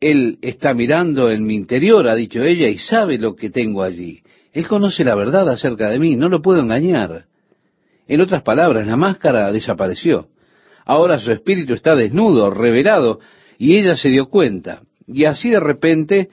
Él 0.00 0.38
está 0.42 0.74
mirando 0.74 1.30
en 1.30 1.44
mi 1.44 1.54
interior, 1.54 2.08
ha 2.08 2.16
dicho 2.16 2.42
ella, 2.42 2.68
y 2.68 2.78
sabe 2.78 3.18
lo 3.18 3.36
que 3.36 3.50
tengo 3.50 3.84
allí. 3.84 4.22
Él 4.52 4.66
conoce 4.66 5.04
la 5.04 5.14
verdad 5.14 5.48
acerca 5.48 5.88
de 5.90 6.00
mí, 6.00 6.16
no 6.16 6.28
lo 6.28 6.42
puedo 6.42 6.60
engañar. 6.60 7.26
En 8.08 8.20
otras 8.20 8.42
palabras, 8.42 8.86
la 8.86 8.96
máscara 8.96 9.52
desapareció. 9.52 10.28
Ahora 10.84 11.18
su 11.18 11.32
espíritu 11.32 11.74
está 11.74 11.94
desnudo, 11.94 12.50
revelado, 12.50 13.20
y 13.58 13.76
ella 13.76 13.96
se 13.96 14.08
dio 14.08 14.26
cuenta. 14.26 14.82
Y 15.06 15.24
así 15.24 15.50
de 15.50 15.60
repente 15.60 16.30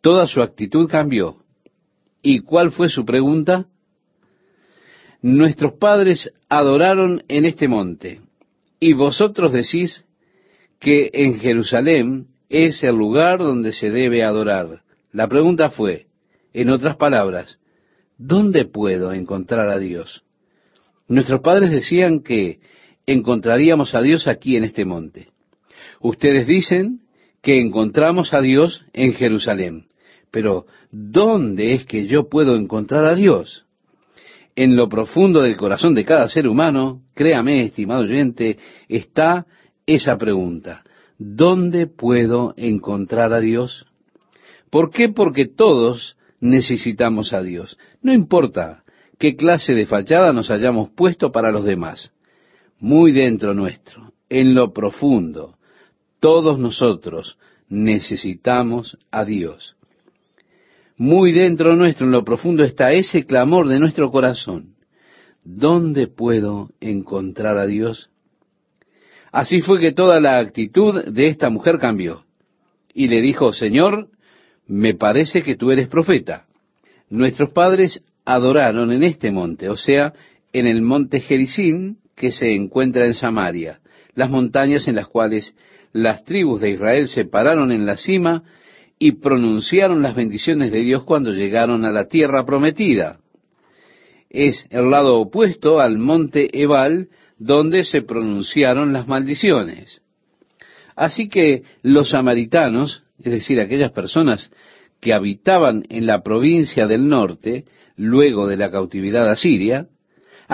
toda 0.00 0.26
su 0.26 0.42
actitud 0.42 0.88
cambió. 0.88 1.36
¿Y 2.22 2.40
cuál 2.40 2.70
fue 2.70 2.88
su 2.88 3.04
pregunta? 3.04 3.66
Nuestros 5.20 5.74
padres 5.74 6.32
adoraron 6.48 7.22
en 7.28 7.44
este 7.44 7.68
monte, 7.68 8.20
y 8.80 8.92
vosotros 8.94 9.52
decís 9.52 10.04
que 10.80 11.10
en 11.12 11.38
Jerusalén 11.38 12.26
es 12.48 12.82
el 12.82 12.96
lugar 12.96 13.38
donde 13.38 13.72
se 13.72 13.90
debe 13.90 14.24
adorar. 14.24 14.82
La 15.12 15.28
pregunta 15.28 15.70
fue, 15.70 16.06
en 16.52 16.70
otras 16.70 16.96
palabras, 16.96 17.60
¿dónde 18.18 18.64
puedo 18.64 19.12
encontrar 19.12 19.68
a 19.68 19.78
Dios? 19.78 20.24
Nuestros 21.06 21.40
padres 21.40 21.70
decían 21.70 22.20
que 22.20 22.60
encontraríamos 23.06 23.94
a 23.94 24.02
Dios 24.02 24.26
aquí 24.26 24.56
en 24.56 24.64
este 24.64 24.84
monte. 24.84 25.28
Ustedes 26.00 26.46
dicen 26.46 27.00
que 27.42 27.60
encontramos 27.60 28.34
a 28.34 28.40
Dios 28.40 28.86
en 28.92 29.14
Jerusalén. 29.14 29.86
Pero, 30.30 30.66
¿dónde 30.90 31.74
es 31.74 31.84
que 31.84 32.06
yo 32.06 32.28
puedo 32.28 32.56
encontrar 32.56 33.04
a 33.04 33.14
Dios? 33.14 33.66
En 34.54 34.76
lo 34.76 34.88
profundo 34.88 35.42
del 35.42 35.56
corazón 35.56 35.94
de 35.94 36.04
cada 36.04 36.28
ser 36.28 36.46
humano, 36.46 37.02
créame, 37.14 37.64
estimado 37.64 38.02
oyente, 38.02 38.58
está 38.88 39.46
esa 39.86 40.16
pregunta. 40.18 40.84
¿Dónde 41.18 41.86
puedo 41.86 42.54
encontrar 42.56 43.32
a 43.32 43.40
Dios? 43.40 43.86
¿Por 44.70 44.90
qué? 44.90 45.08
Porque 45.08 45.46
todos 45.46 46.16
necesitamos 46.40 47.32
a 47.32 47.42
Dios. 47.42 47.78
No 48.02 48.12
importa 48.12 48.84
qué 49.18 49.36
clase 49.36 49.74
de 49.74 49.86
fachada 49.86 50.32
nos 50.32 50.50
hayamos 50.50 50.90
puesto 50.90 51.30
para 51.30 51.52
los 51.52 51.64
demás. 51.64 52.12
Muy 52.82 53.12
dentro 53.12 53.54
nuestro, 53.54 54.12
en 54.28 54.56
lo 54.56 54.72
profundo, 54.72 55.56
todos 56.18 56.58
nosotros 56.58 57.38
necesitamos 57.68 58.98
a 59.12 59.24
Dios. 59.24 59.76
Muy 60.96 61.30
dentro 61.30 61.76
nuestro, 61.76 62.06
en 62.06 62.12
lo 62.12 62.24
profundo, 62.24 62.64
está 62.64 62.90
ese 62.90 63.24
clamor 63.24 63.68
de 63.68 63.78
nuestro 63.78 64.10
corazón. 64.10 64.74
¿Dónde 65.44 66.08
puedo 66.08 66.70
encontrar 66.80 67.56
a 67.56 67.66
Dios? 67.66 68.10
Así 69.30 69.60
fue 69.60 69.78
que 69.78 69.92
toda 69.92 70.20
la 70.20 70.40
actitud 70.40 71.04
de 71.04 71.28
esta 71.28 71.50
mujer 71.50 71.78
cambió. 71.78 72.24
Y 72.92 73.06
le 73.06 73.22
dijo, 73.22 73.52
Señor, 73.52 74.08
me 74.66 74.94
parece 74.94 75.44
que 75.44 75.54
tú 75.54 75.70
eres 75.70 75.86
profeta. 75.86 76.46
Nuestros 77.08 77.52
padres 77.52 78.02
adoraron 78.24 78.90
en 78.90 79.04
este 79.04 79.30
monte, 79.30 79.68
o 79.68 79.76
sea, 79.76 80.14
en 80.52 80.66
el 80.66 80.82
monte 80.82 81.20
Gerizim, 81.20 81.98
que 82.14 82.32
se 82.32 82.54
encuentra 82.54 83.06
en 83.06 83.14
Samaria, 83.14 83.80
las 84.14 84.30
montañas 84.30 84.86
en 84.88 84.96
las 84.96 85.08
cuales 85.08 85.54
las 85.92 86.24
tribus 86.24 86.60
de 86.60 86.70
Israel 86.70 87.08
se 87.08 87.24
pararon 87.24 87.72
en 87.72 87.86
la 87.86 87.96
cima 87.96 88.42
y 88.98 89.12
pronunciaron 89.12 90.02
las 90.02 90.14
bendiciones 90.14 90.70
de 90.70 90.80
Dios 90.80 91.04
cuando 91.04 91.32
llegaron 91.32 91.84
a 91.84 91.90
la 91.90 92.06
tierra 92.06 92.46
prometida. 92.46 93.18
Es 94.30 94.66
el 94.70 94.90
lado 94.90 95.18
opuesto 95.20 95.80
al 95.80 95.98
monte 95.98 96.62
Ebal, 96.62 97.08
donde 97.38 97.84
se 97.84 98.02
pronunciaron 98.02 98.92
las 98.92 99.08
maldiciones. 99.08 100.02
Así 100.94 101.28
que 101.28 101.64
los 101.82 102.10
samaritanos, 102.10 103.02
es 103.18 103.32
decir, 103.32 103.60
aquellas 103.60 103.90
personas 103.92 104.50
que 105.00 105.12
habitaban 105.12 105.84
en 105.88 106.06
la 106.06 106.22
provincia 106.22 106.86
del 106.86 107.08
norte, 107.08 107.64
luego 107.96 108.46
de 108.46 108.56
la 108.56 108.70
cautividad 108.70 109.28
asiria, 109.28 109.88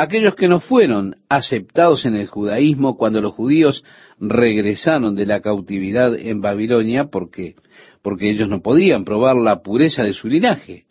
aquellos 0.00 0.36
que 0.36 0.46
no 0.46 0.60
fueron 0.60 1.16
aceptados 1.28 2.06
en 2.06 2.14
el 2.14 2.28
judaísmo 2.28 2.96
cuando 2.96 3.20
los 3.20 3.34
judíos 3.34 3.84
regresaron 4.20 5.16
de 5.16 5.26
la 5.26 5.40
cautividad 5.40 6.14
en 6.14 6.40
Babilonia 6.40 7.06
porque 7.06 7.56
porque 8.00 8.30
ellos 8.30 8.48
no 8.48 8.62
podían 8.62 9.04
probar 9.04 9.34
la 9.34 9.60
pureza 9.60 10.04
de 10.04 10.12
su 10.12 10.28
linaje. 10.28 10.86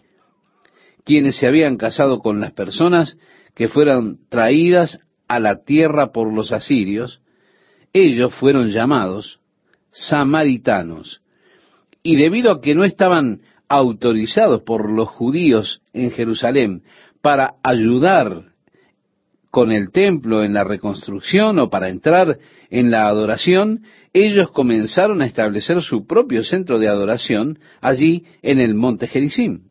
Quienes 1.05 1.37
se 1.37 1.47
habían 1.47 1.77
casado 1.77 2.19
con 2.19 2.41
las 2.41 2.51
personas 2.51 3.17
que 3.55 3.69
fueron 3.69 4.19
traídas 4.27 4.99
a 5.29 5.39
la 5.39 5.63
tierra 5.63 6.11
por 6.11 6.31
los 6.31 6.51
asirios, 6.51 7.21
ellos 7.93 8.33
fueron 8.35 8.71
llamados 8.71 9.39
samaritanos. 9.91 11.21
Y 12.03 12.17
debido 12.17 12.51
a 12.51 12.61
que 12.61 12.75
no 12.75 12.83
estaban 12.83 13.39
autorizados 13.69 14.63
por 14.63 14.91
los 14.91 15.07
judíos 15.07 15.81
en 15.93 16.11
Jerusalén 16.11 16.83
para 17.21 17.55
ayudar 17.63 18.56
con 19.57 19.71
el 19.71 19.89
templo 19.89 20.43
en 20.43 20.53
la 20.53 20.63
reconstrucción 20.63 21.57
o 21.57 21.67
para 21.67 21.89
entrar 21.89 22.37
en 22.69 22.91
la 22.91 23.07
adoración, 23.07 23.81
ellos 24.13 24.51
comenzaron 24.51 25.19
a 25.19 25.25
establecer 25.25 25.81
su 25.81 26.05
propio 26.05 26.43
centro 26.43 26.77
de 26.77 26.87
adoración 26.87 27.57
allí 27.81 28.23
en 28.43 28.59
el 28.59 28.75
monte 28.75 29.07
Gerizim, 29.07 29.61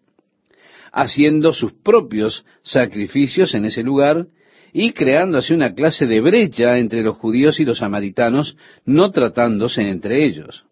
haciendo 0.91 1.53
sus 1.53 1.73
propios 1.73 2.45
sacrificios 2.65 3.55
en 3.55 3.65
ese 3.65 3.85
lugar 3.85 4.27
y 4.73 4.91
creando 4.91 5.39
así 5.39 5.55
una 5.55 5.73
clase 5.73 6.07
de 6.07 6.21
brecha 6.21 6.79
entre 6.79 7.05
los 7.05 7.17
judíos 7.19 7.61
y 7.61 7.65
los 7.65 7.79
samaritanos, 7.79 8.57
no 8.87 9.13
tratándose 9.13 9.89
entre 9.89 10.25
ellos. 10.25 10.65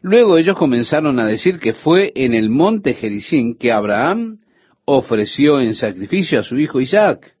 Luego 0.00 0.38
ellos 0.38 0.56
comenzaron 0.56 1.20
a 1.20 1.26
decir 1.26 1.58
que 1.58 1.74
fue 1.74 2.10
en 2.14 2.32
el 2.32 2.48
monte 2.48 2.94
Gerizim 2.94 3.54
que 3.54 3.70
Abraham 3.70 4.38
ofreció 4.86 5.60
en 5.60 5.74
sacrificio 5.74 6.40
a 6.40 6.42
su 6.42 6.56
hijo 6.56 6.80
Isaac. 6.80 7.35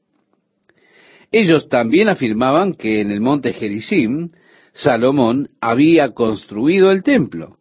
Ellos 1.32 1.68
también 1.68 2.08
afirmaban 2.08 2.74
que 2.74 3.00
en 3.00 3.10
el 3.10 3.20
monte 3.20 3.52
Gerizim 3.52 4.30
Salomón 4.72 5.50
había 5.60 6.10
construido 6.10 6.90
el 6.90 7.02
templo. 7.02 7.56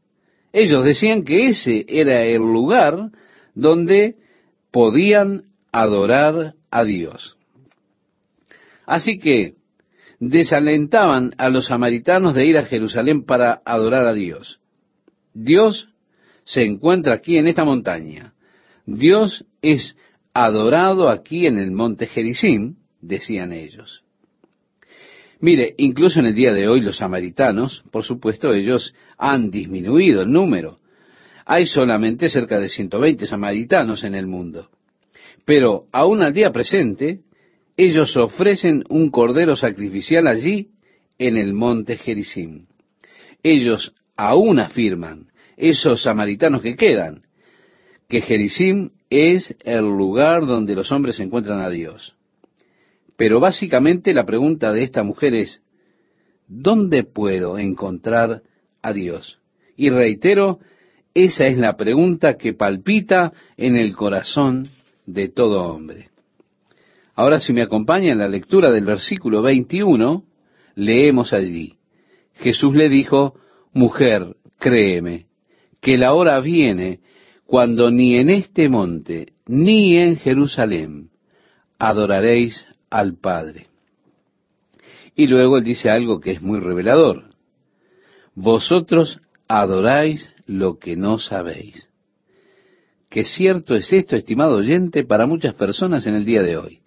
Ellos 0.52 0.84
decían 0.84 1.24
que 1.24 1.48
ese 1.48 1.86
era 1.88 2.24
el 2.24 2.42
lugar 2.42 3.12
donde 3.54 4.16
podían 4.72 5.46
adorar 5.72 6.54
a 6.72 6.84
Dios. 6.84 7.38
Así 8.86 9.18
que 9.20 9.56
desalentaban 10.20 11.34
a 11.38 11.50
los 11.50 11.66
samaritanos 11.66 12.34
de 12.34 12.46
ir 12.46 12.58
a 12.58 12.66
Jerusalén 12.66 13.24
para 13.26 13.62
adorar 13.66 14.06
a 14.06 14.14
Dios. 14.14 14.60
Dios 15.34 15.90
se 16.44 16.64
encuentra 16.64 17.16
aquí 17.16 17.38
en 17.38 17.48
esta 17.48 17.66
montaña. 17.66 18.34
Dios 18.86 19.46
es 19.62 19.98
adorado 20.34 21.10
aquí 21.10 21.48
en 21.48 21.58
el 21.58 21.72
monte 21.72 22.08
Gerizim, 22.08 22.76
decían 23.08 23.52
ellos. 23.52 24.04
Mire, 25.40 25.76
incluso 25.78 26.20
en 26.20 26.28
el 26.28 26.36
día 26.36 26.54
de 26.54 26.68
hoy 26.68 26.80
los 26.80 26.98
samaritanos, 26.98 27.84
por 27.92 28.04
supuesto, 28.04 28.54
ellos 28.54 28.94
han 29.18 29.52
disminuido 29.52 30.22
el 30.22 30.32
número. 30.32 30.80
Hay 31.46 31.66
solamente 31.66 32.30
cerca 32.30 32.60
de 32.60 32.70
120 32.70 33.28
samaritanos 33.28 34.04
en 34.04 34.16
el 34.16 34.28
mundo. 34.28 34.70
Pero 35.46 35.86
aún 35.92 36.24
al 36.24 36.34
día 36.34 36.52
presente, 36.52 37.20
ellos 37.78 38.16
ofrecen 38.18 38.84
un 38.90 39.12
cordero 39.12 39.56
sacrificial 39.56 40.28
allí 40.28 40.70
en 41.20 41.38
el 41.38 41.54
monte 41.54 41.98
Gerizim. 41.98 42.66
Ellos 43.44 43.94
aún 44.16 44.60
afirman, 44.60 45.28
esos 45.58 46.04
samaritanos 46.04 46.62
que 46.62 46.76
quedan, 46.76 47.24
que 48.08 48.22
Gerizim 48.22 48.92
es 49.10 49.56
el 49.64 49.86
lugar 49.86 50.46
donde 50.46 50.76
los 50.76 50.92
hombres 50.92 51.20
encuentran 51.20 51.60
a 51.60 51.70
Dios. 51.70 52.16
Pero 53.18 53.40
básicamente 53.40 54.14
la 54.14 54.26
pregunta 54.26 54.72
de 54.72 54.84
esta 54.84 55.04
mujer 55.04 55.34
es, 55.34 55.62
¿dónde 56.48 57.04
puedo 57.04 57.58
encontrar 57.58 58.42
a 58.82 58.94
Dios? 58.94 59.40
Y 59.78 59.90
reitero, 59.90 60.60
esa 61.14 61.46
es 61.46 61.58
la 61.58 61.78
pregunta 61.78 62.38
que 62.38 62.54
palpita 62.54 63.32
en 63.58 63.78
el 63.78 63.96
corazón 63.96 64.68
de 65.06 65.30
todo 65.30 65.64
hombre. 65.64 66.10
Ahora 67.14 67.40
si 67.40 67.54
me 67.54 67.62
acompaña 67.62 68.12
en 68.12 68.20
la 68.20 68.28
lectura 68.28 68.72
del 68.72 68.84
versículo 68.84 69.42
21, 69.42 70.24
leemos 70.76 71.32
allí. 71.32 71.76
Jesús 72.34 72.76
le 72.76 72.90
dijo, 72.90 73.36
mujer, 73.74 74.36
créeme, 74.60 75.28
que 75.80 75.98
la 75.98 76.14
hora 76.14 76.40
viene 76.42 77.00
cuando 77.46 77.92
ni 77.92 78.18
en 78.18 78.30
este 78.30 78.68
monte 78.68 79.34
ni 79.46 79.98
en 79.98 80.18
Jerusalén 80.18 81.12
adoraréis 81.78 82.68
al 82.90 83.18
Padre. 83.18 83.68
Y 85.16 85.28
luego 85.28 85.58
él 85.58 85.64
dice 85.64 85.90
algo 85.90 86.20
que 86.20 86.32
es 86.32 86.42
muy 86.42 86.60
revelador. 86.60 87.36
Vosotros 88.34 89.22
adoráis 89.48 90.34
lo 90.46 90.78
que 90.78 90.96
no 90.96 91.18
sabéis. 91.20 91.90
Qué 93.10 93.24
cierto 93.24 93.76
es 93.76 93.94
esto, 93.94 94.16
estimado 94.16 94.58
oyente, 94.58 95.06
para 95.06 95.26
muchas 95.26 95.54
personas 95.54 96.06
en 96.06 96.16
el 96.16 96.26
día 96.26 96.42
de 96.42 96.58
hoy. 96.58 96.80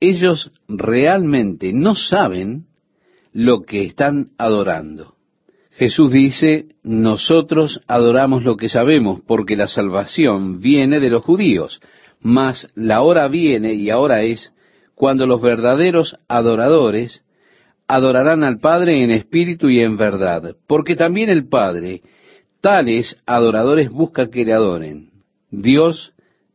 Ellos 0.00 0.50
realmente 0.66 1.72
no 1.72 1.94
saben 1.94 2.66
lo 3.32 3.62
que 3.62 3.84
están 3.84 4.30
adorando. 4.38 5.14
Jesús 5.70 6.10
dice, 6.10 6.66
nosotros 6.82 7.80
adoramos 7.86 8.44
lo 8.44 8.56
que 8.56 8.68
sabemos 8.68 9.20
porque 9.26 9.56
la 9.56 9.68
salvación 9.68 10.60
viene 10.60 11.00
de 11.00 11.10
los 11.10 11.24
judíos, 11.24 11.80
mas 12.20 12.68
la 12.74 13.02
hora 13.02 13.28
viene 13.28 13.74
y 13.74 13.90
ahora 13.90 14.22
es 14.22 14.52
cuando 14.94 15.26
los 15.26 15.40
verdaderos 15.40 16.16
adoradores 16.28 17.24
adorarán 17.86 18.44
al 18.44 18.58
Padre 18.58 19.02
en 19.02 19.10
espíritu 19.10 19.68
y 19.68 19.80
en 19.80 19.96
verdad, 19.96 20.56
porque 20.66 20.96
también 20.96 21.28
el 21.28 21.48
Padre, 21.48 22.02
tales 22.60 23.16
adoradores 23.26 23.90
busca 23.90 24.30
que 24.30 24.44
le 24.44 24.52
adoren. 24.52 25.10
Dios 25.50 26.12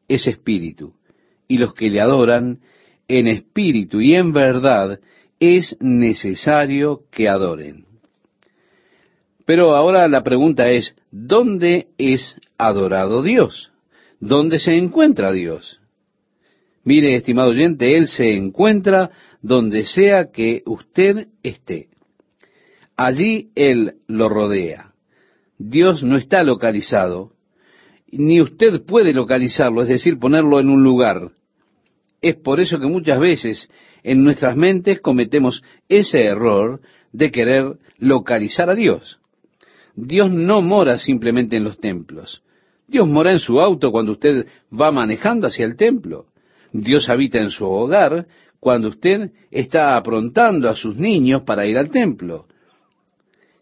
es 0.07 0.25
espíritu, 0.27 0.93
y 1.47 1.57
los 1.57 1.73
que 1.73 1.89
le 1.89 2.01
adoran 2.01 2.59
en 3.07 3.27
espíritu 3.27 4.01
y 4.01 4.15
en 4.15 4.33
verdad 4.33 4.99
es 5.39 5.77
necesario 5.79 7.01
que 7.11 7.29
adoren. 7.29 7.85
Pero 9.45 9.75
ahora 9.75 10.07
la 10.07 10.23
pregunta 10.23 10.69
es, 10.69 10.95
¿dónde 11.11 11.87
es 11.97 12.35
adorado 12.57 13.21
Dios? 13.21 13.71
¿Dónde 14.19 14.59
se 14.59 14.75
encuentra 14.75 15.31
Dios? 15.31 15.79
Mire, 16.87 17.15
estimado 17.15 17.49
oyente, 17.49 17.97
Él 17.97 18.07
se 18.07 18.33
encuentra 18.37 19.11
donde 19.41 19.85
sea 19.85 20.31
que 20.31 20.63
usted 20.65 21.27
esté. 21.43 21.89
Allí 22.95 23.49
Él 23.55 23.95
lo 24.07 24.29
rodea. 24.29 24.93
Dios 25.57 26.01
no 26.01 26.15
está 26.15 26.43
localizado, 26.43 27.33
ni 28.09 28.39
usted 28.39 28.85
puede 28.85 29.11
localizarlo, 29.11 29.81
es 29.81 29.89
decir, 29.89 30.17
ponerlo 30.17 30.61
en 30.61 30.69
un 30.69 30.81
lugar. 30.81 31.31
Es 32.21 32.37
por 32.37 32.61
eso 32.61 32.79
que 32.79 32.87
muchas 32.87 33.19
veces 33.19 33.69
en 34.01 34.23
nuestras 34.23 34.55
mentes 34.55 35.01
cometemos 35.01 35.63
ese 35.89 36.23
error 36.23 36.79
de 37.11 37.31
querer 37.31 37.79
localizar 37.97 38.69
a 38.69 38.75
Dios. 38.75 39.19
Dios 39.93 40.31
no 40.31 40.61
mora 40.61 40.97
simplemente 40.99 41.57
en 41.57 41.65
los 41.65 41.81
templos. 41.81 42.43
Dios 42.87 43.09
mora 43.09 43.33
en 43.33 43.39
su 43.39 43.59
auto 43.59 43.91
cuando 43.91 44.13
usted 44.13 44.47
va 44.71 44.93
manejando 44.93 45.47
hacia 45.47 45.65
el 45.65 45.75
templo. 45.75 46.27
Dios 46.81 47.09
habita 47.09 47.39
en 47.39 47.49
su 47.49 47.65
hogar 47.65 48.27
cuando 48.59 48.89
usted 48.89 49.31
está 49.49 49.97
aprontando 49.97 50.69
a 50.69 50.75
sus 50.75 50.95
niños 50.95 51.41
para 51.41 51.65
ir 51.65 51.75
al 51.77 51.89
templo. 51.89 52.45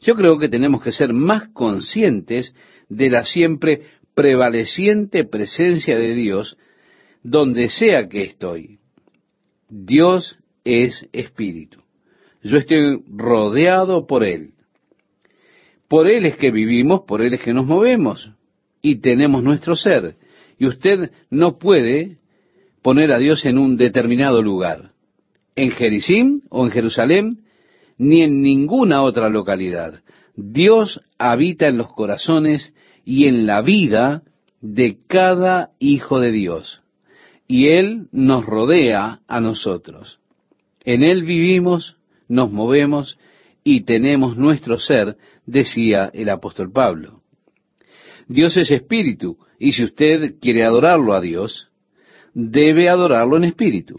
Yo 0.01 0.15
creo 0.15 0.37
que 0.37 0.49
tenemos 0.49 0.83
que 0.83 0.91
ser 0.91 1.13
más 1.13 1.47
conscientes 1.53 2.53
de 2.89 3.09
la 3.09 3.23
siempre 3.23 3.83
prevaleciente 4.13 5.23
presencia 5.23 5.97
de 5.97 6.13
Dios 6.13 6.57
donde 7.23 7.69
sea 7.69 8.07
que 8.09 8.23
estoy. 8.23 8.79
Dios 9.69 10.37
es 10.65 11.07
espíritu. 11.13 11.81
Yo 12.43 12.57
estoy 12.57 13.01
rodeado 13.07 14.05
por 14.05 14.25
Él. 14.25 14.51
Por 15.87 16.07
Él 16.07 16.25
es 16.25 16.35
que 16.35 16.51
vivimos, 16.51 17.01
por 17.07 17.21
Él 17.21 17.33
es 17.33 17.41
que 17.41 17.53
nos 17.53 17.65
movemos 17.65 18.31
y 18.81 18.97
tenemos 18.97 19.41
nuestro 19.41 19.75
ser. 19.75 20.17
Y 20.59 20.67
usted 20.67 21.11
no 21.29 21.57
puede 21.57 22.17
poner 22.85 23.11
a 23.11 23.17
Dios 23.17 23.47
en 23.47 23.57
un 23.57 23.77
determinado 23.77 24.43
lugar, 24.43 24.91
en 25.55 25.71
Jericim 25.71 26.41
o 26.51 26.65
en 26.65 26.71
Jerusalén, 26.71 27.39
ni 27.97 28.21
en 28.21 28.43
ninguna 28.43 29.01
otra 29.01 29.27
localidad. 29.27 30.03
Dios 30.35 31.01
habita 31.17 31.67
en 31.67 31.79
los 31.79 31.91
corazones 31.91 32.75
y 33.03 33.25
en 33.25 33.47
la 33.47 33.63
vida 33.63 34.21
de 34.61 34.99
cada 35.07 35.71
hijo 35.79 36.19
de 36.19 36.31
Dios. 36.31 36.83
Y 37.47 37.69
Él 37.69 38.07
nos 38.11 38.45
rodea 38.45 39.21
a 39.27 39.41
nosotros. 39.41 40.19
En 40.83 41.01
Él 41.01 41.23
vivimos, 41.23 41.97
nos 42.27 42.51
movemos 42.51 43.17
y 43.63 43.81
tenemos 43.81 44.37
nuestro 44.37 44.77
ser, 44.77 45.17
decía 45.47 46.11
el 46.13 46.29
apóstol 46.29 46.71
Pablo. 46.71 47.23
Dios 48.27 48.55
es 48.57 48.69
espíritu, 48.69 49.39
y 49.57 49.71
si 49.71 49.85
usted 49.85 50.35
quiere 50.39 50.63
adorarlo 50.63 51.15
a 51.15 51.21
Dios, 51.21 51.71
debe 52.35 52.89
adorarlo 52.89 53.37
en 53.37 53.45
espíritu. 53.45 53.95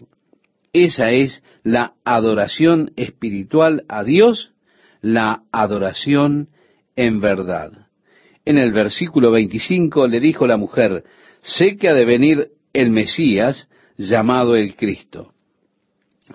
Esa 0.73 1.11
es 1.11 1.43
la 1.65 1.95
adoración 2.05 2.93
espiritual 2.97 3.85
a 3.89 4.05
Dios, 4.05 4.53
la 5.01 5.43
adoración 5.51 6.51
en 6.95 7.21
verdad. 7.21 7.89
En 8.45 8.59
el 8.59 8.73
versículo 8.73 9.33
25 9.33 10.07
le 10.07 10.21
dijo 10.21 10.47
la 10.47 10.59
mujer, 10.59 11.03
sé 11.41 11.77
que 11.77 11.89
ha 11.89 11.95
de 11.95 12.05
venir 12.05 12.51
el 12.73 12.91
Mesías 12.91 13.69
llamado 13.97 14.55
el 14.55 14.77
Cristo. 14.77 15.33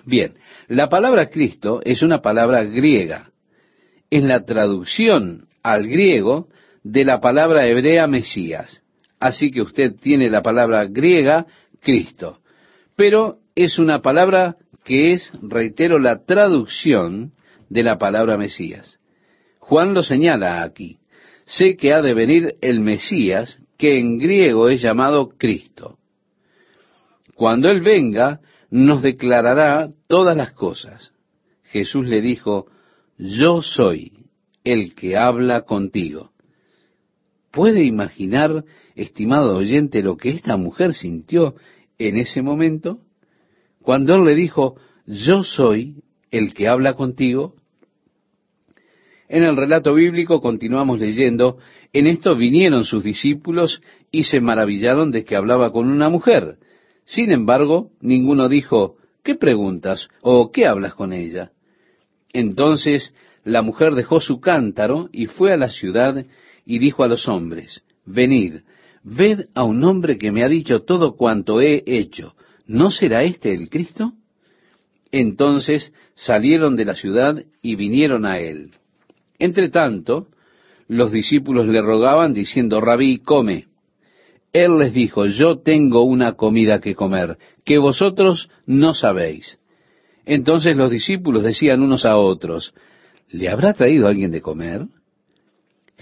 Bien, 0.04 0.34
la 0.68 0.88
palabra 0.88 1.30
Cristo 1.30 1.80
es 1.84 2.02
una 2.02 2.20
palabra 2.20 2.64
griega. 2.64 3.30
Es 4.10 4.24
la 4.24 4.44
traducción 4.44 5.46
al 5.62 5.86
griego 5.86 6.48
de 6.82 7.04
la 7.04 7.20
palabra 7.20 7.66
hebrea 7.66 8.06
Mesías. 8.08 8.82
Así 9.20 9.52
que 9.52 9.62
usted 9.62 9.94
tiene 9.94 10.28
la 10.30 10.42
palabra 10.42 10.84
griega 10.86 11.46
Cristo. 11.82 12.40
Pero 12.96 13.38
es 13.54 13.78
una 13.78 14.00
palabra 14.00 14.56
que 14.84 15.12
es, 15.12 15.30
reitero, 15.42 15.98
la 15.98 16.24
traducción 16.24 17.32
de 17.68 17.82
la 17.82 17.98
palabra 17.98 18.36
Mesías. 18.36 18.98
Juan 19.58 19.94
lo 19.94 20.02
señala 20.02 20.62
aquí. 20.62 20.98
Sé 21.44 21.76
que 21.76 21.92
ha 21.92 22.02
de 22.02 22.14
venir 22.14 22.56
el 22.60 22.80
Mesías, 22.80 23.60
que 23.76 23.98
en 23.98 24.18
griego 24.18 24.68
es 24.68 24.80
llamado 24.80 25.30
Cristo. 25.36 25.98
Cuando 27.34 27.68
Él 27.70 27.80
venga, 27.80 28.40
nos 28.70 29.02
declarará 29.02 29.90
todas 30.06 30.36
las 30.36 30.52
cosas. 30.52 31.12
Jesús 31.64 32.06
le 32.06 32.20
dijo, 32.20 32.66
yo 33.18 33.62
soy 33.62 34.12
el 34.64 34.94
que 34.94 35.16
habla 35.16 35.62
contigo. 35.62 36.31
¿Puede 37.52 37.84
imaginar, 37.84 38.64
estimado 38.94 39.56
oyente, 39.56 40.02
lo 40.02 40.16
que 40.16 40.30
esta 40.30 40.56
mujer 40.56 40.94
sintió 40.94 41.54
en 41.98 42.16
ese 42.16 42.40
momento? 42.40 43.00
Cuando 43.82 44.14
él 44.14 44.24
le 44.24 44.34
dijo, 44.34 44.76
yo 45.06 45.44
soy 45.44 46.02
el 46.30 46.54
que 46.54 46.66
habla 46.66 46.94
contigo. 46.94 47.54
En 49.28 49.42
el 49.42 49.54
relato 49.54 49.92
bíblico 49.92 50.40
continuamos 50.40 50.98
leyendo, 50.98 51.58
en 51.92 52.06
esto 52.06 52.36
vinieron 52.36 52.84
sus 52.84 53.04
discípulos 53.04 53.82
y 54.10 54.24
se 54.24 54.40
maravillaron 54.40 55.10
de 55.10 55.24
que 55.24 55.36
hablaba 55.36 55.72
con 55.72 55.88
una 55.88 56.08
mujer. 56.08 56.56
Sin 57.04 57.30
embargo, 57.32 57.90
ninguno 58.00 58.48
dijo, 58.48 58.96
¿qué 59.22 59.34
preguntas 59.34 60.08
o 60.22 60.50
qué 60.52 60.66
hablas 60.66 60.94
con 60.94 61.12
ella? 61.12 61.52
Entonces 62.32 63.14
la 63.44 63.60
mujer 63.60 63.94
dejó 63.94 64.20
su 64.20 64.40
cántaro 64.40 65.10
y 65.12 65.26
fue 65.26 65.52
a 65.52 65.58
la 65.58 65.68
ciudad 65.68 66.24
y 66.64 66.78
dijo 66.78 67.02
a 67.02 67.08
los 67.08 67.28
hombres, 67.28 67.82
Venid, 68.04 68.60
ved 69.02 69.46
a 69.54 69.64
un 69.64 69.82
hombre 69.84 70.18
que 70.18 70.32
me 70.32 70.44
ha 70.44 70.48
dicho 70.48 70.82
todo 70.82 71.16
cuanto 71.16 71.60
he 71.60 71.82
hecho. 71.86 72.34
¿No 72.66 72.90
será 72.90 73.22
este 73.22 73.52
el 73.52 73.68
Cristo? 73.68 74.12
Entonces 75.10 75.92
salieron 76.14 76.76
de 76.76 76.84
la 76.84 76.94
ciudad 76.94 77.44
y 77.60 77.76
vinieron 77.76 78.24
a 78.24 78.38
él. 78.38 78.70
Entre 79.38 79.70
tanto, 79.70 80.28
los 80.88 81.12
discípulos 81.12 81.66
le 81.66 81.82
rogaban 81.82 82.32
diciendo, 82.32 82.80
Rabí, 82.80 83.18
come. 83.18 83.66
Él 84.52 84.78
les 84.78 84.92
dijo, 84.92 85.26
yo 85.26 85.58
tengo 85.60 86.02
una 86.02 86.34
comida 86.34 86.80
que 86.80 86.94
comer, 86.94 87.38
que 87.64 87.78
vosotros 87.78 88.50
no 88.66 88.94
sabéis. 88.94 89.58
Entonces 90.26 90.76
los 90.76 90.90
discípulos 90.90 91.42
decían 91.42 91.82
unos 91.82 92.04
a 92.04 92.16
otros, 92.16 92.74
¿le 93.30 93.48
habrá 93.48 93.72
traído 93.72 94.06
alguien 94.06 94.30
de 94.30 94.42
comer? 94.42 94.86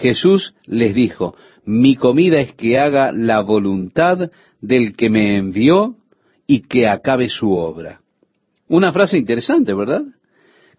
Jesús 0.01 0.55
les 0.65 0.95
dijo, 0.95 1.37
mi 1.65 1.95
comida 1.95 2.41
es 2.41 2.55
que 2.55 2.79
haga 2.79 3.13
la 3.13 3.41
voluntad 3.41 4.31
del 4.61 4.97
que 4.97 5.11
me 5.11 5.37
envió 5.37 5.97
y 6.47 6.63
que 6.63 6.89
acabe 6.89 7.29
su 7.29 7.53
obra. 7.53 8.01
Una 8.67 8.93
frase 8.93 9.19
interesante, 9.19 9.75
¿verdad? 9.75 10.03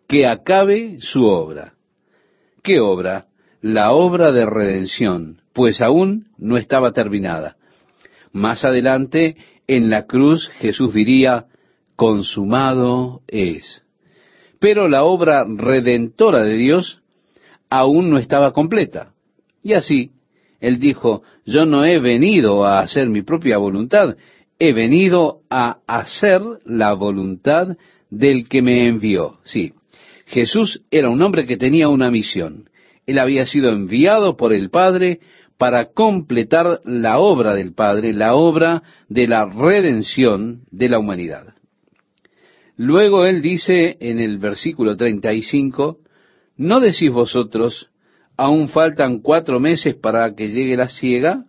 Que 0.07 0.25
acabe 0.27 0.97
su 0.99 1.23
obra. 1.25 1.73
¿Qué 2.63 2.79
obra? 2.79 3.27
La 3.61 3.91
obra 3.91 4.31
de 4.31 4.45
redención, 4.45 5.41
pues 5.53 5.81
aún 5.81 6.27
no 6.37 6.57
estaba 6.57 6.91
terminada. 6.91 7.57
Más 8.33 8.65
adelante, 8.65 9.37
en 9.67 9.89
la 9.89 10.07
cruz, 10.07 10.49
Jesús 10.59 10.93
diría, 10.93 11.45
consumado 11.95 13.21
es. 13.27 13.83
Pero 14.59 14.87
la 14.87 15.03
obra 15.03 15.45
redentora 15.47 16.43
de 16.43 16.55
Dios 16.55 17.01
aún 17.69 18.09
no 18.09 18.17
estaba 18.17 18.51
completa. 18.51 19.10
Y 19.63 19.73
así, 19.73 20.11
él 20.59 20.79
dijo, 20.79 21.23
yo 21.45 21.65
no 21.65 21.85
he 21.85 21.99
venido 21.99 22.65
a 22.65 22.79
hacer 22.79 23.09
mi 23.09 23.21
propia 23.21 23.57
voluntad, 23.57 24.15
he 24.59 24.73
venido 24.73 25.41
a 25.49 25.79
hacer 25.87 26.41
la 26.65 26.93
voluntad 26.93 27.77
del 28.09 28.47
que 28.47 28.61
me 28.61 28.87
envió. 28.87 29.39
Sí, 29.43 29.73
Jesús 30.27 30.83
era 30.91 31.09
un 31.09 31.21
hombre 31.21 31.47
que 31.47 31.57
tenía 31.57 31.89
una 31.89 32.11
misión. 32.11 32.69
Él 33.07 33.17
había 33.17 33.45
sido 33.45 33.71
enviado 33.71 34.37
por 34.37 34.53
el 34.53 34.69
Padre 34.69 35.19
para 35.57 35.91
completar 35.91 36.81
la 36.85 37.19
obra 37.19 37.53
del 37.53 37.73
Padre, 37.73 38.13
la 38.13 38.35
obra 38.35 38.83
de 39.09 39.27
la 39.27 39.45
redención 39.45 40.61
de 40.71 40.89
la 40.89 40.99
humanidad. 40.99 41.53
Luego 42.77 43.25
él 43.25 43.41
dice 43.41 43.97
en 43.99 44.19
el 44.19 44.37
versículo 44.37 44.97
35, 44.97 45.99
¿no 46.57 46.79
decís 46.79 47.11
vosotros, 47.11 47.91
aún 48.41 48.69
faltan 48.69 49.19
cuatro 49.19 49.59
meses 49.59 49.93
para 49.93 50.33
que 50.33 50.49
llegue 50.49 50.75
la 50.75 50.89
siega? 50.89 51.45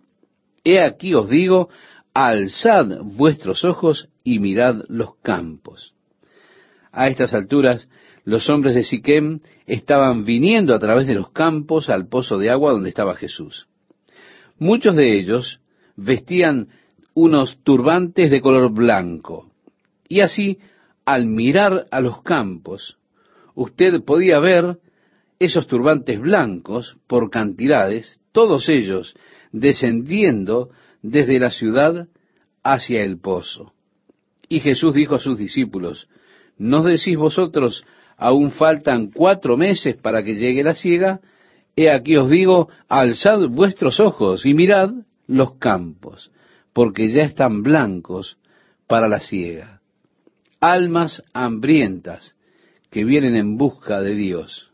He 0.63 0.79
aquí 0.79 1.15
os 1.15 1.27
digo, 1.27 1.69
alzad 2.13 2.99
vuestros 3.01 3.65
ojos 3.65 4.09
y 4.23 4.37
mirad 4.37 4.83
los 4.89 5.15
campos. 5.23 5.95
A 6.91 7.07
estas 7.07 7.33
alturas, 7.33 7.89
los 8.25 8.47
hombres 8.47 8.75
de 8.75 8.83
Siquem 8.83 9.39
estaban 9.65 10.23
viniendo 10.23 10.75
a 10.75 10.79
través 10.79 11.07
de 11.07 11.15
los 11.15 11.31
campos 11.31 11.89
al 11.89 12.07
pozo 12.07 12.37
de 12.37 12.51
agua 12.51 12.73
donde 12.73 12.89
estaba 12.89 13.15
Jesús. 13.15 13.67
Muchos 14.59 14.95
de 14.95 15.17
ellos 15.17 15.61
vestían 15.95 16.67
unos 17.15 17.57
turbantes 17.63 18.29
de 18.29 18.39
color 18.39 18.71
blanco. 18.71 19.49
Y 20.07 20.19
así, 20.19 20.59
al 21.05 21.25
mirar 21.25 21.87
a 21.89 22.01
los 22.01 22.21
campos, 22.21 22.99
usted 23.55 24.03
podía 24.03 24.37
ver 24.37 24.77
esos 25.43 25.67
turbantes 25.67 26.19
blancos 26.19 26.95
por 27.07 27.29
cantidades, 27.29 28.19
todos 28.31 28.69
ellos 28.69 29.15
descendiendo 29.51 30.69
desde 31.01 31.37
la 31.37 31.51
ciudad 31.51 32.07
hacia 32.63 33.03
el 33.03 33.19
pozo. 33.19 33.73
Y 34.47 34.61
Jesús 34.61 34.93
dijo 34.93 35.15
a 35.15 35.19
sus 35.19 35.37
discípulos, 35.37 36.07
¿nos 36.57 36.85
decís 36.85 37.17
vosotros, 37.17 37.85
aún 38.17 38.51
faltan 38.51 39.11
cuatro 39.11 39.57
meses 39.57 39.95
para 39.95 40.23
que 40.23 40.35
llegue 40.35 40.63
la 40.63 40.75
siega? 40.75 41.19
He 41.75 41.89
aquí 41.89 42.15
os 42.15 42.29
digo, 42.29 42.69
alzad 42.87 43.47
vuestros 43.49 43.99
ojos 43.99 44.45
y 44.45 44.53
mirad 44.53 44.91
los 45.27 45.55
campos, 45.55 46.31
porque 46.71 47.09
ya 47.09 47.23
están 47.23 47.63
blancos 47.63 48.37
para 48.87 49.07
la 49.07 49.19
siega. 49.19 49.81
Almas 50.61 51.21
hambrientas 51.33 52.35
que 52.89 53.03
vienen 53.03 53.35
en 53.35 53.57
busca 53.57 54.01
de 54.01 54.15
Dios. 54.15 54.72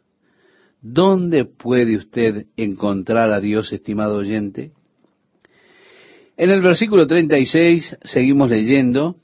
¿Dónde 0.82 1.46
puede 1.46 1.98
usted 1.98 2.46
encontrar 2.56 3.32
a 3.32 3.42
Dios, 3.42 3.74
estimado 3.74 4.18
oyente? 4.18 4.72
En 6.38 6.52
el 6.52 6.62
versículo 6.62 7.06
36 7.06 7.98
seguimos 8.02 8.50
leyendo, 8.50 9.18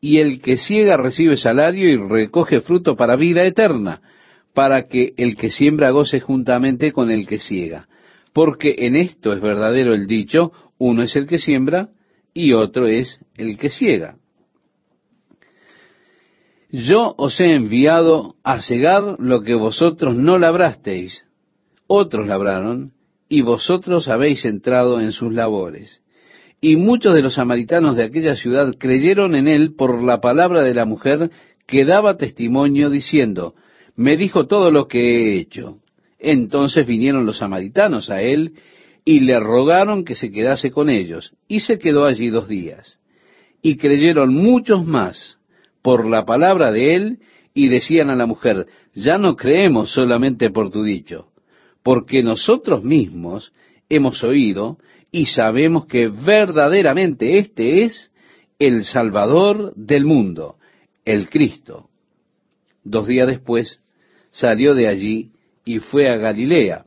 y 0.00 0.18
el 0.18 0.40
que 0.40 0.56
ciega 0.56 0.96
recibe 0.96 1.36
salario 1.36 1.88
y 1.88 1.96
recoge 1.96 2.60
fruto 2.60 2.94
para 2.94 3.16
vida 3.16 3.42
eterna, 3.44 4.02
para 4.52 4.86
que 4.86 5.14
el 5.16 5.34
que 5.34 5.50
siembra 5.50 5.90
goce 5.90 6.20
juntamente 6.20 6.92
con 6.92 7.10
el 7.10 7.26
que 7.26 7.38
ciega. 7.38 7.88
Porque 8.32 8.76
en 8.78 8.96
esto 8.96 9.32
es 9.32 9.40
verdadero 9.40 9.94
el 9.94 10.06
dicho, 10.06 10.52
uno 10.78 11.02
es 11.02 11.16
el 11.16 11.26
que 11.26 11.38
siembra 11.38 11.88
y 12.32 12.52
otro 12.52 12.86
es 12.86 13.24
el 13.36 13.58
que 13.58 13.70
ciega. 13.70 14.16
Yo 16.76 17.14
os 17.18 17.38
he 17.38 17.54
enviado 17.54 18.34
a 18.42 18.60
cegar 18.60 19.14
lo 19.20 19.42
que 19.42 19.54
vosotros 19.54 20.16
no 20.16 20.38
labrasteis, 20.38 21.24
otros 21.86 22.26
labraron, 22.26 22.94
y 23.28 23.42
vosotros 23.42 24.08
habéis 24.08 24.44
entrado 24.44 25.00
en 25.00 25.12
sus 25.12 25.32
labores. 25.32 26.02
Y 26.60 26.74
muchos 26.74 27.14
de 27.14 27.22
los 27.22 27.34
samaritanos 27.34 27.94
de 27.94 28.02
aquella 28.02 28.34
ciudad 28.34 28.74
creyeron 28.76 29.36
en 29.36 29.46
él 29.46 29.76
por 29.76 30.02
la 30.02 30.20
palabra 30.20 30.62
de 30.64 30.74
la 30.74 30.84
mujer 30.84 31.30
que 31.64 31.84
daba 31.84 32.16
testimonio 32.16 32.90
diciendo, 32.90 33.54
me 33.94 34.16
dijo 34.16 34.48
todo 34.48 34.72
lo 34.72 34.88
que 34.88 34.98
he 34.98 35.38
hecho. 35.38 35.78
Entonces 36.18 36.88
vinieron 36.88 37.24
los 37.24 37.38
samaritanos 37.38 38.10
a 38.10 38.20
él 38.20 38.54
y 39.04 39.20
le 39.20 39.38
rogaron 39.38 40.04
que 40.04 40.16
se 40.16 40.32
quedase 40.32 40.72
con 40.72 40.90
ellos, 40.90 41.34
y 41.46 41.60
se 41.60 41.78
quedó 41.78 42.04
allí 42.04 42.30
dos 42.30 42.48
días. 42.48 42.98
Y 43.62 43.76
creyeron 43.76 44.34
muchos 44.34 44.84
más 44.84 45.38
por 45.84 46.08
la 46.08 46.24
palabra 46.24 46.72
de 46.72 46.94
él, 46.94 47.18
y 47.52 47.68
decían 47.68 48.08
a 48.08 48.16
la 48.16 48.24
mujer, 48.24 48.66
ya 48.94 49.18
no 49.18 49.36
creemos 49.36 49.92
solamente 49.92 50.48
por 50.48 50.70
tu 50.70 50.82
dicho, 50.82 51.28
porque 51.82 52.22
nosotros 52.22 52.82
mismos 52.82 53.52
hemos 53.90 54.24
oído 54.24 54.78
y 55.12 55.26
sabemos 55.26 55.84
que 55.84 56.08
verdaderamente 56.08 57.38
este 57.38 57.82
es 57.82 58.10
el 58.58 58.84
Salvador 58.84 59.74
del 59.76 60.06
mundo, 60.06 60.56
el 61.04 61.28
Cristo. 61.28 61.90
Dos 62.82 63.06
días 63.06 63.26
después 63.26 63.78
salió 64.30 64.74
de 64.74 64.88
allí 64.88 65.32
y 65.66 65.80
fue 65.80 66.08
a 66.08 66.16
Galilea, 66.16 66.86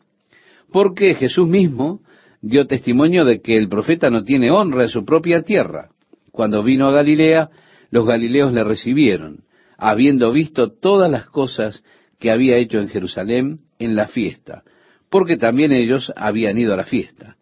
porque 0.72 1.14
Jesús 1.14 1.48
mismo 1.48 2.02
dio 2.42 2.66
testimonio 2.66 3.26
de 3.26 3.42
que 3.42 3.58
el 3.58 3.70
profeta 3.70 4.10
no 4.10 4.24
tiene 4.24 4.50
honra 4.50 4.84
en 4.84 4.90
su 4.90 5.06
propia 5.06 5.44
tierra. 5.44 5.92
Cuando 6.32 6.64
vino 6.64 6.88
a 6.88 6.92
Galilea, 6.92 7.52
los 7.90 8.06
galileos 8.06 8.54
le 8.54 8.64
recibieron, 8.64 9.44
habiendo 9.78 10.32
visto 10.32 10.72
todas 10.72 11.10
las 11.10 11.28
cosas 11.28 11.84
que 12.20 12.32
había 12.32 12.58
hecho 12.58 12.80
en 12.80 12.90
Jerusalén 12.90 13.60
en 13.80 13.96
la 13.96 14.08
fiesta, 14.08 14.64
porque 15.10 15.38
también 15.38 15.72
ellos 15.72 16.12
habían 16.16 16.58
ido 16.58 16.74
a 16.74 16.78
la 16.78 16.86
fiesta. 16.86 17.38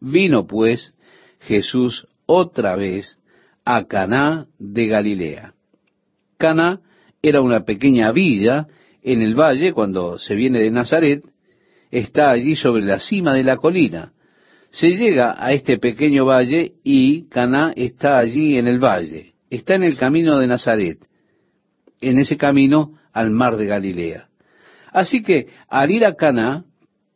Vino 0.00 0.46
pues 0.46 0.94
Jesús 1.40 2.06
otra 2.26 2.76
vez 2.76 3.18
a 3.64 3.84
Caná 3.84 4.46
de 4.58 4.86
Galilea. 4.86 5.54
Caná 6.38 6.80
era 7.22 7.40
una 7.40 7.64
pequeña 7.64 8.12
villa 8.12 8.66
en 9.02 9.22
el 9.22 9.34
valle 9.34 9.72
cuando 9.72 10.18
se 10.18 10.34
viene 10.34 10.60
de 10.60 10.70
Nazaret, 10.70 11.22
está 11.90 12.30
allí 12.30 12.56
sobre 12.56 12.84
la 12.84 12.98
cima 12.98 13.34
de 13.34 13.44
la 13.44 13.56
colina. 13.56 14.12
Se 14.70 14.88
llega 14.88 15.36
a 15.38 15.52
este 15.52 15.78
pequeño 15.78 16.24
valle 16.24 16.72
y 16.82 17.28
Caná 17.28 17.72
está 17.76 18.18
allí 18.18 18.58
en 18.58 18.66
el 18.66 18.78
valle. 18.78 19.33
Está 19.54 19.76
en 19.76 19.84
el 19.84 19.96
camino 19.96 20.40
de 20.40 20.48
Nazaret, 20.48 20.98
en 22.00 22.18
ese 22.18 22.36
camino 22.36 22.98
al 23.12 23.30
mar 23.30 23.56
de 23.56 23.66
Galilea. 23.66 24.26
Así 24.90 25.22
que 25.22 25.46
al 25.68 25.92
ir 25.92 26.04
a 26.04 26.16
Caná, 26.16 26.64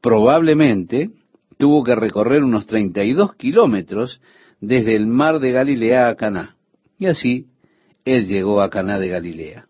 probablemente 0.00 1.10
tuvo 1.56 1.82
que 1.82 1.96
recorrer 1.96 2.44
unos 2.44 2.68
32 2.68 3.34
kilómetros 3.34 4.20
desde 4.60 4.94
el 4.94 5.08
mar 5.08 5.40
de 5.40 5.50
Galilea 5.50 6.06
a 6.06 6.14
Caná. 6.14 6.54
Y 6.96 7.06
así 7.06 7.46
él 8.04 8.28
llegó 8.28 8.62
a 8.62 8.70
Caná 8.70 9.00
de 9.00 9.08
Galilea. 9.08 9.66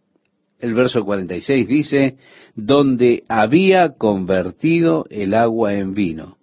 El 0.59 0.75
verso 0.75 1.07
46 1.07 1.67
dice, 1.67 2.19
donde 2.55 3.25
había 3.31 3.95
convertido 3.95 5.07
el 5.09 5.33
agua 5.33 5.73
en 5.73 5.95
vino. 5.95 6.37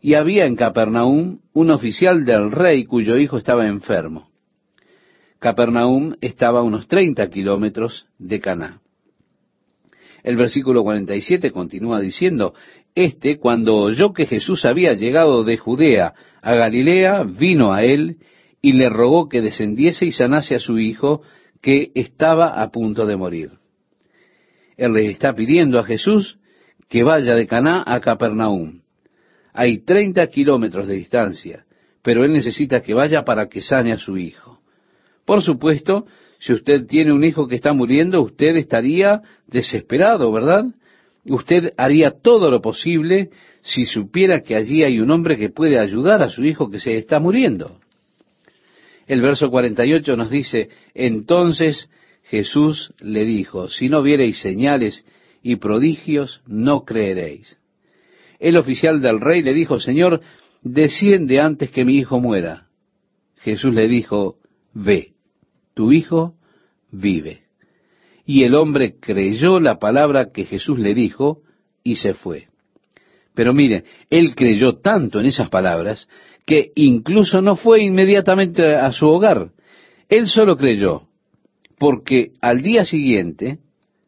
Y 0.00 0.14
había 0.14 0.46
en 0.46 0.56
Capernaum 0.56 1.40
un 1.52 1.70
oficial 1.70 2.24
del 2.24 2.50
rey 2.50 2.86
cuyo 2.86 3.18
hijo 3.18 3.36
estaba 3.36 3.66
enfermo. 3.66 4.32
Capernaum 5.44 6.14
estaba 6.22 6.60
a 6.60 6.62
unos 6.62 6.88
30 6.88 7.28
kilómetros 7.28 8.06
de 8.18 8.40
Caná. 8.40 8.80
El 10.22 10.36
versículo 10.36 10.82
47 10.82 11.50
continúa 11.50 12.00
diciendo, 12.00 12.54
este, 12.94 13.38
cuando 13.38 13.76
oyó 13.76 14.14
que 14.14 14.24
Jesús 14.24 14.64
había 14.64 14.94
llegado 14.94 15.44
de 15.44 15.58
Judea 15.58 16.14
a 16.40 16.54
Galilea, 16.54 17.24
vino 17.24 17.74
a 17.74 17.84
él 17.84 18.16
y 18.62 18.72
le 18.72 18.88
rogó 18.88 19.28
que 19.28 19.42
descendiese 19.42 20.06
y 20.06 20.12
sanase 20.12 20.54
a 20.54 20.58
su 20.58 20.78
hijo, 20.78 21.20
que 21.60 21.92
estaba 21.94 22.62
a 22.62 22.70
punto 22.70 23.04
de 23.04 23.16
morir. 23.18 23.50
Él 24.78 24.94
le 24.94 25.10
está 25.10 25.34
pidiendo 25.34 25.78
a 25.78 25.84
Jesús 25.84 26.38
que 26.88 27.02
vaya 27.02 27.34
de 27.34 27.46
Caná 27.46 27.84
a 27.86 28.00
Capernaum. 28.00 28.80
Hay 29.52 29.80
30 29.80 30.26
kilómetros 30.28 30.86
de 30.86 30.94
distancia, 30.94 31.66
pero 32.00 32.24
él 32.24 32.32
necesita 32.32 32.80
que 32.80 32.94
vaya 32.94 33.26
para 33.26 33.50
que 33.50 33.60
sane 33.60 33.92
a 33.92 33.98
su 33.98 34.16
hijo. 34.16 34.63
Por 35.24 35.42
supuesto, 35.42 36.06
si 36.38 36.52
usted 36.52 36.86
tiene 36.86 37.12
un 37.12 37.24
hijo 37.24 37.48
que 37.48 37.54
está 37.54 37.72
muriendo, 37.72 38.20
usted 38.22 38.56
estaría 38.56 39.22
desesperado, 39.46 40.30
¿verdad? 40.30 40.66
Usted 41.24 41.72
haría 41.76 42.10
todo 42.10 42.50
lo 42.50 42.60
posible 42.60 43.30
si 43.62 43.86
supiera 43.86 44.42
que 44.42 44.54
allí 44.54 44.84
hay 44.84 45.00
un 45.00 45.10
hombre 45.10 45.38
que 45.38 45.48
puede 45.48 45.78
ayudar 45.78 46.22
a 46.22 46.28
su 46.28 46.44
hijo 46.44 46.70
que 46.70 46.78
se 46.78 46.96
está 46.96 47.18
muriendo. 47.18 47.78
El 49.06 49.22
verso 49.22 49.50
48 49.50 50.16
nos 50.16 50.30
dice, 50.30 50.68
entonces 50.94 51.88
Jesús 52.24 52.92
le 53.00 53.24
dijo, 53.24 53.68
si 53.68 53.88
no 53.88 54.02
viereis 54.02 54.38
señales 54.38 55.06
y 55.42 55.56
prodigios, 55.56 56.42
no 56.46 56.84
creeréis. 56.84 57.58
El 58.38 58.56
oficial 58.56 59.00
del 59.00 59.20
rey 59.20 59.42
le 59.42 59.54
dijo, 59.54 59.80
Señor, 59.80 60.20
desciende 60.62 61.40
antes 61.40 61.70
que 61.70 61.84
mi 61.84 61.96
hijo 61.96 62.20
muera. 62.20 62.66
Jesús 63.38 63.74
le 63.74 63.88
dijo, 63.88 64.36
ve, 64.72 65.13
tu 65.74 65.92
hijo 65.92 66.34
vive. 66.90 67.42
Y 68.24 68.44
el 68.44 68.54
hombre 68.54 68.94
creyó 68.98 69.60
la 69.60 69.78
palabra 69.78 70.32
que 70.32 70.44
Jesús 70.44 70.78
le 70.78 70.94
dijo 70.94 71.42
y 71.82 71.96
se 71.96 72.14
fue. 72.14 72.48
Pero 73.34 73.52
mire, 73.52 73.84
él 74.10 74.34
creyó 74.34 74.78
tanto 74.78 75.20
en 75.20 75.26
esas 75.26 75.50
palabras 75.50 76.08
que 76.46 76.70
incluso 76.76 77.42
no 77.42 77.56
fue 77.56 77.82
inmediatamente 77.82 78.76
a 78.76 78.92
su 78.92 79.06
hogar. 79.08 79.50
Él 80.08 80.28
solo 80.28 80.56
creyó, 80.56 81.02
porque 81.78 82.32
al 82.40 82.62
día 82.62 82.84
siguiente 82.84 83.58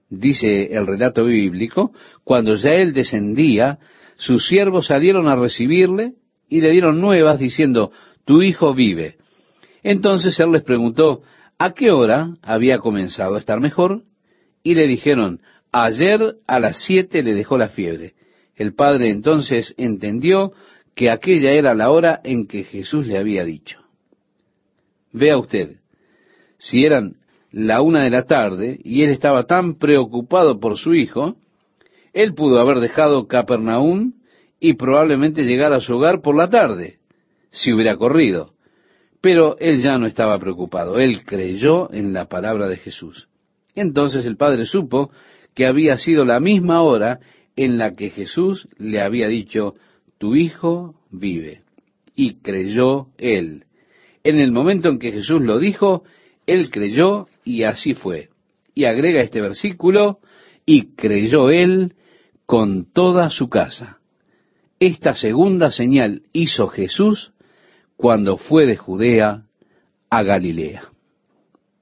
dice 0.08 0.72
el 0.72 0.86
relato 0.86 1.24
bíblico, 1.24 1.92
cuando 2.24 2.54
ya 2.54 2.70
él 2.70 2.92
descendía, 2.92 3.78
sus 4.16 4.46
siervos 4.46 4.86
salieron 4.86 5.28
a 5.28 5.36
recibirle 5.36 6.14
y 6.48 6.60
le 6.60 6.70
dieron 6.70 7.00
nuevas 7.00 7.38
diciendo, 7.38 7.90
tu 8.24 8.42
hijo 8.42 8.74
vive. 8.74 9.16
Entonces 9.82 10.38
él 10.40 10.52
les 10.52 10.62
preguntó, 10.62 11.22
¿a 11.58 11.72
qué 11.72 11.90
hora 11.90 12.36
había 12.42 12.78
comenzado 12.78 13.36
a 13.36 13.38
estar 13.38 13.60
mejor? 13.60 14.02
Y 14.62 14.74
le 14.74 14.86
dijeron, 14.86 15.40
ayer 15.72 16.36
a 16.46 16.60
las 16.60 16.84
siete 16.84 17.22
le 17.22 17.34
dejó 17.34 17.58
la 17.58 17.68
fiebre. 17.68 18.14
El 18.54 18.74
padre 18.74 19.10
entonces 19.10 19.74
entendió 19.76 20.52
que 20.94 21.10
aquella 21.10 21.50
era 21.50 21.74
la 21.74 21.90
hora 21.90 22.20
en 22.24 22.46
que 22.46 22.64
Jesús 22.64 23.06
le 23.06 23.18
había 23.18 23.44
dicho. 23.44 23.80
Vea 25.12 25.38
usted, 25.38 25.76
si 26.58 26.84
eran 26.84 27.16
la 27.52 27.80
una 27.82 28.04
de 28.04 28.10
la 28.10 28.24
tarde 28.24 28.80
y 28.82 29.02
él 29.02 29.10
estaba 29.10 29.44
tan 29.44 29.78
preocupado 29.78 30.58
por 30.58 30.76
su 30.76 30.94
hijo, 30.94 31.36
él 32.12 32.34
pudo 32.34 32.60
haber 32.60 32.80
dejado 32.80 33.26
Capernaum 33.26 34.14
y 34.58 34.74
probablemente 34.74 35.44
llegar 35.44 35.72
a 35.72 35.80
su 35.80 35.94
hogar 35.96 36.22
por 36.22 36.34
la 36.34 36.48
tarde, 36.48 36.98
si 37.50 37.72
hubiera 37.72 37.96
corrido. 37.96 38.55
Pero 39.20 39.56
él 39.58 39.82
ya 39.82 39.98
no 39.98 40.06
estaba 40.06 40.38
preocupado, 40.38 40.98
él 40.98 41.24
creyó 41.24 41.92
en 41.92 42.12
la 42.12 42.26
palabra 42.26 42.68
de 42.68 42.76
Jesús. 42.76 43.28
Entonces 43.74 44.24
el 44.24 44.36
padre 44.36 44.64
supo 44.64 45.10
que 45.54 45.66
había 45.66 45.96
sido 45.98 46.24
la 46.24 46.40
misma 46.40 46.82
hora 46.82 47.20
en 47.56 47.78
la 47.78 47.94
que 47.94 48.10
Jesús 48.10 48.68
le 48.78 49.00
había 49.00 49.28
dicho, 49.28 49.74
tu 50.18 50.34
hijo 50.34 50.94
vive. 51.10 51.62
Y 52.14 52.34
creyó 52.36 53.08
él. 53.18 53.64
En 54.24 54.38
el 54.38 54.52
momento 54.52 54.88
en 54.88 54.98
que 54.98 55.12
Jesús 55.12 55.40
lo 55.40 55.58
dijo, 55.58 56.04
él 56.46 56.70
creyó 56.70 57.26
y 57.44 57.62
así 57.62 57.94
fue. 57.94 58.28
Y 58.74 58.84
agrega 58.84 59.22
este 59.22 59.40
versículo, 59.40 60.18
y 60.66 60.94
creyó 60.94 61.50
él 61.50 61.94
con 62.44 62.92
toda 62.92 63.30
su 63.30 63.48
casa. 63.48 63.98
Esta 64.78 65.14
segunda 65.14 65.70
señal 65.70 66.22
hizo 66.32 66.68
Jesús 66.68 67.32
cuando 67.96 68.36
fue 68.36 68.66
de 68.66 68.76
Judea 68.76 69.42
a 70.10 70.22
Galilea. 70.22 70.82